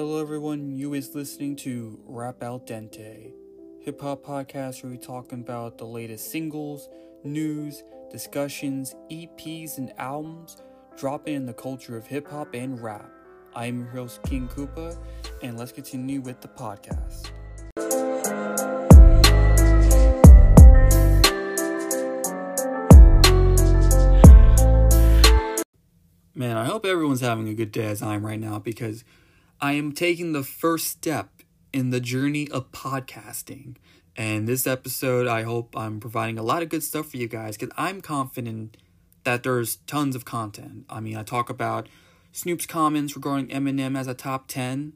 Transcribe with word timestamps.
Hello, 0.00 0.20
everyone. 0.20 0.76
You 0.76 0.94
is 0.94 1.12
listening 1.16 1.56
to 1.56 1.98
Rap 2.06 2.40
Al 2.44 2.60
Dente, 2.60 3.32
hip 3.80 4.00
hop 4.00 4.22
podcast 4.22 4.84
where 4.84 4.92
we 4.92 4.96
talk 4.96 5.32
about 5.32 5.76
the 5.76 5.86
latest 5.86 6.30
singles, 6.30 6.88
news, 7.24 7.82
discussions, 8.08 8.94
EPs, 9.10 9.76
and 9.76 9.92
albums 9.98 10.62
dropping 10.96 11.34
in 11.34 11.46
the 11.46 11.52
culture 11.52 11.96
of 11.96 12.06
hip 12.06 12.30
hop 12.30 12.54
and 12.54 12.80
rap. 12.80 13.10
I 13.56 13.66
am 13.66 13.80
your 13.80 13.88
host, 13.88 14.22
King 14.22 14.46
Coopa, 14.46 14.96
and 15.42 15.58
let's 15.58 15.72
continue 15.72 16.20
with 16.20 16.40
the 16.42 16.46
podcast. 16.46 17.32
Man, 26.36 26.56
I 26.56 26.66
hope 26.66 26.86
everyone's 26.86 27.20
having 27.20 27.48
a 27.48 27.54
good 27.54 27.72
day 27.72 27.86
as 27.86 28.00
I 28.00 28.14
am 28.14 28.24
right 28.24 28.38
now 28.38 28.60
because 28.60 29.02
I 29.60 29.72
am 29.72 29.90
taking 29.90 30.32
the 30.32 30.44
first 30.44 30.86
step 30.86 31.42
in 31.72 31.90
the 31.90 31.98
journey 31.98 32.48
of 32.48 32.70
podcasting. 32.70 33.74
And 34.16 34.46
this 34.46 34.68
episode, 34.68 35.26
I 35.26 35.42
hope 35.42 35.76
I'm 35.76 35.98
providing 35.98 36.38
a 36.38 36.44
lot 36.44 36.62
of 36.62 36.68
good 36.68 36.84
stuff 36.84 37.10
for 37.10 37.16
you 37.16 37.26
guys 37.26 37.56
because 37.56 37.74
I'm 37.76 38.00
confident 38.00 38.76
that 39.24 39.42
there's 39.42 39.76
tons 39.88 40.14
of 40.14 40.24
content. 40.24 40.84
I 40.88 41.00
mean, 41.00 41.16
I 41.16 41.24
talk 41.24 41.50
about 41.50 41.88
Snoop's 42.30 42.66
comments 42.66 43.16
regarding 43.16 43.48
Eminem 43.48 43.98
as 43.98 44.06
a 44.06 44.14
top 44.14 44.46
10. 44.46 44.92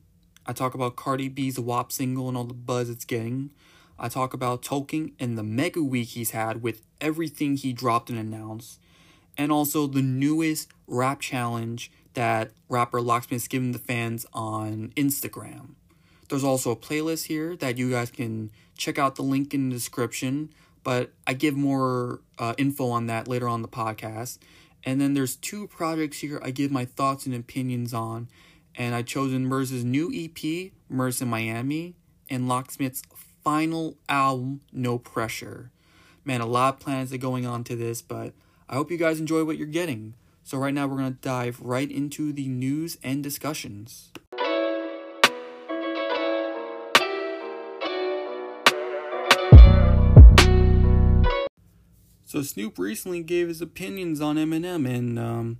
I 0.47 0.53
talk 0.53 0.75
about 0.75 0.95
Cardi 0.95 1.29
B's 1.29 1.59
WAP 1.59 1.91
single 1.91 2.29
and 2.29 2.37
all 2.37 2.45
the 2.45 2.55
buzz 2.55 2.89
it's 2.89 3.05
getting. 3.05 3.51
I 3.99 4.09
talk 4.09 4.33
about 4.33 4.63
Token 4.63 5.11
and 5.19 5.37
the 5.37 5.43
mega 5.43 5.83
week 5.83 6.11
he's 6.11 6.31
had 6.31 6.63
with 6.63 6.83
everything 7.01 7.57
he 7.57 7.73
dropped 7.73 8.11
and 8.11 8.19
announced 8.19 8.79
and 9.37 9.51
also 9.51 9.89
the 9.89 10.03
newest 10.03 10.69
rap 10.87 11.21
challenge 11.21 11.91
that 12.15 12.53
rapper 12.69 13.01
Locksmith's 13.01 13.49
giving 13.49 13.73
the 13.73 13.79
fans 13.79 14.27
on 14.33 14.93
Instagram. 14.97 15.75
There's 16.29 16.45
also 16.45 16.71
a 16.71 16.77
playlist 16.77 17.27
here 17.27 17.57
that 17.57 17.77
you 17.77 17.91
guys 17.91 18.11
can 18.11 18.51
check 18.77 18.99
out 18.99 19.17
the 19.17 19.23
link 19.23 19.53
in 19.53 19.69
the 19.69 19.75
description, 19.75 20.51
but 20.83 21.13
I 21.27 21.35
give 21.35 21.57
more 21.57 22.21
uh, 22.39 22.55
info 22.57 22.89
on 22.89 23.07
that 23.07 23.29
later 23.29 23.49
on 23.49 23.63
the 23.63 23.69
podcast. 23.69 24.39
And 24.85 25.01
then 25.01 25.15
there's 25.15 25.37
two 25.37 25.69
projects 25.69 26.19
here 26.19 26.41
I 26.43 26.51
give 26.51 26.71
my 26.71 26.85
thoughts 26.85 27.27
and 27.27 27.35
opinions 27.35 27.95
on, 27.95 28.29
and 28.75 28.95
I 28.95 29.03
chosen 29.03 29.47
Murs' 29.47 29.85
new 29.85 30.11
EP, 30.13 30.73
Murs 30.89 31.21
in 31.23 31.29
Miami, 31.29 31.95
and 32.29 32.49
Locksmith's 32.49 33.03
final 33.45 33.97
album, 34.09 34.63
No 34.73 34.99
Pressure. 34.99 35.71
Man, 36.25 36.41
a 36.41 36.47
lot 36.47 36.75
of 36.75 36.81
plans 36.81 37.13
are 37.13 37.19
going 37.19 37.47
on 37.47 37.65
to 37.65 37.77
this, 37.77 38.01
but 38.01 38.33
I 38.69 38.75
hope 38.75 38.91
you 38.91 38.97
guys 38.97 39.21
enjoy 39.21 39.45
what 39.45 39.59
you're 39.59 39.67
getting. 39.67 40.15
So, 40.45 40.59
right 40.59 40.75
now, 40.75 40.87
we're 40.87 40.97
going 40.97 41.15
to 41.15 41.21
dive 41.21 41.61
right 41.61 41.91
into 41.91 42.33
the 42.33 42.49
news 42.49 42.99
and 43.03 43.23
discussions. 43.23 44.11
So, 52.25 52.43
Snoop 52.43 52.79
recently 52.79 53.23
gave 53.23 53.49
his 53.49 53.61
opinions 53.61 54.21
on 54.21 54.37
Eminem, 54.37 54.89
and 54.89 55.19
um, 55.19 55.59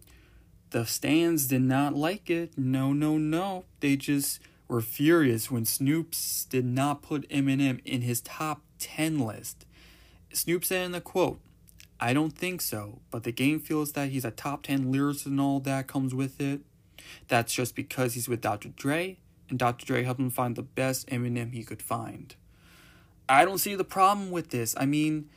the 0.71 0.85
stands 0.85 1.47
did 1.47 1.63
not 1.63 1.95
like 1.95 2.29
it. 2.29 2.57
No, 2.57 2.93
no, 2.93 3.19
no. 3.19 3.65
They 3.81 3.97
just 3.97 4.41
were 4.69 4.81
furious 4.81 5.51
when 5.51 5.65
Snoop's 5.65 6.47
did 6.47 6.65
not 6.65 7.03
put 7.03 7.29
Eminem 7.29 7.81
in 7.85 8.01
his 8.01 8.21
top 8.23 8.63
10 8.79 9.21
list. 9.21 9.67
Snoop 10.33 10.65
said 10.65 10.87
in 10.87 10.93
the 10.93 11.01
quote, 11.01 11.41
I 12.03 12.13
don't 12.15 12.37
think 12.37 12.61
so, 12.61 12.99
but 13.13 13.23
the 13.23 13.31
game 13.31 13.61
feels 13.61 13.93
that 13.93 14.09
he's 14.09 14.25
a 14.25 14.33
top 14.33 14.65
10 14.65 14.93
lyricist 14.93 15.27
and 15.27 15.41
all 15.41 15.61
that 15.61 15.87
comes 15.87 16.13
with 16.13 16.41
it. 16.41 16.63
That's 17.29 17.55
just 17.55 17.77
because 17.77 18.15
he's 18.15 18.29
with 18.29 18.41
Dr. 18.41 18.71
Dre, 18.71 19.19
and 19.49 19.57
Dr. 19.57 19.87
Dre 19.87 20.03
helped 20.03 20.19
him 20.19 20.29
find 20.29 20.57
the 20.57 20.65
best 20.65 21.07
Eminem 21.11 21.53
he 21.53 21.63
could 21.63 21.81
find. 21.81 22.35
I 23.29 23.45
don't 23.45 23.59
see 23.59 23.77
the 23.77 23.85
problem 23.85 24.33
with 24.33 24.51
this. 24.51 24.75
I 24.77 24.85
mean, 24.85 25.29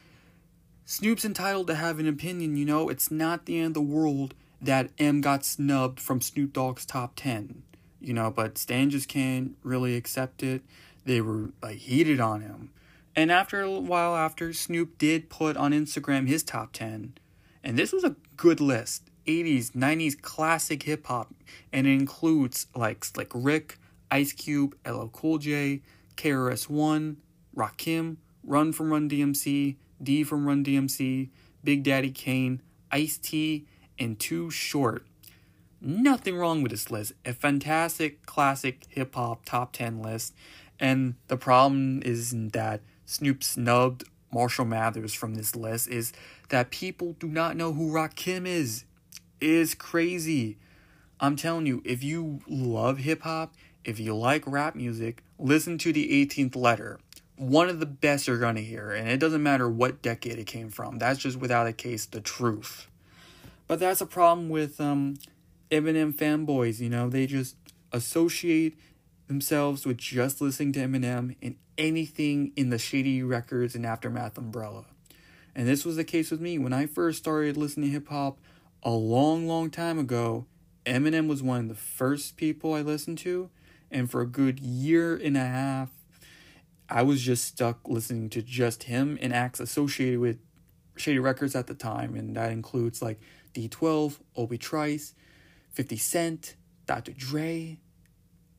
Snoop's 0.85 1.23
entitled 1.23 1.67
to 1.67 1.75
have 1.75 1.99
an 1.99 2.07
opinion, 2.07 2.57
you 2.57 2.65
know? 2.65 2.89
It's 2.89 3.11
not 3.11 3.45
the 3.45 3.59
end 3.59 3.67
of 3.67 3.73
the 3.75 3.81
world 3.81 4.33
that 4.59 4.89
M 4.97 5.21
got 5.21 5.45
snubbed 5.45 5.99
from 5.99 6.19
Snoop 6.19 6.51
Dogg's 6.51 6.83
top 6.83 7.13
10, 7.15 7.61
you 8.01 8.11
know? 8.11 8.31
But 8.31 8.57
Stan 8.57 8.89
just 8.89 9.07
can't 9.07 9.55
really 9.61 9.95
accept 9.95 10.41
it. 10.41 10.63
They 11.05 11.21
were 11.21 11.51
like 11.61 11.77
heated 11.77 12.19
on 12.19 12.41
him. 12.41 12.71
And 13.15 13.31
after 13.31 13.61
a 13.61 13.71
while 13.71 14.15
after, 14.15 14.51
Snoop 14.51 14.97
did 14.97 15.29
put 15.29 15.55
on 15.55 15.71
Instagram 15.71 16.27
his 16.27 16.43
top 16.43 16.73
10. 16.73 17.13
And 17.63 17.77
this 17.77 17.93
was 17.93 18.03
a 18.03 18.15
good 18.35 18.59
list. 18.59 19.09
80s, 19.25 19.71
90s 19.71 20.21
classic 20.21 20.83
hip 20.83 21.07
hop. 21.07 21.33
And 21.71 21.87
it 21.87 21.91
includes 21.91 22.67
like 22.75 23.05
Slick 23.05 23.31
Rick, 23.33 23.79
Ice 24.11 24.33
Cube, 24.33 24.75
LL 24.85 25.07
Cool 25.07 25.37
J, 25.37 25.81
KRS-One, 26.17 27.17
Rakim, 27.55 28.17
Run 28.43 28.73
from 28.73 28.91
Run 28.91 29.09
DMC, 29.09 29.77
D 30.03 30.23
from 30.23 30.45
Run 30.45 30.63
DMC, 30.63 31.29
Big 31.63 31.83
Daddy 31.83 32.11
Kane, 32.11 32.61
Ice 32.91 33.17
T, 33.17 33.65
and 33.97 34.19
Too 34.19 34.51
Short. 34.51 35.05
Nothing 35.81 36.35
wrong 36.35 36.61
with 36.61 36.71
this 36.71 36.91
list. 36.91 37.13
A 37.25 37.33
fantastic 37.33 38.25
classic 38.25 38.85
hip 38.89 39.15
hop 39.15 39.45
top 39.45 39.71
10 39.71 40.01
list. 40.01 40.33
And 40.79 41.15
the 41.27 41.37
problem 41.37 42.01
isn't 42.03 42.53
that 42.53 42.81
Snoop 43.05 43.43
snubbed 43.43 44.05
Marshall 44.31 44.65
Mathers 44.65 45.13
from 45.13 45.35
this 45.35 45.55
list 45.55 45.87
is 45.87 46.11
that 46.49 46.71
people 46.71 47.15
do 47.19 47.27
not 47.27 47.55
know 47.55 47.73
who 47.73 47.91
Rakim 47.91 48.45
is. 48.45 48.85
It 49.39 49.49
is 49.49 49.75
crazy. 49.75 50.57
I'm 51.19 51.35
telling 51.35 51.65
you, 51.65 51.81
if 51.85 52.03
you 52.03 52.41
love 52.47 52.99
hip 52.99 53.21
hop, 53.21 53.53
if 53.83 53.99
you 53.99 54.15
like 54.15 54.43
rap 54.45 54.75
music, 54.75 55.23
listen 55.39 55.77
to 55.79 55.93
the 55.93 56.25
18th 56.25 56.55
letter. 56.55 56.99
One 57.37 57.69
of 57.69 57.79
the 57.79 57.85
best 57.85 58.27
you're 58.27 58.39
gonna 58.39 58.61
hear, 58.61 58.91
and 58.91 59.09
it 59.09 59.19
doesn't 59.19 59.43
matter 59.43 59.69
what 59.69 60.01
decade 60.01 60.39
it 60.39 60.47
came 60.47 60.69
from. 60.69 60.97
That's 60.97 61.19
just 61.19 61.37
without 61.37 61.67
a 61.67 61.73
case 61.73 62.05
the 62.05 62.21
truth. 62.21 62.87
But 63.67 63.79
that's 63.79 64.01
a 64.01 64.05
problem 64.05 64.49
with 64.49 64.79
um, 64.79 65.15
Eminem 65.71 66.13
fanboys. 66.13 66.79
You 66.79 66.89
know, 66.89 67.09
they 67.09 67.25
just 67.25 67.55
associate 67.91 68.77
themselves 69.27 69.85
with 69.85 69.97
just 69.97 70.41
listening 70.41 70.73
to 70.73 70.79
Eminem 70.79 71.35
and 71.41 71.55
anything 71.77 72.51
in 72.55 72.69
the 72.69 72.77
Shady 72.77 73.23
Records 73.23 73.75
and 73.75 73.85
Aftermath 73.85 74.37
umbrella. 74.37 74.85
And 75.55 75.67
this 75.67 75.85
was 75.85 75.95
the 75.95 76.03
case 76.03 76.31
with 76.31 76.41
me. 76.41 76.57
When 76.57 76.73
I 76.73 76.85
first 76.85 77.19
started 77.19 77.57
listening 77.57 77.87
to 77.87 77.93
hip 77.93 78.09
hop 78.09 78.39
a 78.83 78.91
long, 78.91 79.47
long 79.47 79.69
time 79.69 79.97
ago, 79.97 80.45
Eminem 80.85 81.27
was 81.27 81.41
one 81.41 81.61
of 81.61 81.67
the 81.69 81.75
first 81.75 82.37
people 82.37 82.73
I 82.73 82.81
listened 82.81 83.17
to. 83.19 83.49
And 83.89 84.11
for 84.11 84.21
a 84.21 84.27
good 84.27 84.59
year 84.59 85.15
and 85.15 85.37
a 85.37 85.45
half, 85.45 85.91
I 86.89 87.01
was 87.01 87.21
just 87.21 87.45
stuck 87.45 87.87
listening 87.87 88.29
to 88.31 88.41
just 88.41 88.83
him 88.83 89.17
and 89.21 89.33
acts 89.33 89.59
associated 89.59 90.19
with 90.19 90.37
Shady 90.97 91.19
Records 91.19 91.55
at 91.55 91.67
the 91.67 91.73
time. 91.73 92.15
And 92.15 92.35
that 92.35 92.51
includes 92.51 93.01
like 93.01 93.19
D12, 93.53 94.19
Obi 94.35 94.57
Trice, 94.57 95.13
50 95.71 95.97
Cent, 95.97 96.55
Dr. 96.85 97.13
Dre, 97.13 97.79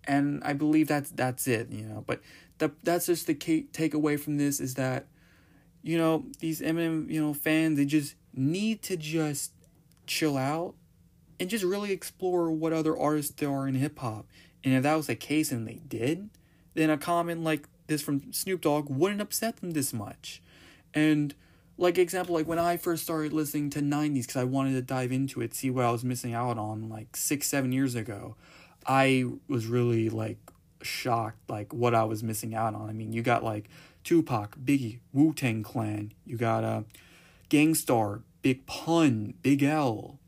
and 0.07 0.43
I 0.45 0.53
believe 0.53 0.89
that's 0.89 1.11
that's 1.11 1.47
it, 1.47 1.71
you 1.71 1.85
know. 1.85 2.05
But 2.07 2.21
the, 2.59 2.73
that's 2.83 3.07
just 3.07 3.27
the 3.27 3.35
key 3.35 3.67
takeaway 3.73 4.19
from 4.19 4.39
this 4.39 4.61
is 4.61 4.75
that, 4.75 5.07
you 5.83 5.99
know, 5.99 6.25
these 6.41 6.61
Eminem, 6.61 7.11
you 7.11 7.21
know, 7.21 7.35
fans 7.35 7.79
they 7.79 7.85
just 7.85 8.15
need 8.35 8.83
to 8.83 8.97
just 8.97 9.53
chill 10.07 10.37
out 10.37 10.75
and 11.39 11.51
just 11.51 11.65
really 11.65 11.93
explore 11.93 12.51
what 12.51 12.73
other 12.73 12.97
artists 12.97 13.35
there 13.37 13.51
are 13.51 13.69
in 13.69 13.75
hip 13.75 13.99
hop. 13.99 14.27
And 14.65 14.75
if 14.75 14.83
that 14.83 14.95
was 14.97 15.07
the 15.07 15.17
case 15.17 15.53
and 15.53 15.67
they 15.67 15.81
did, 15.87 16.31
then 16.75 16.91
a 16.91 16.99
comment 16.99 17.45
like 17.45 17.69
this 17.87 18.03
from 18.03 18.33
Snoop 18.33 18.63
Dogg 18.63 18.89
wouldn't 18.91 19.21
upset 19.21 19.59
them 19.59 19.73
this 19.73 19.93
much. 19.93 20.43
And 20.95 21.35
like 21.79 21.99
example, 21.99 22.35
like 22.35 22.47
when 22.47 22.59
I 22.59 22.77
first 22.77 23.05
started 23.05 23.33
listening 23.33 23.71
to 23.71 23.81
90s 23.81 24.23
because 24.23 24.37
I 24.37 24.45
wanted 24.45 24.73
to 24.73 24.83
dive 24.83 25.13
into 25.13 25.41
it, 25.41 25.55
see 25.55 25.71
what 25.71 25.85
I 25.85 25.91
was 25.91 26.05
missing 26.05 26.35
out 26.35 26.59
on 26.59 26.89
like 26.89 27.17
six, 27.17 27.47
seven 27.47 27.73
years 27.73 27.95
ago. 27.95 28.37
I 28.87 29.25
was 29.49 29.67
really 29.67 30.09
like 30.09 30.39
shocked 30.83 31.51
like 31.51 31.73
what 31.73 31.95
I 31.95 32.05
was 32.05 32.23
missing 32.23 32.55
out 32.55 32.75
on. 32.75 32.89
I 32.89 32.93
mean, 32.93 33.13
you 33.13 33.23
got 33.23 33.43
like 33.43 33.69
Tupac, 34.05 34.57
Biggie, 34.59 35.01
Wu 35.13 35.33
Tang 35.33 35.63
Clan, 35.63 36.13
you 36.25 36.37
got 36.37 36.63
uh, 36.63 36.83
Gang 37.49 37.75
Starr, 37.75 38.23
Big 38.43 38.67
Pun, 38.67 39.35
Big 39.43 39.63
L, 39.63 40.19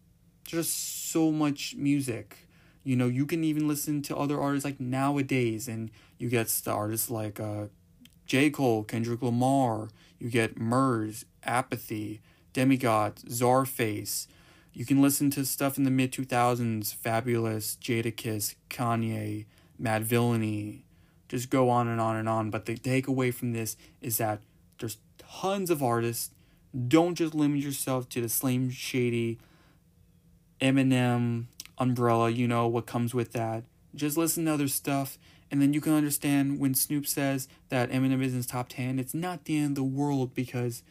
just 0.45 1.11
so 1.11 1.31
much 1.31 1.77
music. 1.77 2.49
You 2.83 2.97
know, 2.97 3.07
you 3.07 3.27
can 3.27 3.45
even 3.45 3.69
listen 3.69 4.03
to 4.03 4.17
other 4.17 4.41
artists 4.41 4.65
like 4.65 4.81
nowadays, 4.81 5.69
and 5.69 5.91
you 6.19 6.29
get 6.29 6.49
the 6.49 6.73
artists 6.73 7.11
like 7.11 7.39
uh, 7.39 7.67
J. 8.27 8.51
Cole, 8.51 8.83
Kendrick 8.83 9.23
Lamar, 9.23 9.89
you 10.19 10.31
get 10.31 10.59
Murs, 10.59 11.25
Apathy, 11.45 12.21
Demigod, 12.53 13.17
Czarface, 13.29 14.27
you 14.73 14.85
can 14.85 15.03
listen 15.03 15.31
to 15.31 15.45
stuff 15.45 15.77
in 15.77 15.85
the 15.85 15.91
mid 15.91 16.13
2000s 16.13 16.95
Fabolous, 16.97 17.77
Jadakiss, 17.79 18.55
Kanye, 18.71 19.47
Madvillainy. 19.81 20.83
just 21.29 21.51
go 21.51 21.69
on 21.69 21.89
and 21.89 22.01
on 22.01 22.17
and 22.17 22.29
on. 22.29 22.51
But 22.51 22.67
the 22.67 22.77
takeaway 22.77 23.33
from 23.33 23.53
this 23.53 23.77
is 24.01 24.19
that 24.19 24.41
there's 24.79 24.99
tons 25.19 25.71
of 25.71 25.83
artists. 25.83 26.31
Don't 26.87 27.15
just 27.15 27.35
limit 27.35 27.61
yourself 27.61 28.09
to 28.11 28.21
the 28.21 28.29
Slim 28.29 28.71
Shady, 28.71 29.39
Eminem 30.61 31.47
umbrella, 31.79 32.31
you 32.31 32.49
know 32.49 32.67
what 32.67 32.87
comes 32.87 33.15
with 33.15 33.33
that. 33.33 33.65
Just 33.95 34.17
listen 34.17 34.45
to 34.45 34.55
other 34.55 34.69
stuff, 34.69 35.19
and 35.51 35.63
then 35.63 35.73
you 35.73 35.81
can 35.81 35.95
understand 35.95 36.59
when 36.59 36.75
Snoop 36.75 37.07
says 37.07 37.49
that 37.69 37.91
Eminem 37.91 38.23
is 38.23 38.33
in 38.33 38.39
his 38.39 38.47
top 38.47 38.69
10, 38.69 38.99
it's 38.99 39.15
not 39.15 39.45
the 39.45 39.57
end 39.57 39.71
of 39.71 39.75
the 39.77 39.83
world 39.85 40.35
because 40.35 40.83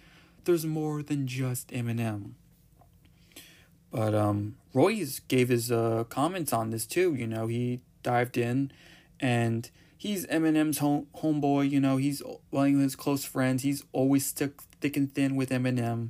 there's 0.45 0.65
more 0.65 1.03
than 1.03 1.27
just 1.27 1.69
Eminem. 1.69 2.31
But 3.91 4.13
um, 4.13 4.57
Royce 4.73 5.19
gave 5.19 5.49
his 5.49 5.71
uh, 5.71 6.03
comments 6.09 6.53
on 6.53 6.69
this 6.69 6.85
too. 6.85 7.15
You 7.15 7.27
know, 7.27 7.47
he 7.47 7.81
dived 8.03 8.37
in, 8.37 8.71
and 9.19 9.69
he's 9.97 10.25
Eminem's 10.27 10.79
home 10.79 11.07
homeboy. 11.15 11.69
You 11.69 11.79
know, 11.79 11.97
he's 11.97 12.21
one 12.49 12.75
of 12.75 12.81
his 12.81 12.95
close 12.95 13.25
friends. 13.25 13.63
He's 13.63 13.83
always 13.91 14.25
stuck 14.25 14.63
thick 14.81 14.97
and 14.97 15.13
thin 15.13 15.35
with 15.35 15.49
Eminem. 15.49 16.09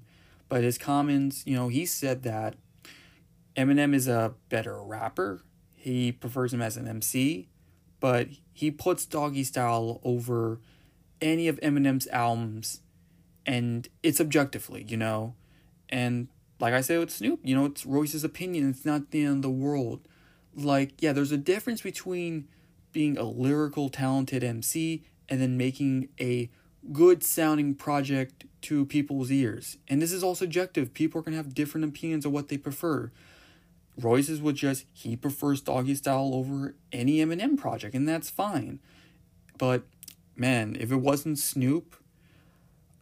But 0.50 0.64
his 0.64 0.78
comments, 0.78 1.44
you 1.46 1.56
know, 1.56 1.68
he 1.68 1.86
said 1.86 2.24
that 2.24 2.56
Eminem 3.56 3.94
is 3.94 4.08
a 4.08 4.34
better 4.50 4.82
rapper. 4.82 5.44
He 5.76 6.12
prefers 6.12 6.54
him 6.54 6.62
as 6.62 6.78
an 6.78 6.88
MC, 6.88 7.50
but 8.00 8.28
he 8.54 8.72
puts 8.72 9.06
Doggystyle 9.06 10.00
over 10.04 10.60
any 11.22 11.48
of 11.48 11.60
Eminem's 11.62 12.08
albums, 12.08 12.82
and 13.46 13.88
it's 14.04 14.22
objectively, 14.22 14.86
you 14.88 14.98
know. 14.98 15.36
And 15.90 16.28
like 16.60 16.74
I 16.74 16.82
said 16.82 17.00
with 17.00 17.12
Snoop, 17.12 17.40
you 17.44 17.56
know, 17.56 17.66
it's 17.66 17.86
Royce's 17.86 18.24
opinion. 18.24 18.70
It's 18.70 18.86
not 18.86 19.12
the 19.12 19.24
end 19.24 19.38
of 19.38 19.42
the 19.44 19.50
world. 19.50 20.02
Like, 20.56 21.02
yeah, 21.02 21.14
there's 21.14 21.32
a 21.32 21.38
difference 21.38 21.82
between 21.82 22.48
being 22.92 23.18
a 23.18 23.24
lyrical, 23.24 23.90
talented 23.90 24.44
MC 24.44 25.04
and 25.30 25.42
then 25.42 25.58
making 25.58 26.10
a 26.20 26.50
good 26.92 27.24
sounding 27.24 27.76
project 27.76 28.46
to 28.62 28.86
people's 28.86 29.32
ears. 29.32 29.78
And 29.88 30.02
this 30.02 30.12
is 30.12 30.24
all 30.24 30.36
subjective. 30.36 30.94
People 30.94 31.20
are 31.20 31.24
going 31.24 31.34
to 31.34 31.44
have 31.44 31.54
different 31.54 31.86
opinions 31.86 32.26
of 32.26 32.32
what 32.32 32.48
they 32.48 32.58
prefer. 32.58 33.12
Royce's 34.00 34.42
would 34.42 34.56
just, 34.56 34.86
he 34.94 35.16
prefers 35.16 35.62
Doggystyle 35.62 36.34
over 36.34 36.76
any 36.92 37.18
Eminem 37.18 37.58
project, 37.58 37.96
and 37.96 38.08
that's 38.08 38.30
fine. 38.30 38.80
But 39.58 39.84
man, 40.36 40.78
if 40.80 40.92
it 40.92 40.98
wasn't 40.98 41.40
Snoop, 41.40 41.96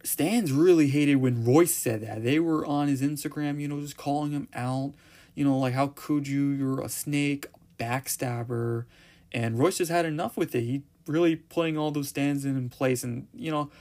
Stans 0.06 0.52
really 0.52 0.90
hated 0.90 1.16
when 1.16 1.44
Royce 1.44 1.74
said 1.74 2.02
that. 2.02 2.24
They 2.24 2.40
were 2.40 2.63
on 2.63 2.88
his 2.88 3.02
Instagram, 3.02 3.60
you 3.60 3.68
know, 3.68 3.81
just 3.81 3.98
calling 3.98 4.31
him 4.31 4.48
out. 4.54 4.94
You 5.34 5.44
know, 5.44 5.57
like, 5.57 5.74
how 5.74 5.94
could 5.96 6.28
you? 6.28 6.50
You're 6.50 6.81
a 6.81 6.90
snake, 6.90 7.48
backstabber. 7.80 8.86
And 9.34 9.57
Royce 9.57 9.80
just 9.80 9.92
had 9.92 10.06
enough 10.06 10.38
with 10.38 10.54
it. 10.54 10.62
He 10.62 10.84
really 11.07 11.36
putting 11.36 11.75
all 11.75 11.90
those 11.90 12.10
stands 12.10 12.46
in, 12.46 12.69
place. 12.69 13.04
And, 13.04 13.28
you 13.34 13.50
know, 13.50 13.72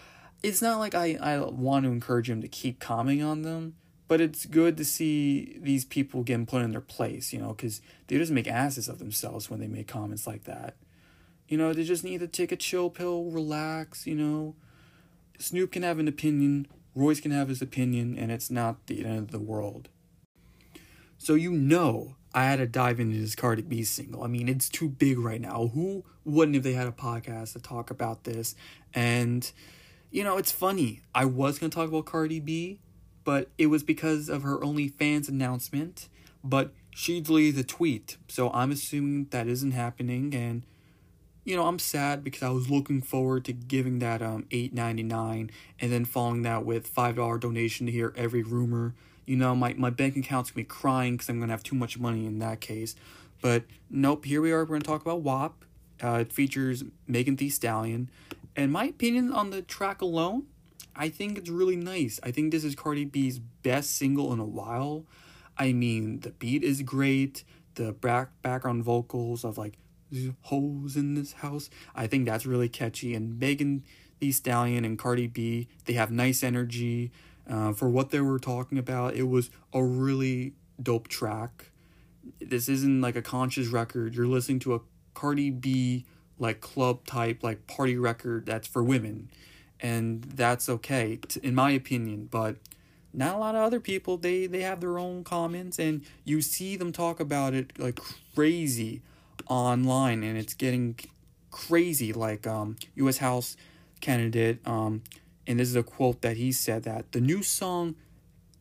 it's 0.43 0.62
not 0.62 0.79
like 0.79 0.94
I, 0.94 1.19
I 1.21 1.38
want 1.41 1.85
to 1.85 1.93
encourage 1.93 2.31
him 2.31 2.41
to 2.41 2.49
keep 2.49 2.81
commenting 2.81 3.23
on 3.23 3.43
them, 3.43 3.75
but 4.09 4.23
it's 4.23 4.47
good 4.47 4.79
to 4.79 4.85
see 4.85 5.59
these 5.61 5.85
people 5.85 6.23
getting 6.23 6.47
put 6.47 6.62
in 6.62 6.70
their 6.70 6.81
place, 6.81 7.35
you 7.35 7.38
know, 7.38 7.49
because 7.49 7.82
they 8.06 8.17
just 8.17 8.32
make 8.32 8.49
asses 8.49 8.88
of 8.88 8.99
themselves 8.99 9.50
when 9.50 9.61
they 9.61 9.69
make 9.69 9.88
comments 9.88 10.27
like 10.27 10.44
that. 10.44 10.77
You 11.49 11.59
know, 11.59 11.75
they 11.75 11.85
just 11.85 12.03
need 12.03 12.20
to 12.20 12.29
take 12.29 12.50
a 12.50 12.56
chill 12.56 12.88
pill, 12.88 13.25
relax, 13.25 14.06
you 14.06 14.15
know 14.15 14.55
Snoop 15.39 15.73
can 15.73 15.83
have 15.83 15.99
an 15.99 16.09
opinion, 16.09 16.67
Royce 16.95 17.21
can 17.21 17.33
have 17.33 17.49
his 17.49 17.61
opinion, 17.61 18.17
and 18.17 18.31
it's 18.31 18.51
not 18.51 18.87
the 18.87 19.05
end 19.05 19.19
of 19.19 19.31
the 19.31 19.41
world. 19.41 19.89
So 21.19 21.35
you 21.35 21.53
know 21.53 22.17
I 22.35 22.45
had 22.45 22.57
to 22.57 22.67
dive 22.67 22.99
into 22.99 23.19
this 23.19 23.35
Cardi 23.35 23.63
B 23.63 23.85
single. 23.85 24.25
I 24.25 24.27
mean, 24.27 24.49
it's 24.49 24.69
too 24.69 24.89
big 24.89 25.19
right 25.19 25.41
now. 25.41 25.69
Who 25.69 26.05
wouldn't 26.25 26.57
if 26.57 26.63
they 26.63 26.73
had 26.73 26.89
a 26.89 26.93
podcast 26.93 27.53
to 27.53 27.61
talk 27.61 27.91
about 27.91 28.25
this? 28.25 28.55
And 28.93 29.51
you 30.11 30.23
know, 30.25 30.37
it's 30.37 30.53
funny. 30.53 31.01
I 31.15 31.25
was 31.25 31.59
gonna 31.59 31.71
talk 31.71 31.89
about 31.89 32.07
Cardi 32.07 32.41
B, 32.41 32.81
but 33.25 33.51
it 33.57 33.67
was 33.67 33.83
because 33.83 34.29
of 34.29 34.43
her 34.43 34.59
OnlyFans 34.59 35.29
announcement. 35.29 36.09
But 36.43 36.73
she 36.91 37.21
deleted 37.21 37.57
the 37.57 37.65
tweet, 37.65 38.17
so 38.29 38.51
I'm 38.51 38.71
assuming 38.71 39.29
that 39.31 39.49
isn't 39.49 39.71
happening. 39.71 40.35
And 40.35 40.65
you 41.44 41.56
know, 41.56 41.67
I'm 41.67 41.79
sad 41.79 42.25
because 42.25 42.43
I 42.43 42.50
was 42.50 42.70
looking 42.70 43.02
forward 43.02 43.44
to 43.46 43.52
giving 43.52 43.99
that 43.99 44.23
um 44.23 44.46
eight 44.50 44.73
ninety 44.73 45.02
nine 45.02 45.50
and 45.79 45.93
then 45.93 46.05
following 46.05 46.43
that 46.43 46.64
with 46.64 46.87
five 46.87 47.17
dollar 47.17 47.38
donation 47.38 47.87
to 47.87 47.93
hear 47.93 48.12
every 48.17 48.43
rumor. 48.43 48.94
You 49.26 49.37
know, 49.37 49.55
my, 49.55 49.73
my 49.75 49.91
bank 49.91 50.17
account's 50.17 50.50
gonna 50.50 50.62
be 50.62 50.64
crying 50.64 51.14
because 51.14 51.29
I'm 51.29 51.41
gonna 51.41 51.52
have 51.52 51.62
too 51.62 51.76
much 51.76 51.99
money 51.99 52.26
in 52.26 52.38
that 52.41 52.61
case. 52.61 52.94
But 53.41 53.64
nope, 53.91 54.25
here 54.25 54.41
we 54.41 54.52
are. 54.52 54.61
We're 54.61 54.76
gonna 54.76 54.81
talk 54.81 55.02
about 55.02 55.23
WAP. 55.23 55.64
Uh, 56.02 56.19
it 56.23 56.32
features 56.32 56.85
Megan 57.06 57.37
Thee 57.37 57.50
Stallion, 57.50 58.11
and 58.56 58.73
my 58.73 58.87
opinion 58.87 59.32
on 59.32 59.50
the 59.50 59.62
track 59.62 60.02
alone, 60.02 60.46
I 60.96 61.08
think 61.08 61.38
it's 61.38 61.49
really 61.49 61.76
nice. 61.76 62.19
I 62.23 62.31
think 62.31 62.52
this 62.52 62.64
is 62.64 62.75
Cardi 62.75 63.05
B's 63.05 63.38
best 63.38 63.96
single 63.96 64.32
in 64.32 64.41
a 64.41 64.44
while. 64.44 65.05
I 65.56 65.73
mean, 65.73 66.20
the 66.20 66.31
beat 66.31 66.62
is 66.64 66.82
great. 66.82 67.44
The 67.75 67.93
back 67.93 68.31
background 68.43 68.85
vocals 68.85 69.44
of 69.44 69.56
like 69.58 69.75
holes 70.43 70.97
in 70.97 71.15
this 71.15 71.33
house. 71.35 71.71
I 71.95 72.07
think 72.07 72.27
that's 72.27 72.47
really 72.47 72.69
catchy. 72.69 73.15
And 73.15 73.39
Megan 73.39 73.85
Thee 74.21 74.33
Stallion 74.33 74.85
and 74.85 74.99
Cardi 74.99 75.27
B, 75.27 75.69
they 75.85 75.95
have 75.95 76.11
nice 76.11 76.43
energy. 76.43 77.13
Uh, 77.49 77.73
for 77.73 77.91
what 77.91 78.11
they 78.11 78.21
were 78.21 78.39
talking 78.39 78.79
about, 78.79 79.15
it 79.15 79.25
was 79.25 79.51
a 79.73 79.85
really 79.85 80.55
dope 80.83 81.09
track. 81.09 81.71
This 82.41 82.69
isn't 82.69 83.01
like 83.01 83.17
a 83.17 83.23
conscious 83.23 83.69
record. 83.69 84.15
You're 84.15 84.27
listening 84.27 84.61
to 84.61 84.75
a 84.75 84.81
Cardi 85.13 85.51
B 85.51 86.07
like 86.39 86.61
club 86.61 87.07
type 87.07 87.43
like 87.43 87.67
party 87.67 87.97
record 87.97 88.47
that's 88.47 88.67
for 88.67 88.83
women, 88.83 89.31
and 89.81 90.23
that's 90.23 90.69
okay 90.69 91.19
in 91.43 91.55
my 91.55 91.71
opinion. 91.71 92.29
But 92.31 92.57
not 93.13 93.37
a 93.37 93.39
lot 93.39 93.55
of 93.55 93.63
other 93.63 93.81
people 93.81 94.17
they 94.17 94.47
they 94.47 94.63
have 94.63 94.81
their 94.81 94.99
own 94.99 95.25
comments, 95.25 95.79
and 95.79 96.03
you 96.25 96.41
see 96.41 96.77
them 96.77 96.93
talk 96.93 97.21
about 97.21 97.55
it 97.55 97.79
like 97.79 98.01
crazy 98.35 99.03
online 99.49 100.23
and 100.23 100.39
it's 100.39 100.55
getting 100.55 100.99
crazy 101.51 102.13
like 102.13 102.47
um 102.47 102.77
US 102.97 103.19
House 103.19 103.57
candidate 104.01 104.67
um 104.67 105.03
and 105.47 105.61
this 105.61 105.69
is 105.69 105.77
a 105.77 105.83
quote 105.83 106.23
that 106.23 106.37
he 106.37 106.53
said 106.53 106.83
that 106.85 107.13
the 107.13 107.21
new 107.21 107.43
song 107.43 107.95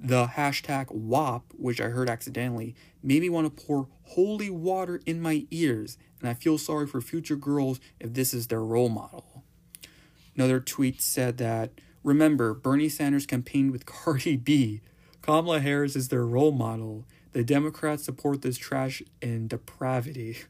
the 0.03 0.27
hashtag 0.27 0.91
WAP, 0.91 1.43
which 1.57 1.79
I 1.79 1.85
heard 1.85 2.09
accidentally, 2.09 2.75
made 3.01 3.21
me 3.21 3.29
want 3.29 3.55
to 3.55 3.63
pour 3.65 3.87
holy 4.03 4.49
water 4.49 4.99
in 5.05 5.21
my 5.21 5.45
ears, 5.49 5.97
and 6.19 6.29
I 6.29 6.33
feel 6.33 6.57
sorry 6.57 6.85
for 6.87 6.99
future 6.99 7.37
girls 7.37 7.79
if 8.01 8.13
this 8.13 8.33
is 8.33 8.47
their 8.47 8.63
role 8.63 8.89
model. 8.89 9.43
Another 10.35 10.59
tweet 10.59 11.01
said 11.01 11.37
that, 11.37 11.71
remember, 12.03 12.53
Bernie 12.53 12.89
Sanders 12.89 13.25
campaigned 13.25 13.71
with 13.71 13.85
Cardi 13.85 14.35
B. 14.35 14.81
Kamala 15.21 15.61
Harris 15.61 15.95
is 15.95 16.09
their 16.09 16.25
role 16.25 16.51
model. 16.51 17.05
The 17.31 17.45
Democrats 17.45 18.03
support 18.03 18.41
this 18.41 18.57
trash 18.57 19.01
and 19.21 19.49
depravity. 19.49 20.37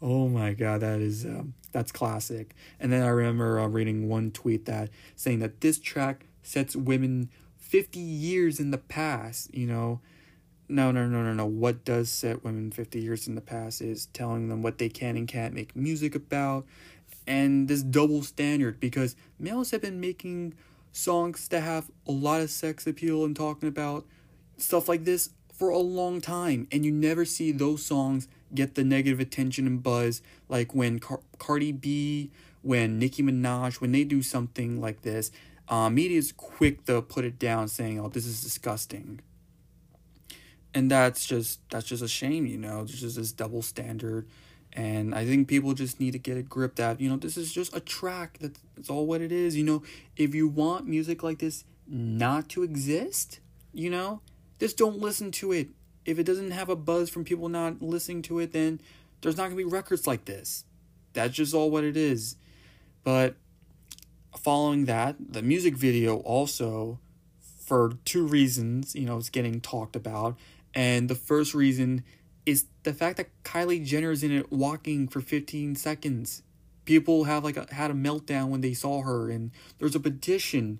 Oh 0.00 0.28
my 0.28 0.52
god, 0.52 0.80
that 0.80 1.00
is 1.00 1.24
um, 1.24 1.54
that's 1.72 1.92
classic. 1.92 2.54
And 2.78 2.92
then 2.92 3.02
I 3.02 3.08
remember 3.08 3.58
uh, 3.60 3.66
reading 3.66 4.08
one 4.08 4.30
tweet 4.30 4.66
that 4.66 4.90
saying 5.14 5.38
that 5.40 5.60
this 5.60 5.78
track 5.78 6.26
sets 6.42 6.76
women 6.76 7.30
50 7.58 7.98
years 7.98 8.60
in 8.60 8.70
the 8.70 8.78
past, 8.78 9.54
you 9.54 9.66
know. 9.66 10.00
No, 10.68 10.90
no, 10.90 11.06
no, 11.06 11.22
no, 11.22 11.32
no. 11.32 11.46
What 11.46 11.84
does 11.84 12.10
set 12.10 12.42
women 12.42 12.72
50 12.72 13.00
years 13.00 13.28
in 13.28 13.36
the 13.36 13.40
past 13.40 13.80
is 13.80 14.06
telling 14.06 14.48
them 14.48 14.62
what 14.62 14.78
they 14.78 14.88
can 14.88 15.16
and 15.16 15.28
can't 15.28 15.54
make 15.54 15.76
music 15.76 16.16
about 16.16 16.66
and 17.26 17.68
this 17.68 17.82
double 17.82 18.22
standard 18.22 18.78
because 18.80 19.16
males 19.38 19.70
have 19.70 19.82
been 19.82 20.00
making 20.00 20.54
songs 20.92 21.48
that 21.48 21.62
have 21.62 21.90
a 22.06 22.12
lot 22.12 22.40
of 22.40 22.50
sex 22.50 22.86
appeal 22.86 23.24
and 23.24 23.36
talking 23.36 23.68
about 23.68 24.06
stuff 24.56 24.88
like 24.88 25.04
this 25.04 25.30
for 25.52 25.68
a 25.68 25.78
long 25.78 26.20
time 26.20 26.66
and 26.70 26.84
you 26.84 26.92
never 26.92 27.24
see 27.24 27.52
those 27.52 27.84
songs 27.84 28.28
get 28.54 28.74
the 28.74 28.84
negative 28.84 29.20
attention 29.20 29.66
and 29.66 29.82
buzz 29.82 30.22
like 30.48 30.74
when 30.74 30.98
Car- 30.98 31.20
Cardi 31.38 31.72
B, 31.72 32.30
when 32.62 32.98
Nicki 32.98 33.22
Minaj, 33.22 33.80
when 33.80 33.92
they 33.92 34.04
do 34.04 34.22
something 34.22 34.80
like 34.80 35.02
this, 35.02 35.30
uh, 35.68 35.90
media 35.90 36.18
is 36.18 36.32
quick 36.32 36.84
to 36.86 37.02
put 37.02 37.24
it 37.24 37.38
down, 37.38 37.68
saying, 37.68 37.98
"Oh, 37.98 38.08
this 38.08 38.26
is 38.26 38.42
disgusting." 38.42 39.20
And 40.74 40.90
that's 40.90 41.26
just 41.26 41.60
that's 41.70 41.86
just 41.86 42.02
a 42.02 42.08
shame, 42.08 42.46
you 42.46 42.58
know. 42.58 42.84
There's 42.84 43.00
just 43.00 43.16
this 43.16 43.32
double 43.32 43.62
standard, 43.62 44.28
and 44.72 45.14
I 45.14 45.24
think 45.24 45.48
people 45.48 45.74
just 45.74 45.98
need 45.98 46.12
to 46.12 46.18
get 46.18 46.36
a 46.36 46.42
grip 46.42 46.76
that 46.76 47.00
you 47.00 47.08
know 47.08 47.16
this 47.16 47.36
is 47.36 47.52
just 47.52 47.74
a 47.74 47.80
track. 47.80 48.38
That's 48.40 48.90
all 48.90 49.06
what 49.06 49.20
it 49.20 49.32
is. 49.32 49.56
You 49.56 49.64
know, 49.64 49.82
if 50.16 50.34
you 50.34 50.48
want 50.48 50.86
music 50.86 51.22
like 51.22 51.38
this 51.38 51.64
not 51.88 52.48
to 52.50 52.62
exist, 52.62 53.40
you 53.72 53.90
know, 53.90 54.20
just 54.60 54.76
don't 54.76 54.98
listen 54.98 55.30
to 55.32 55.52
it 55.52 55.68
if 56.06 56.18
it 56.18 56.24
doesn't 56.24 56.52
have 56.52 56.68
a 56.68 56.76
buzz 56.76 57.10
from 57.10 57.24
people 57.24 57.48
not 57.48 57.82
listening 57.82 58.22
to 58.22 58.38
it, 58.38 58.52
then 58.52 58.80
there's 59.20 59.36
not 59.36 59.44
going 59.44 59.58
to 59.58 59.64
be 59.64 59.64
records 59.64 60.06
like 60.06 60.24
this. 60.24 60.64
That's 61.12 61.34
just 61.34 61.54
all 61.54 61.70
what 61.70 61.84
it 61.84 61.96
is. 61.96 62.36
But 63.02 63.34
following 64.38 64.84
that, 64.84 65.16
the 65.18 65.42
music 65.42 65.76
video 65.76 66.18
also, 66.18 67.00
for 67.64 67.94
two 68.04 68.26
reasons, 68.26 68.94
you 68.94 69.04
know, 69.04 69.16
it's 69.16 69.30
getting 69.30 69.60
talked 69.60 69.96
about. 69.96 70.36
And 70.74 71.08
the 71.08 71.14
first 71.14 71.54
reason 71.54 72.04
is 72.44 72.66
the 72.84 72.94
fact 72.94 73.16
that 73.16 73.30
Kylie 73.42 73.84
Jenner 73.84 74.12
is 74.12 74.22
in 74.22 74.30
it 74.30 74.52
walking 74.52 75.08
for 75.08 75.20
15 75.20 75.74
seconds. 75.74 76.42
People 76.84 77.24
have 77.24 77.42
like 77.42 77.56
a, 77.56 77.66
had 77.74 77.90
a 77.90 77.94
meltdown 77.94 78.48
when 78.48 78.60
they 78.60 78.74
saw 78.74 79.02
her, 79.02 79.28
and 79.28 79.50
there's 79.78 79.96
a 79.96 80.00
petition 80.00 80.78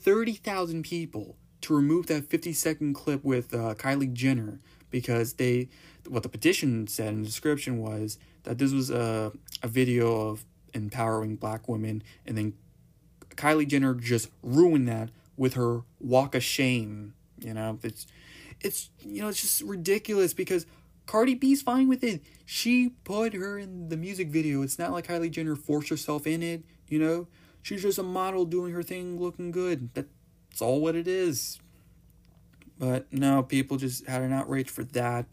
30,000 0.00 0.82
people 0.82 1.36
to 1.62 1.74
remove 1.74 2.06
that 2.06 2.24
50 2.24 2.52
second 2.52 2.94
clip 2.94 3.24
with 3.24 3.54
uh, 3.54 3.74
Kylie 3.74 4.12
Jenner 4.12 4.60
because 4.90 5.34
they 5.34 5.68
what 6.08 6.22
the 6.22 6.28
petition 6.28 6.86
said 6.86 7.08
in 7.08 7.20
the 7.20 7.26
description 7.26 7.78
was 7.78 8.18
that 8.44 8.58
this 8.58 8.72
was 8.72 8.90
a 8.90 9.32
a 9.62 9.68
video 9.68 10.28
of 10.28 10.44
empowering 10.72 11.36
black 11.36 11.68
women 11.68 12.02
and 12.26 12.38
then 12.38 12.54
Kylie 13.36 13.66
Jenner 13.66 13.94
just 13.94 14.30
ruined 14.42 14.88
that 14.88 15.10
with 15.36 15.54
her 15.54 15.80
walk 15.98 16.34
of 16.34 16.42
shame. 16.42 17.14
You 17.38 17.54
know, 17.54 17.78
it's 17.82 18.06
it's 18.60 18.90
you 19.00 19.22
know 19.22 19.28
it's 19.28 19.40
just 19.40 19.62
ridiculous 19.62 20.34
because 20.34 20.66
Cardi 21.06 21.34
B's 21.34 21.62
fine 21.62 21.88
with 21.88 22.04
it. 22.04 22.22
She 22.44 22.90
put 23.04 23.32
her 23.32 23.58
in 23.58 23.88
the 23.88 23.96
music 23.96 24.28
video. 24.28 24.62
It's 24.62 24.78
not 24.78 24.92
like 24.92 25.06
Kylie 25.06 25.30
Jenner 25.30 25.56
forced 25.56 25.88
herself 25.88 26.26
in 26.26 26.42
it. 26.42 26.64
You 26.88 26.98
know, 26.98 27.28
she's 27.62 27.82
just 27.82 27.98
a 27.98 28.02
model 28.02 28.44
doing 28.44 28.74
her 28.74 28.82
thing, 28.82 29.18
looking 29.18 29.50
good. 29.50 29.90
That's 30.50 30.62
all 30.62 30.80
what 30.80 30.96
it 30.96 31.08
is. 31.08 31.58
But 32.78 33.12
no, 33.12 33.42
people 33.42 33.76
just 33.76 34.06
had 34.06 34.22
an 34.22 34.32
outrage 34.32 34.68
for 34.68 34.84
that. 34.84 35.26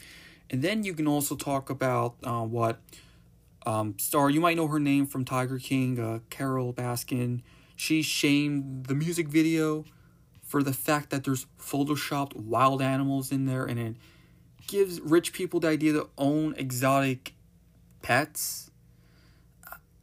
And 0.49 0.61
then 0.61 0.83
you 0.83 0.93
can 0.93 1.07
also 1.07 1.35
talk 1.35 1.69
about 1.69 2.15
uh, 2.23 2.41
what 2.43 2.79
um, 3.65 3.95
star 3.97 4.29
you 4.29 4.39
might 4.39 4.55
know 4.55 4.67
her 4.67 4.79
name 4.79 5.05
from 5.05 5.25
Tiger 5.25 5.59
King, 5.59 5.99
uh, 5.99 6.19
Carole 6.29 6.73
Baskin. 6.73 7.41
She 7.75 8.01
shamed 8.01 8.85
the 8.85 8.95
music 8.95 9.27
video 9.27 9.85
for 10.41 10.63
the 10.63 10.73
fact 10.73 11.09
that 11.09 11.25
there's 11.25 11.45
photoshopped 11.59 12.35
wild 12.35 12.81
animals 12.81 13.31
in 13.31 13.45
there 13.45 13.65
and 13.65 13.77
it 13.77 13.95
gives 14.67 15.01
rich 15.01 15.33
people 15.33 15.59
the 15.59 15.67
idea 15.67 15.93
to 15.93 16.09
own 16.17 16.55
exotic 16.57 17.33
pets. 18.01 18.71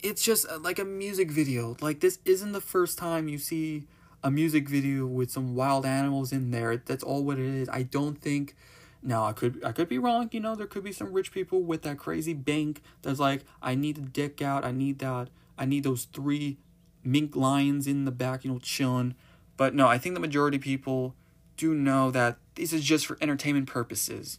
It's 0.02 0.22
just 0.22 0.46
uh, 0.48 0.58
like 0.58 0.78
a 0.78 0.84
music 0.84 1.30
video. 1.30 1.76
Like 1.80 2.00
this 2.00 2.18
isn't 2.24 2.52
the 2.52 2.60
first 2.60 2.98
time 2.98 3.28
you 3.28 3.38
see 3.38 3.84
a 4.24 4.30
music 4.30 4.68
video 4.68 5.06
with 5.06 5.30
some 5.30 5.54
wild 5.54 5.84
animals 5.84 6.32
in 6.32 6.50
there. 6.50 6.78
That's 6.78 7.04
all 7.04 7.22
what 7.22 7.38
it 7.38 7.44
is. 7.44 7.68
I 7.68 7.82
don't 7.82 8.20
think 8.20 8.56
now 9.02 9.24
I 9.26 9.32
could 9.32 9.62
I 9.62 9.72
could 9.72 9.88
be 9.88 9.98
wrong, 9.98 10.30
you 10.32 10.40
know, 10.40 10.54
there 10.56 10.66
could 10.66 10.82
be 10.82 10.92
some 10.92 11.12
rich 11.12 11.30
people 11.30 11.60
with 11.60 11.82
that 11.82 11.98
crazy 11.98 12.32
bank 12.32 12.80
that's 13.02 13.20
like, 13.20 13.44
I 13.60 13.74
need 13.74 13.96
to 13.96 14.00
dick 14.00 14.40
out, 14.40 14.64
I 14.64 14.72
need 14.72 14.98
that 15.00 15.28
I 15.58 15.66
need 15.66 15.84
those 15.84 16.06
three 16.06 16.56
mink 17.04 17.36
lions 17.36 17.86
in 17.86 18.06
the 18.06 18.10
back, 18.10 18.44
you 18.44 18.50
know, 18.50 18.58
chilling. 18.58 19.14
But 19.58 19.74
no, 19.74 19.86
I 19.86 19.98
think 19.98 20.14
the 20.14 20.20
majority 20.20 20.58
people 20.58 21.14
do 21.58 21.74
know 21.74 22.10
that 22.10 22.38
this 22.54 22.72
is 22.72 22.82
just 22.82 23.06
for 23.06 23.18
entertainment 23.20 23.68
purposes. 23.68 24.38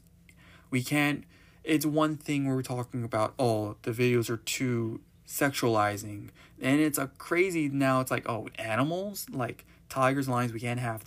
We 0.71 0.83
can't. 0.83 1.23
It's 1.63 1.85
one 1.85 2.17
thing 2.17 2.45
where 2.45 2.55
we're 2.55 2.63
talking 2.63 3.03
about, 3.03 3.33
oh, 3.39 3.75
the 3.83 3.91
videos 3.91 4.29
are 4.29 4.37
too 4.37 5.01
sexualizing. 5.27 6.29
And 6.61 6.79
it's 6.79 6.97
a 6.97 7.07
crazy 7.17 7.69
now, 7.69 8.01
it's 8.01 8.11
like, 8.11 8.27
oh, 8.29 8.49
animals? 8.57 9.27
Like 9.31 9.65
tigers, 9.89 10.27
lines. 10.27 10.53
we 10.53 10.59
can't 10.59 10.79
have 10.79 11.03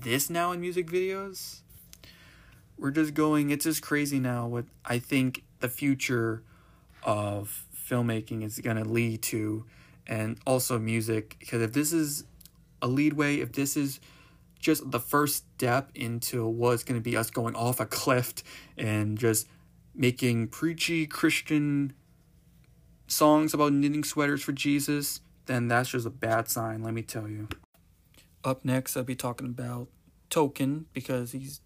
this 0.00 0.30
now 0.30 0.52
in 0.52 0.60
music 0.60 0.86
videos? 0.86 1.60
We're 2.78 2.90
just 2.90 3.14
going, 3.14 3.50
it's 3.50 3.64
just 3.64 3.82
crazy 3.82 4.18
now 4.18 4.46
what 4.46 4.64
I 4.84 4.98
think 4.98 5.44
the 5.60 5.68
future 5.68 6.42
of 7.02 7.64
filmmaking 7.88 8.42
is 8.42 8.58
going 8.58 8.76
to 8.76 8.84
lead 8.84 9.22
to 9.22 9.64
and 10.06 10.38
also 10.46 10.78
music 10.78 11.36
because 11.38 11.62
if 11.62 11.72
this 11.72 11.92
is 11.92 12.24
a 12.82 12.88
leadway 12.88 13.36
if 13.36 13.52
this 13.52 13.76
is 13.76 14.00
just 14.58 14.90
the 14.90 15.00
first 15.00 15.44
step 15.56 15.90
into 15.94 16.46
what's 16.46 16.82
going 16.82 16.98
to 16.98 17.02
be 17.02 17.16
us 17.16 17.30
going 17.30 17.54
off 17.54 17.80
a 17.80 17.86
cliff 17.86 18.34
and 18.78 19.18
just 19.18 19.46
making 19.94 20.48
preachy 20.48 21.06
christian 21.06 21.92
songs 23.06 23.54
about 23.54 23.72
knitting 23.72 24.04
sweaters 24.04 24.42
for 24.42 24.52
jesus 24.52 25.20
then 25.46 25.68
that's 25.68 25.90
just 25.90 26.06
a 26.06 26.10
bad 26.10 26.48
sign 26.48 26.82
let 26.82 26.94
me 26.94 27.02
tell 27.02 27.28
you 27.28 27.48
up 28.44 28.64
next 28.64 28.96
i'll 28.96 29.04
be 29.04 29.16
talking 29.16 29.46
about 29.46 29.88
token 30.30 30.86
because 30.92 31.32
he's 31.32 31.60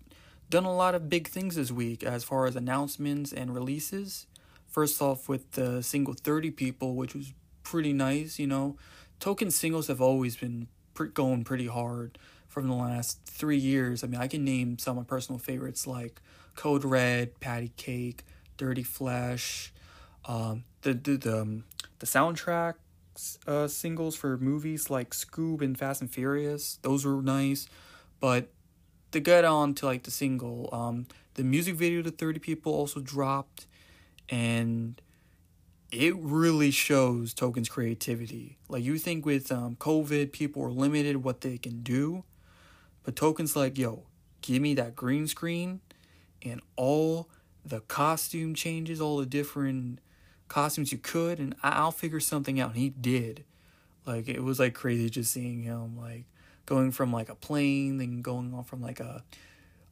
done 0.51 0.65
a 0.65 0.75
lot 0.75 0.95
of 0.95 1.09
big 1.09 1.29
things 1.29 1.57
this 1.57 1.71
week 1.71 2.03
as 2.03 2.25
far 2.25 2.47
as 2.47 2.57
announcements 2.57 3.33
and 3.33 3.55
releases 3.55 4.27
first 4.67 5.01
off 5.03 5.29
with 5.29 5.53
the 5.53 5.83
single 5.83 6.15
30 6.15 6.51
people 6.51 6.95
which 6.95 7.15
was 7.15 7.33
pretty 7.69 7.93
nice. 7.93 8.39
You 8.39 8.47
know, 8.47 8.77
token 9.21 9.51
singles 9.51 9.89
have 9.89 10.01
always 10.01 10.37
been 10.37 10.69
pre- 10.95 11.09
going 11.09 11.45
pretty 11.45 11.67
hard 11.67 12.19
from 12.49 12.67
the 12.67 12.75
last 12.75 13.21
three 13.27 13.59
years. 13.59 14.03
I 14.03 14.07
mean, 14.07 14.21
I 14.21 14.27
can 14.27 14.45
name 14.45 14.79
some 14.79 14.97
of 14.97 15.05
my 15.05 15.09
personal 15.09 15.39
favorites 15.39 15.87
like 15.87 16.21
Code 16.57 16.85
Red, 16.85 17.39
Patty 17.41 17.73
Cake, 17.77 18.25
Dirty 18.57 18.83
Flesh, 18.83 19.73
um, 20.25 20.65
the 20.83 20.95
the 20.95 21.17
the, 21.17 21.41
um, 21.43 21.65
the 21.99 22.07
soundtrack 22.07 22.75
uh, 23.47 23.69
singles 23.69 24.17
for 24.17 24.37
movies 24.39 24.91
like 24.91 25.11
Scoob 25.11 25.63
and 25.63 25.79
Fast 25.79 26.01
and 26.01 26.11
Furious. 26.11 26.79
Those 26.83 27.05
were 27.05 27.23
nice, 27.23 27.69
but 28.21 28.49
to 29.13 29.21
get 29.21 29.45
on 29.45 29.75
to 29.75 29.87
like 29.87 30.03
the 30.03 30.11
single, 30.11 30.69
um, 30.73 31.07
the 31.35 31.45
music 31.45 31.75
video 31.77 32.03
to 32.03 32.11
Thirty 32.11 32.39
People 32.39 32.73
also 32.73 33.01
dropped, 33.01 33.67
and 34.29 35.01
it 35.91 36.15
really 36.17 36.71
shows 36.71 37.33
Token's 37.33 37.69
creativity. 37.69 38.59
Like 38.69 38.85
you 38.85 38.99
think 38.99 39.25
with 39.25 39.51
um, 39.51 39.77
COVID, 39.77 40.33
people 40.33 40.63
are 40.63 40.71
limited 40.71 41.25
what 41.25 41.41
they 41.41 41.57
can 41.57 41.83
do, 41.83 42.25
but 43.03 43.17
Token's 43.17 43.57
like, 43.57 43.79
yo, 43.79 44.03
give 44.43 44.61
me 44.61 44.75
that 44.75 44.95
green 44.95 45.27
screen 45.27 45.81
and 46.43 46.61
all 46.77 47.29
the 47.65 47.81
costume 47.81 48.55
changes, 48.55 49.01
all 49.01 49.19
the 49.19 49.27
different 49.27 50.01
costumes 50.49 50.93
you 50.93 50.99
could, 50.99 51.39
and 51.39 51.55
I'll 51.63 51.93
figure 51.93 52.21
something 52.21 52.61
out. 52.61 52.71
And 52.71 52.79
he 52.79 52.91
did. 52.91 53.45
Like 54.07 54.29
it 54.29 54.43
was 54.43 54.59
like 54.59 54.75
crazy 54.75 55.11
just 55.11 55.33
seeing 55.33 55.63
him 55.63 55.99
like 55.99 56.25
going 56.67 56.91
from 56.93 57.13
like 57.13 57.29
a 57.29 57.35
plane, 57.35 57.99
then 57.99 58.23
going 58.23 58.55
off 58.55 58.69
from 58.69 58.83
like 58.83 59.01
a 59.01 59.23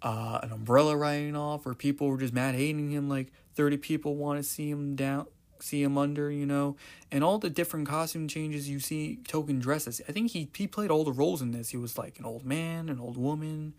uh, 0.02 0.40
an 0.42 0.52
umbrella 0.52 0.96
riding 0.96 1.36
off, 1.36 1.64
where 1.64 1.74
people 1.74 2.08
were 2.08 2.18
just 2.18 2.32
mad 2.32 2.54
hating 2.54 2.90
him. 2.90 3.08
Like 3.08 3.32
thirty 3.54 3.76
people 3.76 4.16
want 4.16 4.38
to 4.38 4.42
see 4.42 4.70
him 4.70 4.96
down 4.96 5.26
see 5.60 5.82
him 5.82 5.96
under, 5.96 6.30
you 6.30 6.46
know, 6.46 6.76
and 7.10 7.24
all 7.24 7.38
the 7.38 7.50
different 7.50 7.88
costume 7.88 8.28
changes 8.28 8.68
you 8.68 8.80
see 8.80 9.18
Token 9.28 9.58
dresses. 9.58 10.00
I 10.08 10.12
think 10.12 10.30
he 10.30 10.48
he 10.54 10.66
played 10.66 10.90
all 10.90 11.04
the 11.04 11.12
roles 11.12 11.42
in 11.42 11.52
this. 11.52 11.70
He 11.70 11.76
was 11.76 11.98
like 11.98 12.18
an 12.18 12.24
old 12.24 12.44
man, 12.44 12.88
an 12.88 13.00
old 13.00 13.16
woman, 13.16 13.74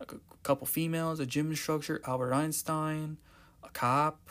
like 0.00 0.12
a 0.12 0.18
couple 0.42 0.66
females, 0.66 1.20
a 1.20 1.26
gym 1.26 1.50
instructor, 1.50 2.00
Albert 2.06 2.32
Einstein, 2.32 3.18
a 3.62 3.68
cop, 3.70 4.30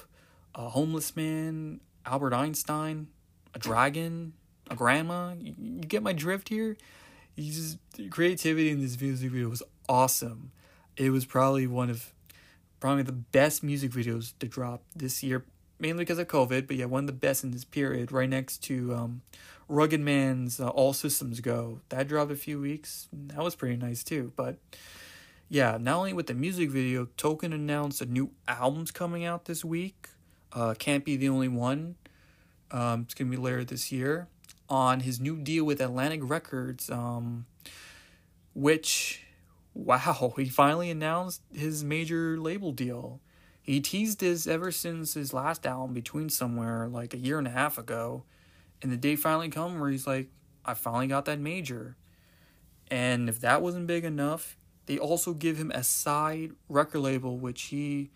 a 0.56 0.70
homeless 0.70 1.16
man, 1.16 1.82
Albert 2.06 2.34
Einstein, 2.34 3.08
a 3.54 3.60
dragon, 3.60 4.34
a 4.70 4.75
grandma. 4.75 5.34
You, 5.39 5.56
you 5.58 5.82
get 5.82 6.04
my 6.04 6.13
drift 6.13 6.50
here? 6.50 6.77
He 7.36 7.51
just 7.51 7.77
creativity 8.10 8.70
in 8.72 8.82
this 8.82 9.00
music 9.00 9.32
video 9.32 9.50
was 9.50 9.63
awesome. 9.88 10.51
It 10.96 11.12
was 11.12 11.25
probably 11.25 11.68
one 11.68 11.89
of 11.89 12.13
probably 12.80 13.04
the 13.04 13.12
best 13.12 13.63
music 13.63 13.92
videos 13.92 14.34
to 14.39 14.48
drop 14.48 14.84
this 14.96 15.24
year 15.24 15.46
mainly 15.80 16.04
because 16.04 16.20
of 16.20 16.27
COVID, 16.27 16.68
but 16.68 16.75
yeah, 16.75 16.86
one 16.86 17.04
of 17.04 17.08
the 17.08 17.13
best 17.13 17.44
in 17.44 17.51
this 17.51 17.66
period, 17.66 18.12
right 18.12 18.30
next 18.30 18.63
to 18.63 18.94
um, 18.94 19.22
Rugged 19.68 20.00
Man's 20.00 20.60
uh, 20.60 20.70
All 20.70 20.94
Systems 20.94 21.39
Go. 21.39 21.82
That 21.89 22.08
dropped 22.08 22.32
a 22.32 22.36
few 22.36 22.60
weeks. 22.60 23.08
That 23.12 23.44
was 23.44 23.56
pretty 23.56 23.77
nice 23.77 24.04
too. 24.04 24.34
But 24.36 24.58
yeah, 25.50 25.77
not 25.80 25.98
only 25.98 26.13
with 26.13 26.27
the 26.27 26.34
music 26.34 26.70
video, 26.70 27.08
Token 27.18 27.54
announced 27.54 28.01
a 28.01 28.06
new 28.06 28.32
album's 28.48 28.92
coming 28.92 29.24
out 29.24 29.46
this 29.46 29.63
week. 29.63 30.10
Uh, 30.54 30.74
Can't 30.77 31.06
Be 31.06 31.16
the 31.16 31.30
Only 31.30 31.48
One. 31.48 31.96
Um, 32.72 33.01
it's 33.01 33.13
going 33.13 33.32
to 33.32 33.38
be 33.38 33.42
later 33.42 33.63
this 33.63 33.92
year. 33.92 34.27
On 34.70 35.00
his 35.00 35.20
new 35.20 35.38
deal 35.38 35.63
with 35.63 35.80
Atlantic 35.80 36.20
Records, 36.24 36.89
um, 36.89 37.46
which, 38.54 39.24
wow, 39.74 40.34
he 40.38 40.50
finally 40.50 40.92
announced 40.92 41.42
his 41.54 41.84
major 41.84 42.38
label 42.38 42.72
deal 42.72 43.22
he 43.68 43.82
teased 43.82 44.22
this 44.22 44.48
ever 44.48 44.72
since 44.72 45.13
his 45.13 45.34
last 45.34 45.68
album, 45.68 45.94
Between 45.94 46.30
Somewhere, 46.30 46.88
like 46.88 47.13
a 47.13 47.18
year 47.18 47.38
and 47.38 47.46
a 47.46 47.51
half 47.51 47.77
ago. 47.77 48.24
And 48.82 48.89
the 48.89 48.96
day 48.96 49.18
finally 49.18 49.50
come 49.50 49.77
where 49.77 49.89
he's 49.89 50.08
like, 50.08 50.30
I 50.63 50.74
finally 50.74 51.08
got 51.08 51.25
that 51.25 51.38
major. 51.38 51.98
And 52.89 53.27
if 53.27 53.42
that 53.42 53.62
wasn't 53.62 53.86
big 53.86 54.06
enough, 54.06 54.56
they 54.86 54.98
also 54.98 55.34
give 55.34 55.58
him 55.58 55.72
a 55.72 55.84
side 55.84 56.51
record 56.70 57.00
label, 57.00 57.38
which 57.38 57.63
he 57.63 58.10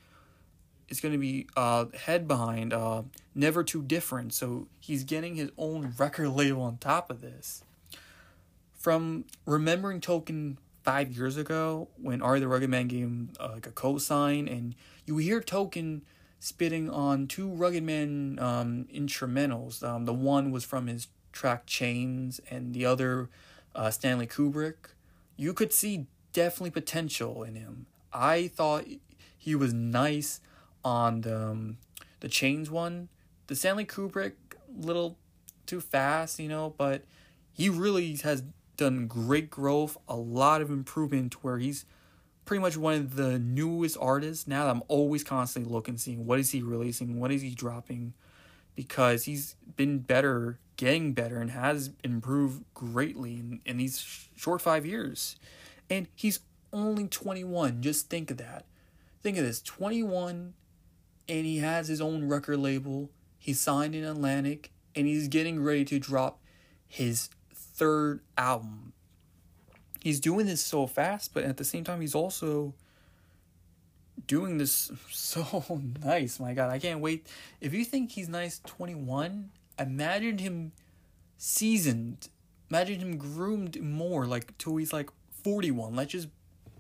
is 0.92 1.00
going 1.00 1.14
to 1.14 1.18
be 1.18 1.48
uh, 1.56 1.86
head 2.06 2.28
behind, 2.28 2.74
uh, 2.74 3.04
Never 3.34 3.64
Too 3.64 3.82
Different. 3.82 4.34
So 4.34 4.68
he's 4.80 5.04
getting 5.04 5.36
his 5.36 5.50
own 5.58 5.94
record 5.98 6.30
label 6.36 6.62
on 6.62 6.78
top 6.78 7.10
of 7.10 7.22
this. 7.22 7.64
From 8.74 9.26
remembering 9.46 10.02
Token 10.02 10.58
five 10.84 11.12
years 11.12 11.38
ago 11.38 11.88
when 12.02 12.22
R.A. 12.22 12.40
the 12.40 12.48
Rugged 12.48 12.70
Man 12.70 12.88
gave 12.88 13.04
him 13.04 13.30
uh, 13.40 13.52
like 13.54 13.68
a 13.68 13.72
co-sign 13.72 14.48
and 14.48 14.76
you 15.06 15.18
hear 15.18 15.40
Token 15.40 16.02
spitting 16.40 16.90
on 16.90 17.28
two 17.28 17.48
Rugged 17.48 17.84
Man 17.84 18.38
um, 18.40 18.88
instrumentals. 18.94 19.84
Um, 19.84 20.06
the 20.06 20.14
one 20.14 20.52
was 20.52 20.64
from 20.64 20.88
his 20.88 21.08
track 21.32 21.66
Chains 21.66 22.42
and 22.50 22.74
the 22.74 22.86
other 22.86 23.30
uh, 23.76 23.92
Stanley 23.92 24.28
Kubrick. 24.28 24.96
You 25.38 25.54
could 25.54 25.72
see 25.72 26.08
definitely 26.34 26.72
potential 26.72 27.44
in 27.44 27.56
him. 27.56 27.86
I 28.12 28.48
thought 28.48 28.86
he 29.38 29.56
was 29.56 29.74
nice 29.74 30.42
on 30.84 31.22
the, 31.22 31.50
um, 31.50 31.78
the 32.20 32.30
Chains 32.30 32.70
one. 32.70 33.10
The 33.48 33.56
Stanley 33.56 33.86
Kubrick, 33.86 34.34
little 34.76 35.18
too 35.66 35.82
fast, 35.82 36.40
you 36.40 36.48
know, 36.48 36.74
but 36.78 37.04
he 37.52 37.70
really 37.70 38.16
has 38.18 38.44
done 38.78 39.08
great 39.08 39.50
growth, 39.50 39.98
a 40.08 40.16
lot 40.16 40.62
of 40.62 40.70
improvement 40.70 41.44
where 41.44 41.58
he's 41.58 41.86
pretty 42.46 42.62
much 42.62 42.78
one 42.78 42.96
of 42.96 43.16
the 43.16 43.38
newest 43.40 43.98
artists 44.00 44.48
now 44.48 44.66
that 44.66 44.72
I'm 44.72 44.84
always 44.88 45.24
constantly 45.24 45.72
looking, 45.72 45.98
seeing 45.98 46.26
what 46.26 46.40
is 46.40 46.52
he 46.52 46.62
releasing, 46.62 47.20
what 47.20 47.32
is 47.32 47.42
he 47.42 47.52
dropping, 47.52 48.14
because 48.76 49.26
he's 49.26 49.56
been 49.76 50.00
better, 50.00 50.60
getting 50.78 51.14
better, 51.14 51.40
and 51.40 51.52
has 51.52 51.92
improved 52.04 52.64
greatly 52.74 53.34
in, 53.36 53.62
in 53.66 53.78
these 53.78 54.28
short 54.36 54.62
five 54.62 54.86
years. 54.86 55.36
And 55.90 56.08
he's 56.16 56.40
only 56.74 57.08
21. 57.08 57.82
Just 57.82 58.10
think 58.10 58.32
of 58.32 58.38
that. 58.38 58.66
Think 59.22 59.38
of 59.38 59.46
this 59.46 59.62
21, 59.62 60.54
and 61.32 61.46
he 61.46 61.60
has 61.60 61.88
his 61.88 62.02
own 62.02 62.28
record 62.28 62.58
label. 62.58 63.10
He 63.40 63.54
signed 63.54 63.96
in 63.96 64.04
Atlantic, 64.04 64.70
and 64.94 65.08
he's 65.08 65.30
getting 65.30 65.64
ready 65.64 65.86
to 65.86 65.98
drop 65.98 66.40
his 66.90 67.30
third 67.54 68.20
album. 68.38 68.92
He's 70.02 70.20
doing 70.20 70.46
this 70.46 70.62
so 70.62 70.88
fast, 70.88 71.34
but 71.34 71.46
at 71.46 71.56
the 71.56 71.64
same 71.64 71.86
time, 71.86 72.02
he's 72.02 72.14
also 72.14 72.74
doing 74.28 74.58
this 74.58 74.92
so 75.10 75.82
nice. 76.04 76.38
My 76.38 76.54
God, 76.54 76.70
I 76.70 76.80
can't 76.80 77.00
wait. 77.00 77.26
If 77.62 77.74
you 77.74 77.86
think 77.86 78.12
he's 78.12 78.28
nice 78.28 78.60
21, 78.66 79.52
imagine 79.80 80.38
him 80.38 80.74
seasoned. 81.38 82.28
Imagine 82.70 83.00
him 83.00 83.18
groomed 83.18 83.82
more, 83.82 84.26
like 84.26 84.58
till 84.58 84.76
he's 84.76 84.92
like 84.92 85.10
41. 85.44 85.96
Let's 85.96 86.12
just 86.12 86.28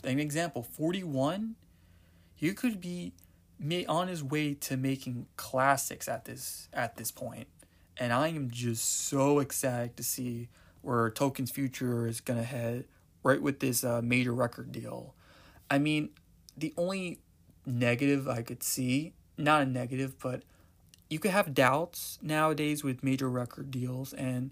an 0.03 0.19
example 0.19 0.63
41 0.63 1.55
you 2.39 2.55
could 2.55 2.81
be 2.81 3.13
on 3.87 4.07
his 4.07 4.23
way 4.23 4.53
to 4.53 4.77
making 4.77 5.27
classics 5.37 6.07
at 6.07 6.25
this 6.25 6.67
at 6.73 6.95
this 6.95 7.11
point 7.11 7.47
and 7.97 8.11
i 8.11 8.27
am 8.27 8.49
just 8.49 9.07
so 9.07 9.39
excited 9.39 9.95
to 9.95 10.03
see 10.03 10.47
where 10.81 11.09
token's 11.09 11.51
future 11.51 12.07
is 12.07 12.21
gonna 12.21 12.43
head 12.43 12.85
right 13.23 13.41
with 13.41 13.59
this 13.59 13.83
uh, 13.83 14.01
major 14.01 14.33
record 14.33 14.71
deal 14.71 15.13
i 15.69 15.77
mean 15.77 16.09
the 16.57 16.73
only 16.77 17.19
negative 17.65 18.27
i 18.27 18.41
could 18.41 18.63
see 18.63 19.13
not 19.37 19.61
a 19.61 19.65
negative 19.65 20.17
but 20.19 20.43
you 21.09 21.19
could 21.19 21.31
have 21.31 21.53
doubts 21.53 22.17
nowadays 22.21 22.83
with 22.83 23.03
major 23.03 23.29
record 23.29 23.69
deals 23.69 24.13
and 24.13 24.51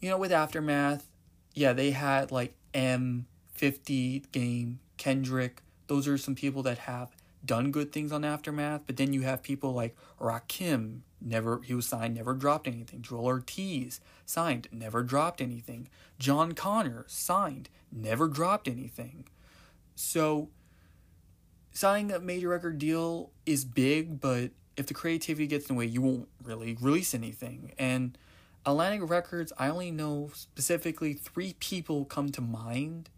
you 0.00 0.10
know 0.10 0.18
with 0.18 0.32
aftermath 0.32 1.08
yeah 1.54 1.72
they 1.72 1.92
had 1.92 2.30
like 2.30 2.54
m 2.74 3.26
50 3.54 4.24
game, 4.32 4.80
Kendrick. 4.96 5.62
Those 5.86 6.08
are 6.08 6.18
some 6.18 6.34
people 6.34 6.62
that 6.64 6.78
have 6.78 7.13
done 7.44 7.70
good 7.70 7.92
things 7.92 8.12
on 8.12 8.24
Aftermath. 8.24 8.82
But 8.86 8.96
then 8.96 9.12
you 9.12 9.22
have 9.22 9.42
people 9.42 9.72
like 9.72 9.96
Rakim, 10.20 11.00
never 11.20 11.60
he 11.62 11.74
was 11.74 11.86
signed, 11.86 12.14
never 12.14 12.34
dropped 12.34 12.66
anything. 12.66 13.02
Joell 13.02 13.24
Ortiz 13.24 14.00
signed, 14.24 14.68
never 14.72 15.02
dropped 15.02 15.40
anything. 15.40 15.88
Jon 16.18 16.52
Connor 16.52 17.04
signed, 17.08 17.68
never 17.92 18.28
dropped 18.28 18.68
anything. 18.68 19.26
So 19.94 20.50
signing 21.72 22.12
a 22.12 22.20
major 22.20 22.48
record 22.48 22.78
deal 22.78 23.30
is 23.46 23.64
big, 23.64 24.20
but 24.20 24.50
if 24.76 24.86
the 24.86 24.94
creativity 24.94 25.46
gets 25.46 25.68
in 25.68 25.76
the 25.76 25.78
way, 25.78 25.86
you 25.86 26.02
won't 26.02 26.28
really 26.42 26.76
release 26.80 27.14
anything. 27.14 27.72
And 27.78 28.18
Atlantic 28.66 29.08
Records, 29.08 29.52
I 29.58 29.68
only 29.68 29.90
know 29.90 30.30
specifically 30.34 31.12
three 31.12 31.54
people 31.60 32.04
come 32.04 32.30
to 32.30 32.40
mind 32.40 33.10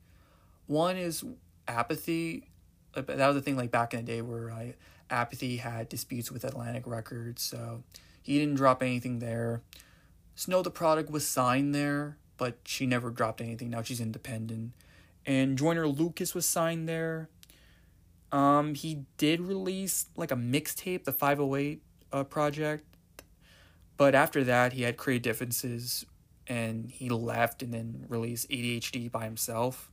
one 0.66 0.96
is 0.96 1.24
apathy. 1.68 2.50
Uh, 2.96 3.02
that 3.02 3.26
was 3.26 3.36
the 3.36 3.42
thing 3.42 3.56
like 3.56 3.70
back 3.70 3.94
in 3.94 4.04
the 4.04 4.10
day 4.10 4.22
where 4.22 4.50
I, 4.50 4.74
apathy 5.10 5.58
had 5.58 5.88
disputes 5.88 6.32
with 6.32 6.44
Atlantic 6.44 6.86
Records, 6.86 7.42
so 7.42 7.82
he 8.22 8.38
didn't 8.38 8.56
drop 8.56 8.82
anything 8.82 9.18
there. 9.18 9.62
Snow 10.34 10.62
Tha 10.62 10.70
Product 10.70 11.10
was 11.10 11.26
signed 11.26 11.74
there, 11.74 12.16
but 12.36 12.58
she 12.64 12.86
never 12.86 13.10
dropped 13.10 13.40
anything. 13.40 13.70
Now 13.70 13.82
she's 13.82 14.00
independent. 14.00 14.72
And 15.24 15.56
Joyner 15.58 15.88
Lucas 15.88 16.34
was 16.34 16.46
signed 16.46 16.88
there. 16.88 17.28
Um, 18.32 18.74
he 18.74 19.04
did 19.16 19.40
release 19.40 20.06
like 20.16 20.30
a 20.30 20.36
mixtape, 20.36 21.04
the 21.04 21.12
508 21.12 21.82
uh, 22.12 22.24
project. 22.24 22.84
But 23.96 24.14
after 24.14 24.44
that, 24.44 24.74
he 24.74 24.82
had 24.82 24.96
creative 24.96 25.22
differences 25.22 26.04
and 26.46 26.90
he 26.90 27.08
left 27.08 27.62
and 27.62 27.72
then 27.72 28.04
released 28.08 28.48
ADHD 28.50 29.10
by 29.10 29.24
himself. 29.24 29.90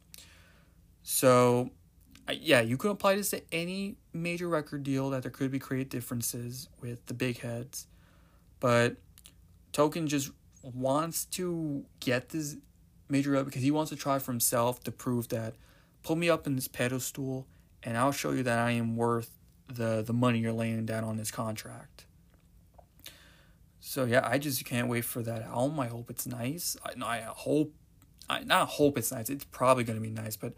So, 1.04 1.72
yeah, 2.32 2.62
you 2.62 2.78
could 2.78 2.92
apply 2.92 3.16
this 3.16 3.32
to 3.32 3.42
any 3.52 3.98
major 4.14 4.48
record 4.48 4.84
deal 4.84 5.10
that 5.10 5.24
there 5.24 5.32
could 5.32 5.52
be 5.52 5.60
creative 5.60 5.90
differences 5.90 6.70
with 6.82 7.06
the 7.08 7.14
big 7.14 7.40
heads. 7.40 7.88
But 8.60 8.96
Token 9.74 10.08
just 10.08 10.32
wants 10.62 11.26
to 11.26 11.86
get 12.00 12.30
this 12.30 12.56
major 13.10 13.36
up 13.36 13.46
because 13.46 13.62
he 13.62 13.72
wants 13.72 13.90
to 13.90 13.98
try 13.98 14.20
for 14.20 14.32
himself 14.32 14.84
to 14.86 14.92
prove 14.92 15.28
that 15.30 15.56
pull 16.04 16.16
me 16.16 16.30
up 16.30 16.46
in 16.46 16.56
this 16.56 16.68
pedestal 16.68 17.48
and 17.82 17.98
I'll 17.98 18.12
show 18.12 18.32
you 18.32 18.44
that 18.44 18.60
I 18.60 18.72
am 18.72 18.96
worth 18.96 19.32
the 19.68 20.04
the 20.06 20.14
money 20.14 20.40
you're 20.40 20.54
laying 20.54 20.86
down 20.86 21.04
on 21.04 21.18
this 21.18 21.32
contract. 21.32 22.06
So 23.80 24.06
yeah, 24.06 24.22
I 24.24 24.38
just 24.38 24.64
can't 24.66 24.88
wait 24.88 25.06
for 25.06 25.22
that 25.24 25.44
album. 25.44 25.80
I 25.80 25.88
hope 25.88 26.10
it's 26.10 26.26
nice. 26.26 26.78
I, 26.86 26.94
I 27.06 27.22
hope 27.28 27.74
I 28.30 28.44
not 28.44 28.68
hope 28.70 28.98
it's 28.98 29.12
nice. 29.12 29.30
It's 29.30 29.46
probably 29.46 29.84
to 29.84 29.94
be 29.94 30.10
nice, 30.10 30.36
but 30.36 30.54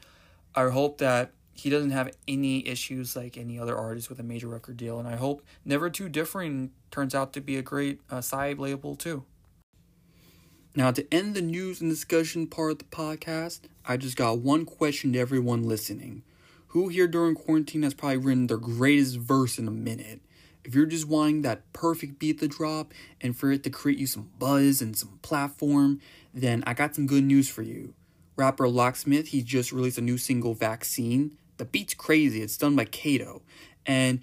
I 0.54 0.69
hope 0.69 0.99
that 0.99 1.34
he 1.56 1.70
doesn't 1.70 1.91
have 1.91 2.12
any 2.28 2.68
issues 2.68 3.15
like 3.15 3.38
any 3.38 3.58
other 3.58 3.78
artist 3.78 4.10
with 4.10 4.20
a 4.20 4.24
major 4.24 4.48
record 4.48 4.76
deal, 4.76 5.00
and 5.00 5.08
I 5.08 5.15
hope 5.15 5.41
Never 5.63 5.89
Too 5.89 6.10
Different 6.10 6.72
turns 6.91 7.15
out 7.15 7.32
to 7.34 7.41
be 7.41 7.56
a 7.56 7.62
great 7.62 8.02
uh, 8.10 8.22
side 8.22 8.60
label 8.60 8.96
too. 8.96 9.24
Now, 10.76 10.91
to 10.91 11.08
end 11.13 11.34
the 11.34 11.41
news 11.41 11.80
and 11.80 11.89
discussion 11.89 12.48
part 12.48 12.74
of 12.74 12.78
the 12.80 12.86
podcast, 12.86 13.62
I 13.86 13.96
just 13.96 14.18
got 14.18 14.39
one 14.39 14.65
question 14.65 15.13
to 15.13 15.20
everyone 15.20 15.63
listening. 15.63 16.24
Who 16.68 16.89
here 16.89 17.08
during 17.08 17.36
quarantine 17.36 17.84
has 17.84 17.94
probably 17.94 18.18
written 18.18 18.48
their 18.48 18.58
greatest 18.58 19.15
verse 19.15 19.58
in 19.58 19.70
a 19.70 19.72
minute? 19.72 20.20
If 20.65 20.76
you're 20.76 20.86
just 20.86 21.08
wanting 21.08 21.44
that 21.44 21.72
perfect 21.72 22.20
beat 22.20 22.41
to 22.41 22.50
drop 22.50 22.94
and 23.22 23.38
for 23.38 23.52
it 23.52 23.63
to 23.63 23.70
create 23.70 23.98
you 23.98 24.08
some 24.08 24.32
buzz 24.38 24.82
and 24.82 24.98
some 24.98 25.20
platform, 25.22 26.02
then 26.34 26.65
I 26.68 26.74
got 26.74 26.96
some 26.96 27.08
good 27.08 27.24
news 27.24 27.48
for 27.48 27.62
you 27.62 27.94
rapper 28.36 28.68
Locksmith, 28.68 29.28
he 29.28 29.41
just 29.41 29.72
released 29.72 29.98
a 29.98 30.02
new 30.02 30.18
single, 30.18 30.54
Vaccine. 30.54 31.38
The 31.58 31.65
beat's 31.65 31.94
crazy. 31.94 32.41
It's 32.41 32.58
done 32.58 32.76
by 32.76 32.86
Kato. 32.86 33.41
And 33.86 34.22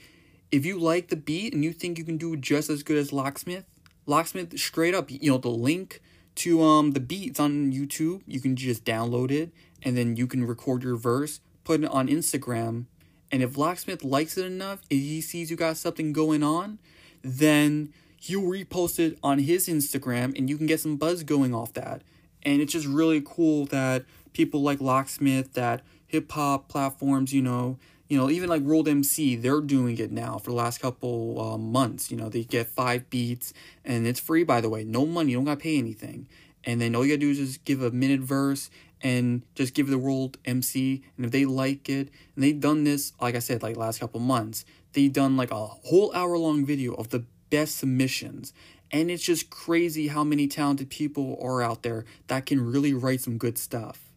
if 0.50 0.66
you 0.66 0.78
like 0.78 1.08
the 1.08 1.16
beat 1.16 1.54
and 1.54 1.64
you 1.64 1.72
think 1.72 1.98
you 1.98 2.04
can 2.04 2.16
do 2.18 2.36
just 2.36 2.68
as 2.68 2.82
good 2.82 2.98
as 2.98 3.12
Locksmith, 3.12 3.64
Locksmith 4.06 4.58
straight 4.58 4.94
up, 4.94 5.10
you 5.10 5.30
know, 5.30 5.38
the 5.38 5.48
link 5.48 6.00
to 6.34 6.62
um 6.62 6.92
the 6.92 7.00
beats 7.00 7.38
on 7.38 7.72
YouTube, 7.72 8.22
you 8.26 8.40
can 8.40 8.56
just 8.56 8.84
download 8.84 9.30
it 9.30 9.52
and 9.82 9.96
then 9.96 10.16
you 10.16 10.26
can 10.26 10.44
record 10.44 10.82
your 10.82 10.96
verse, 10.96 11.40
put 11.64 11.82
it 11.82 11.90
on 11.90 12.08
Instagram, 12.08 12.86
and 13.32 13.42
if 13.42 13.56
Locksmith 13.56 14.04
likes 14.04 14.36
it 14.36 14.44
enough, 14.44 14.80
if 14.90 14.98
he 14.98 15.22
sees 15.22 15.50
you 15.50 15.56
got 15.56 15.78
something 15.78 16.12
going 16.12 16.42
on, 16.42 16.78
then 17.22 17.94
he'll 18.20 18.42
repost 18.42 18.98
it 18.98 19.18
on 19.22 19.38
his 19.38 19.68
Instagram 19.68 20.36
and 20.36 20.50
you 20.50 20.58
can 20.58 20.66
get 20.66 20.80
some 20.80 20.96
buzz 20.96 21.22
going 21.22 21.54
off 21.54 21.72
that. 21.72 22.02
And 22.42 22.60
it's 22.60 22.72
just 22.72 22.86
really 22.86 23.22
cool 23.24 23.64
that 23.66 24.04
people 24.34 24.60
like 24.60 24.82
Locksmith, 24.82 25.54
that 25.54 25.80
hip 26.12 26.30
hop 26.30 26.68
platforms, 26.68 27.32
you 27.32 27.42
know, 27.42 27.78
you 28.06 28.18
know, 28.18 28.28
even 28.28 28.50
like 28.50 28.60
World 28.60 28.86
MC, 28.86 29.36
they're 29.36 29.62
doing 29.62 29.96
it 29.96 30.12
now 30.12 30.36
for 30.36 30.50
the 30.50 30.56
last 30.56 30.82
couple 30.82 31.40
uh, 31.40 31.56
months. 31.56 32.10
You 32.10 32.18
know, 32.18 32.28
they 32.28 32.44
get 32.44 32.66
five 32.66 33.08
beats 33.08 33.54
and 33.86 34.06
it's 34.06 34.20
free, 34.20 34.44
by 34.44 34.60
the 34.60 34.68
way. 34.68 34.84
No 34.84 35.06
money, 35.06 35.30
you 35.30 35.38
don't 35.38 35.46
got 35.46 35.54
to 35.58 35.62
pay 35.62 35.78
anything. 35.78 36.28
And 36.64 36.78
then 36.78 36.94
all 36.94 37.04
you 37.04 37.14
got 37.14 37.20
to 37.20 37.26
do 37.26 37.30
is 37.30 37.38
just 37.38 37.64
give 37.64 37.82
a 37.82 37.90
minute 37.90 38.20
verse 38.20 38.68
and 39.00 39.42
just 39.54 39.72
give 39.72 39.88
the 39.88 39.98
World 39.98 40.36
MC. 40.44 41.02
And 41.16 41.24
if 41.24 41.32
they 41.32 41.46
like 41.46 41.88
it, 41.88 42.10
and 42.34 42.44
they've 42.44 42.60
done 42.60 42.84
this, 42.84 43.14
like 43.18 43.34
I 43.34 43.38
said, 43.40 43.62
like 43.62 43.78
last 43.78 44.00
couple 44.00 44.20
months, 44.20 44.66
they've 44.92 45.12
done 45.12 45.38
like 45.38 45.50
a 45.50 45.66
whole 45.66 46.12
hour 46.14 46.36
long 46.36 46.66
video 46.66 46.92
of 46.92 47.08
the 47.08 47.24
best 47.48 47.78
submissions. 47.78 48.52
And 48.90 49.10
it's 49.10 49.24
just 49.24 49.48
crazy 49.48 50.08
how 50.08 50.22
many 50.22 50.48
talented 50.48 50.90
people 50.90 51.38
are 51.42 51.62
out 51.62 51.82
there 51.82 52.04
that 52.26 52.44
can 52.44 52.60
really 52.60 52.92
write 52.92 53.22
some 53.22 53.38
good 53.38 53.56
stuff. 53.56 54.11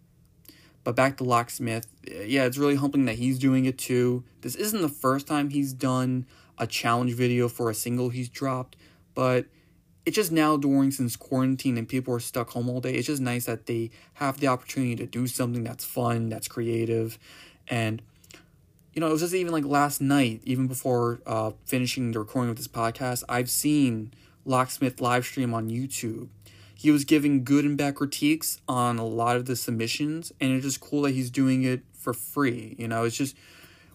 But 0.86 0.96
back 0.96 1.18
to 1.18 1.24
Locksmith, 1.24 1.88
yeah, 2.08 2.46
it's 2.46 2.60
really 2.60 2.76
humbling 2.76 3.06
that 3.06 3.16
he's 3.16 3.40
doing 3.40 3.66
it 3.66 3.78
too. 3.78 4.24
This 4.42 4.56
isn't 4.56 4.82
the 4.84 4.88
first 4.88 5.26
time 5.26 5.50
he's 5.50 5.74
done 5.74 6.28
a 6.60 6.68
challenge 6.68 7.14
video 7.16 7.50
for 7.50 7.72
a 7.72 7.74
single 7.74 8.10
he's 8.10 8.30
dropped, 8.30 8.78
but 9.16 9.48
it's 10.06 10.16
just 10.16 10.32
now 10.32 10.56
during 10.58 10.92
since 10.92 11.16
quarantine 11.16 11.80
and 11.80 11.90
people 11.90 12.14
are 12.14 12.20
stuck 12.20 12.52
home 12.52 12.70
all 12.70 12.82
day. 12.82 12.94
It's 12.94 13.08
just 13.08 13.22
nice 13.22 13.46
that 13.46 13.66
they 13.66 13.90
have 14.14 14.40
the 14.40 14.48
opportunity 14.48 14.96
to 14.98 15.08
do 15.08 15.26
something 15.26 15.64
that's 15.64 15.84
fun, 15.84 16.30
that's 16.30 16.48
creative, 16.48 17.18
and 17.68 18.04
you 18.94 19.02
know, 19.02 19.08
it 19.08 19.12
was 19.12 19.22
just 19.22 19.34
even 19.34 19.52
like 19.52 19.66
last 19.66 20.02
night, 20.02 20.42
even 20.46 20.68
before 20.68 21.20
uh, 21.26 21.52
finishing 21.66 22.12
the 22.12 22.20
recording 22.20 22.52
of 22.52 22.58
this 22.58 22.68
podcast, 22.68 23.24
I've 23.28 23.50
seen 23.50 24.14
Locksmith 24.46 25.02
live 25.02 25.26
stream 25.26 25.54
on 25.54 25.70
YouTube. 25.70 26.30
He 26.78 26.92
was 26.92 27.06
giving 27.06 27.44
good 27.44 27.66
and 27.66 27.78
bad 27.78 27.96
critiques 27.96 28.60
on 28.68 28.98
a 28.98 29.06
lot 29.06 29.38
of 29.38 29.46
the 29.46 29.56
submissions, 29.56 30.32
and 30.40 30.52
it's 30.52 30.66
just 30.66 30.82
cool 30.82 31.04
that 31.04 31.12
he's 31.12 31.30
doing 31.32 31.64
it 31.64 31.82
for 31.94 32.14
free. 32.14 32.76
You 32.78 32.88
know, 32.88 33.04
it's 33.04 33.16
just 33.16 33.36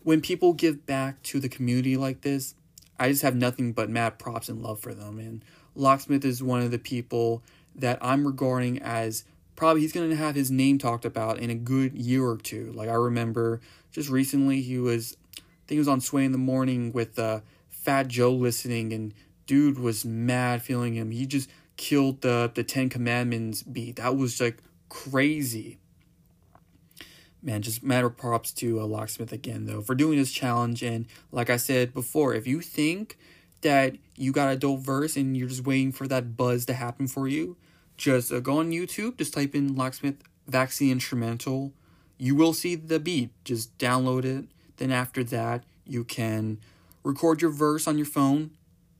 when 0.02 0.20
people 0.20 0.54
give 0.54 0.86
back 0.86 1.22
to 1.24 1.38
the 1.40 1.48
community 1.48 1.96
like 1.96 2.22
this, 2.22 2.54
I 2.98 3.08
just 3.08 3.22
have 3.22 3.36
nothing 3.36 3.72
but 3.72 3.88
mad 3.90 4.18
props 4.18 4.48
and 4.48 4.62
love 4.62 4.80
for 4.80 4.94
them. 4.94 5.18
And 5.18 5.44
Locksmith 5.74 6.24
is 6.24 6.42
one 6.42 6.62
of 6.62 6.70
the 6.70 6.78
people 6.78 7.42
that 7.76 7.98
I'm 8.00 8.26
regarding 8.26 8.80
as 8.82 9.24
probably 9.56 9.82
he's 9.82 9.92
going 9.92 10.10
to 10.10 10.16
have 10.16 10.34
his 10.34 10.50
name 10.50 10.78
talked 10.78 11.04
about 11.04 11.38
in 11.38 11.50
a 11.50 11.54
good 11.54 11.94
year 11.94 12.26
or 12.26 12.36
two. 12.36 12.72
Like 12.72 12.88
I 12.88 12.94
remember 12.94 13.60
just 13.92 14.08
recently 14.08 14.62
he 14.62 14.78
was, 14.78 15.16
I 15.36 15.40
think 15.66 15.76
he 15.76 15.78
was 15.78 15.88
on 15.88 16.00
Sway 16.00 16.24
in 16.24 16.32
the 16.32 16.38
Morning 16.38 16.92
with 16.92 17.18
uh, 17.18 17.40
Fat 17.68 18.08
Joe 18.08 18.32
listening, 18.32 18.92
and 18.92 19.14
dude 19.46 19.78
was 19.78 20.04
mad 20.04 20.62
feeling 20.62 20.94
him. 20.94 21.10
He 21.10 21.26
just 21.26 21.48
killed 21.80 22.20
the 22.20 22.52
the 22.54 22.62
Ten 22.62 22.90
Commandments 22.90 23.62
beat. 23.62 23.96
That 23.96 24.14
was 24.14 24.38
like 24.38 24.58
crazy. 24.90 25.78
Man, 27.42 27.62
just 27.62 27.82
matter 27.82 28.10
props 28.10 28.52
to 28.60 28.80
uh, 28.80 28.84
Locksmith 28.84 29.32
again 29.32 29.64
though 29.64 29.80
for 29.80 29.94
doing 29.94 30.18
this 30.18 30.30
challenge. 30.30 30.82
And 30.82 31.06
like 31.32 31.48
I 31.48 31.56
said 31.56 31.94
before, 31.94 32.34
if 32.34 32.46
you 32.46 32.60
think 32.60 33.16
that 33.62 33.96
you 34.14 34.30
got 34.30 34.52
a 34.52 34.56
dope 34.56 34.80
verse 34.80 35.16
and 35.16 35.34
you're 35.34 35.48
just 35.48 35.64
waiting 35.64 35.90
for 35.90 36.06
that 36.06 36.36
buzz 36.36 36.66
to 36.66 36.74
happen 36.74 37.08
for 37.08 37.26
you, 37.26 37.56
just 37.96 38.30
uh, 38.30 38.40
go 38.40 38.58
on 38.58 38.72
YouTube, 38.72 39.16
just 39.16 39.32
type 39.32 39.54
in 39.54 39.74
Locksmith 39.74 40.22
Vaccine 40.46 40.92
Instrumental. 40.92 41.72
You 42.18 42.34
will 42.34 42.52
see 42.52 42.74
the 42.74 43.00
beat. 43.00 43.30
Just 43.42 43.76
download 43.78 44.26
it. 44.26 44.44
Then 44.76 44.92
after 44.92 45.24
that, 45.24 45.64
you 45.86 46.04
can 46.04 46.58
record 47.02 47.40
your 47.40 47.50
verse 47.50 47.88
on 47.88 47.96
your 47.96 48.06
phone, 48.06 48.50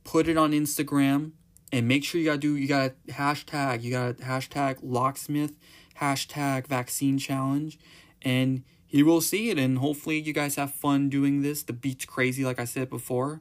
put 0.05 0.29
it 0.29 0.39
on 0.39 0.53
Instagram, 0.53 1.33
and 1.73 1.87
make 1.87 2.05
sure 2.05 2.21
you 2.21 2.27
gotta 2.27 2.39
do 2.39 2.57
you 2.57 2.67
gotta 2.67 2.95
hashtag 3.09 3.83
you 3.83 3.91
gotta 3.91 4.15
hashtag 4.15 4.79
locksmith 4.83 5.53
hashtag 6.01 6.67
vaccine 6.67 7.19
challenge 7.19 7.79
and 8.23 8.63
he 8.87 9.03
will 9.03 9.21
see 9.21 9.51
it 9.51 9.59
and 9.59 9.79
hopefully 9.79 10.19
you 10.19 10.33
guys 10.33 10.57
have 10.57 10.75
fun 10.75 11.09
doing 11.09 11.43
this. 11.43 11.63
The 11.63 11.73
beat's 11.73 12.05
crazy 12.05 12.45
like 12.45 12.59
i 12.59 12.65
said 12.65 12.91
before. 12.91 13.41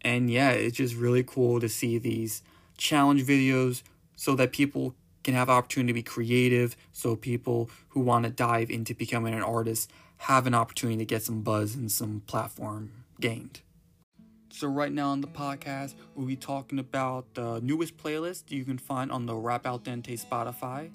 And 0.00 0.30
yeah 0.30 0.50
it's 0.50 0.78
just 0.78 0.96
really 0.96 1.22
cool 1.22 1.60
to 1.60 1.68
see 1.68 1.98
these 1.98 2.42
challenge 2.76 3.24
videos 3.24 3.82
so 4.16 4.34
that 4.34 4.52
people 4.52 4.94
can 5.22 5.34
have 5.34 5.50
opportunity 5.50 5.92
to 5.92 5.94
be 5.94 6.02
creative 6.02 6.76
so 6.92 7.14
people 7.14 7.70
who 7.90 8.00
want 8.00 8.24
to 8.24 8.30
dive 8.30 8.70
into 8.70 8.94
becoming 8.94 9.34
an 9.34 9.42
artist 9.42 9.90
have 10.16 10.46
an 10.46 10.54
opportunity 10.54 10.98
to 10.98 11.04
get 11.04 11.22
some 11.22 11.42
buzz 11.42 11.74
and 11.74 11.92
some 11.92 12.22
platform 12.26 12.90
gained 13.20 13.60
so 14.52 14.66
right 14.66 14.92
now 14.92 15.10
on 15.10 15.20
the 15.20 15.28
podcast, 15.28 15.94
we'll 16.14 16.26
be 16.26 16.36
talking 16.36 16.78
about 16.78 17.34
the 17.34 17.60
newest 17.60 17.96
playlist 17.96 18.50
you 18.50 18.64
can 18.64 18.78
find 18.78 19.10
on 19.10 19.26
the 19.26 19.34
Rap 19.34 19.66
Al 19.66 19.78
Dente 19.78 20.24
Spotify. 20.24 20.90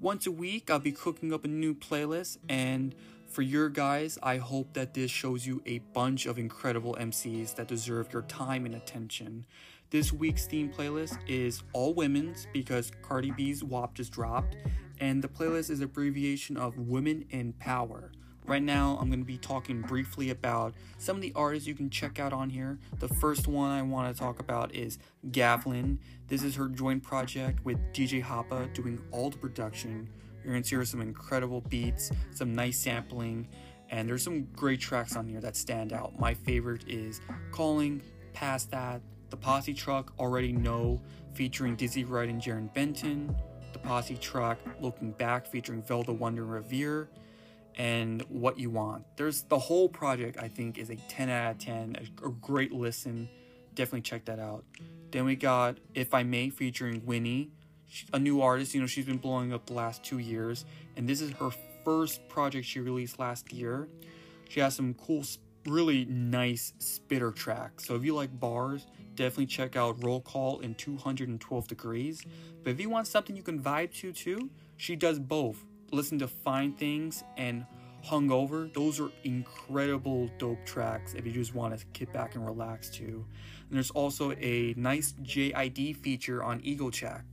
Once 0.00 0.26
a 0.26 0.32
week, 0.32 0.70
I'll 0.70 0.78
be 0.78 0.92
cooking 0.92 1.32
up 1.32 1.44
a 1.44 1.48
new 1.48 1.74
playlist, 1.74 2.38
and 2.48 2.94
for 3.26 3.42
your 3.42 3.68
guys, 3.68 4.18
I 4.22 4.36
hope 4.36 4.74
that 4.74 4.94
this 4.94 5.10
shows 5.10 5.46
you 5.46 5.62
a 5.66 5.78
bunch 5.78 6.26
of 6.26 6.38
incredible 6.38 6.96
MCs 7.00 7.56
that 7.56 7.68
deserve 7.68 8.12
your 8.12 8.22
time 8.22 8.64
and 8.64 8.74
attention. 8.74 9.46
This 9.90 10.12
week's 10.12 10.46
theme 10.46 10.70
playlist 10.70 11.18
is 11.26 11.62
all 11.72 11.94
women's 11.94 12.46
because 12.52 12.92
Cardi 13.02 13.32
B's 13.32 13.64
WAP 13.64 13.94
just 13.94 14.12
dropped, 14.12 14.56
and 15.00 15.22
the 15.22 15.28
playlist 15.28 15.70
is 15.70 15.80
abbreviation 15.80 16.56
of 16.56 16.78
Women 16.78 17.24
in 17.30 17.54
Power. 17.54 18.12
Right 18.46 18.62
now, 18.62 18.98
I'm 19.00 19.08
going 19.08 19.20
to 19.20 19.26
be 19.26 19.38
talking 19.38 19.80
briefly 19.80 20.28
about 20.28 20.74
some 20.98 21.16
of 21.16 21.22
the 21.22 21.32
artists 21.34 21.66
you 21.66 21.74
can 21.74 21.88
check 21.88 22.20
out 22.20 22.34
on 22.34 22.50
here. 22.50 22.78
The 22.98 23.08
first 23.08 23.48
one 23.48 23.70
I 23.70 23.80
want 23.80 24.14
to 24.14 24.20
talk 24.20 24.38
about 24.38 24.74
is 24.74 24.98
Gavlyn. 25.30 25.96
This 26.28 26.42
is 26.42 26.54
her 26.56 26.68
joint 26.68 27.02
project 27.02 27.64
with 27.64 27.78
DJ 27.94 28.22
Hoppa 28.22 28.70
doing 28.74 29.00
all 29.12 29.30
the 29.30 29.38
production. 29.38 30.10
You're 30.42 30.52
going 30.52 30.62
to 30.62 30.68
hear 30.68 30.84
some 30.84 31.00
incredible 31.00 31.62
beats, 31.62 32.12
some 32.34 32.54
nice 32.54 32.78
sampling, 32.78 33.48
and 33.88 34.06
there's 34.06 34.22
some 34.22 34.42
great 34.54 34.78
tracks 34.78 35.16
on 35.16 35.26
here 35.26 35.40
that 35.40 35.56
stand 35.56 35.94
out. 35.94 36.18
My 36.18 36.34
favorite 36.34 36.84
is 36.86 37.22
Calling, 37.50 38.02
Past 38.34 38.70
That, 38.72 39.00
The 39.30 39.38
Posse 39.38 39.72
Truck, 39.72 40.12
Already 40.18 40.52
Know, 40.52 41.00
featuring 41.32 41.76
Dizzy 41.76 42.04
Wright 42.04 42.28
and 42.28 42.42
Jarren 42.42 42.72
Benton, 42.74 43.34
The 43.72 43.78
Posse 43.78 44.16
Truck, 44.16 44.58
Looking 44.80 45.12
Back, 45.12 45.46
featuring 45.46 45.82
Vel 45.82 46.02
the 46.02 46.12
Wonder 46.12 46.44
Reverie 46.44 47.06
and 47.76 48.22
what 48.28 48.58
you 48.58 48.70
want. 48.70 49.04
There's 49.16 49.42
the 49.42 49.58
whole 49.58 49.88
project, 49.88 50.38
I 50.40 50.48
think, 50.48 50.78
is 50.78 50.90
a 50.90 50.96
10 50.96 51.28
out 51.28 51.52
of 51.52 51.58
10, 51.58 51.96
a, 52.22 52.26
a 52.26 52.30
great 52.30 52.72
listen. 52.72 53.28
Definitely 53.74 54.02
check 54.02 54.24
that 54.26 54.38
out. 54.38 54.64
Then 55.10 55.24
we 55.24 55.36
got 55.36 55.78
If 55.94 56.14
I 56.14 56.22
May 56.22 56.50
featuring 56.50 57.04
Winnie, 57.04 57.50
a 58.12 58.18
new 58.18 58.40
artist. 58.40 58.74
You 58.74 58.80
know, 58.80 58.86
she's 58.86 59.06
been 59.06 59.18
blowing 59.18 59.52
up 59.52 59.66
the 59.66 59.74
last 59.74 60.02
two 60.04 60.18
years, 60.18 60.64
and 60.96 61.08
this 61.08 61.20
is 61.20 61.32
her 61.32 61.50
first 61.84 62.26
project 62.28 62.66
she 62.66 62.80
released 62.80 63.18
last 63.18 63.52
year. 63.52 63.88
She 64.48 64.60
has 64.60 64.74
some 64.74 64.94
cool, 64.94 65.24
really 65.66 66.04
nice 66.06 66.72
spitter 66.78 67.30
tracks. 67.30 67.86
So 67.86 67.94
if 67.94 68.04
you 68.04 68.14
like 68.14 68.38
bars, 68.38 68.86
definitely 69.14 69.46
check 69.46 69.76
out 69.76 70.02
Roll 70.02 70.20
Call 70.20 70.60
in 70.60 70.74
212 70.74 71.68
Degrees. 71.68 72.22
But 72.62 72.70
if 72.70 72.80
you 72.80 72.88
want 72.88 73.06
something 73.06 73.36
you 73.36 73.42
can 73.42 73.62
vibe 73.62 73.92
to 74.00 74.12
too, 74.12 74.50
she 74.76 74.96
does 74.96 75.18
both 75.18 75.64
listen 75.94 76.18
to 76.18 76.28
Fine 76.28 76.72
Things 76.74 77.24
and 77.36 77.64
Hungover. 78.04 78.72
Those 78.74 79.00
are 79.00 79.10
incredible 79.24 80.30
dope 80.38 80.64
tracks 80.66 81.14
if 81.14 81.26
you 81.26 81.32
just 81.32 81.54
want 81.54 81.78
to 81.78 81.86
kick 81.86 82.12
back 82.12 82.34
and 82.34 82.44
relax 82.44 82.90
too. 82.90 83.24
And 83.68 83.76
there's 83.76 83.90
also 83.90 84.32
a 84.32 84.74
nice 84.76 85.14
JID 85.22 85.96
feature 85.96 86.42
on 86.42 86.60
Ego 86.62 86.90
Check. 86.90 87.24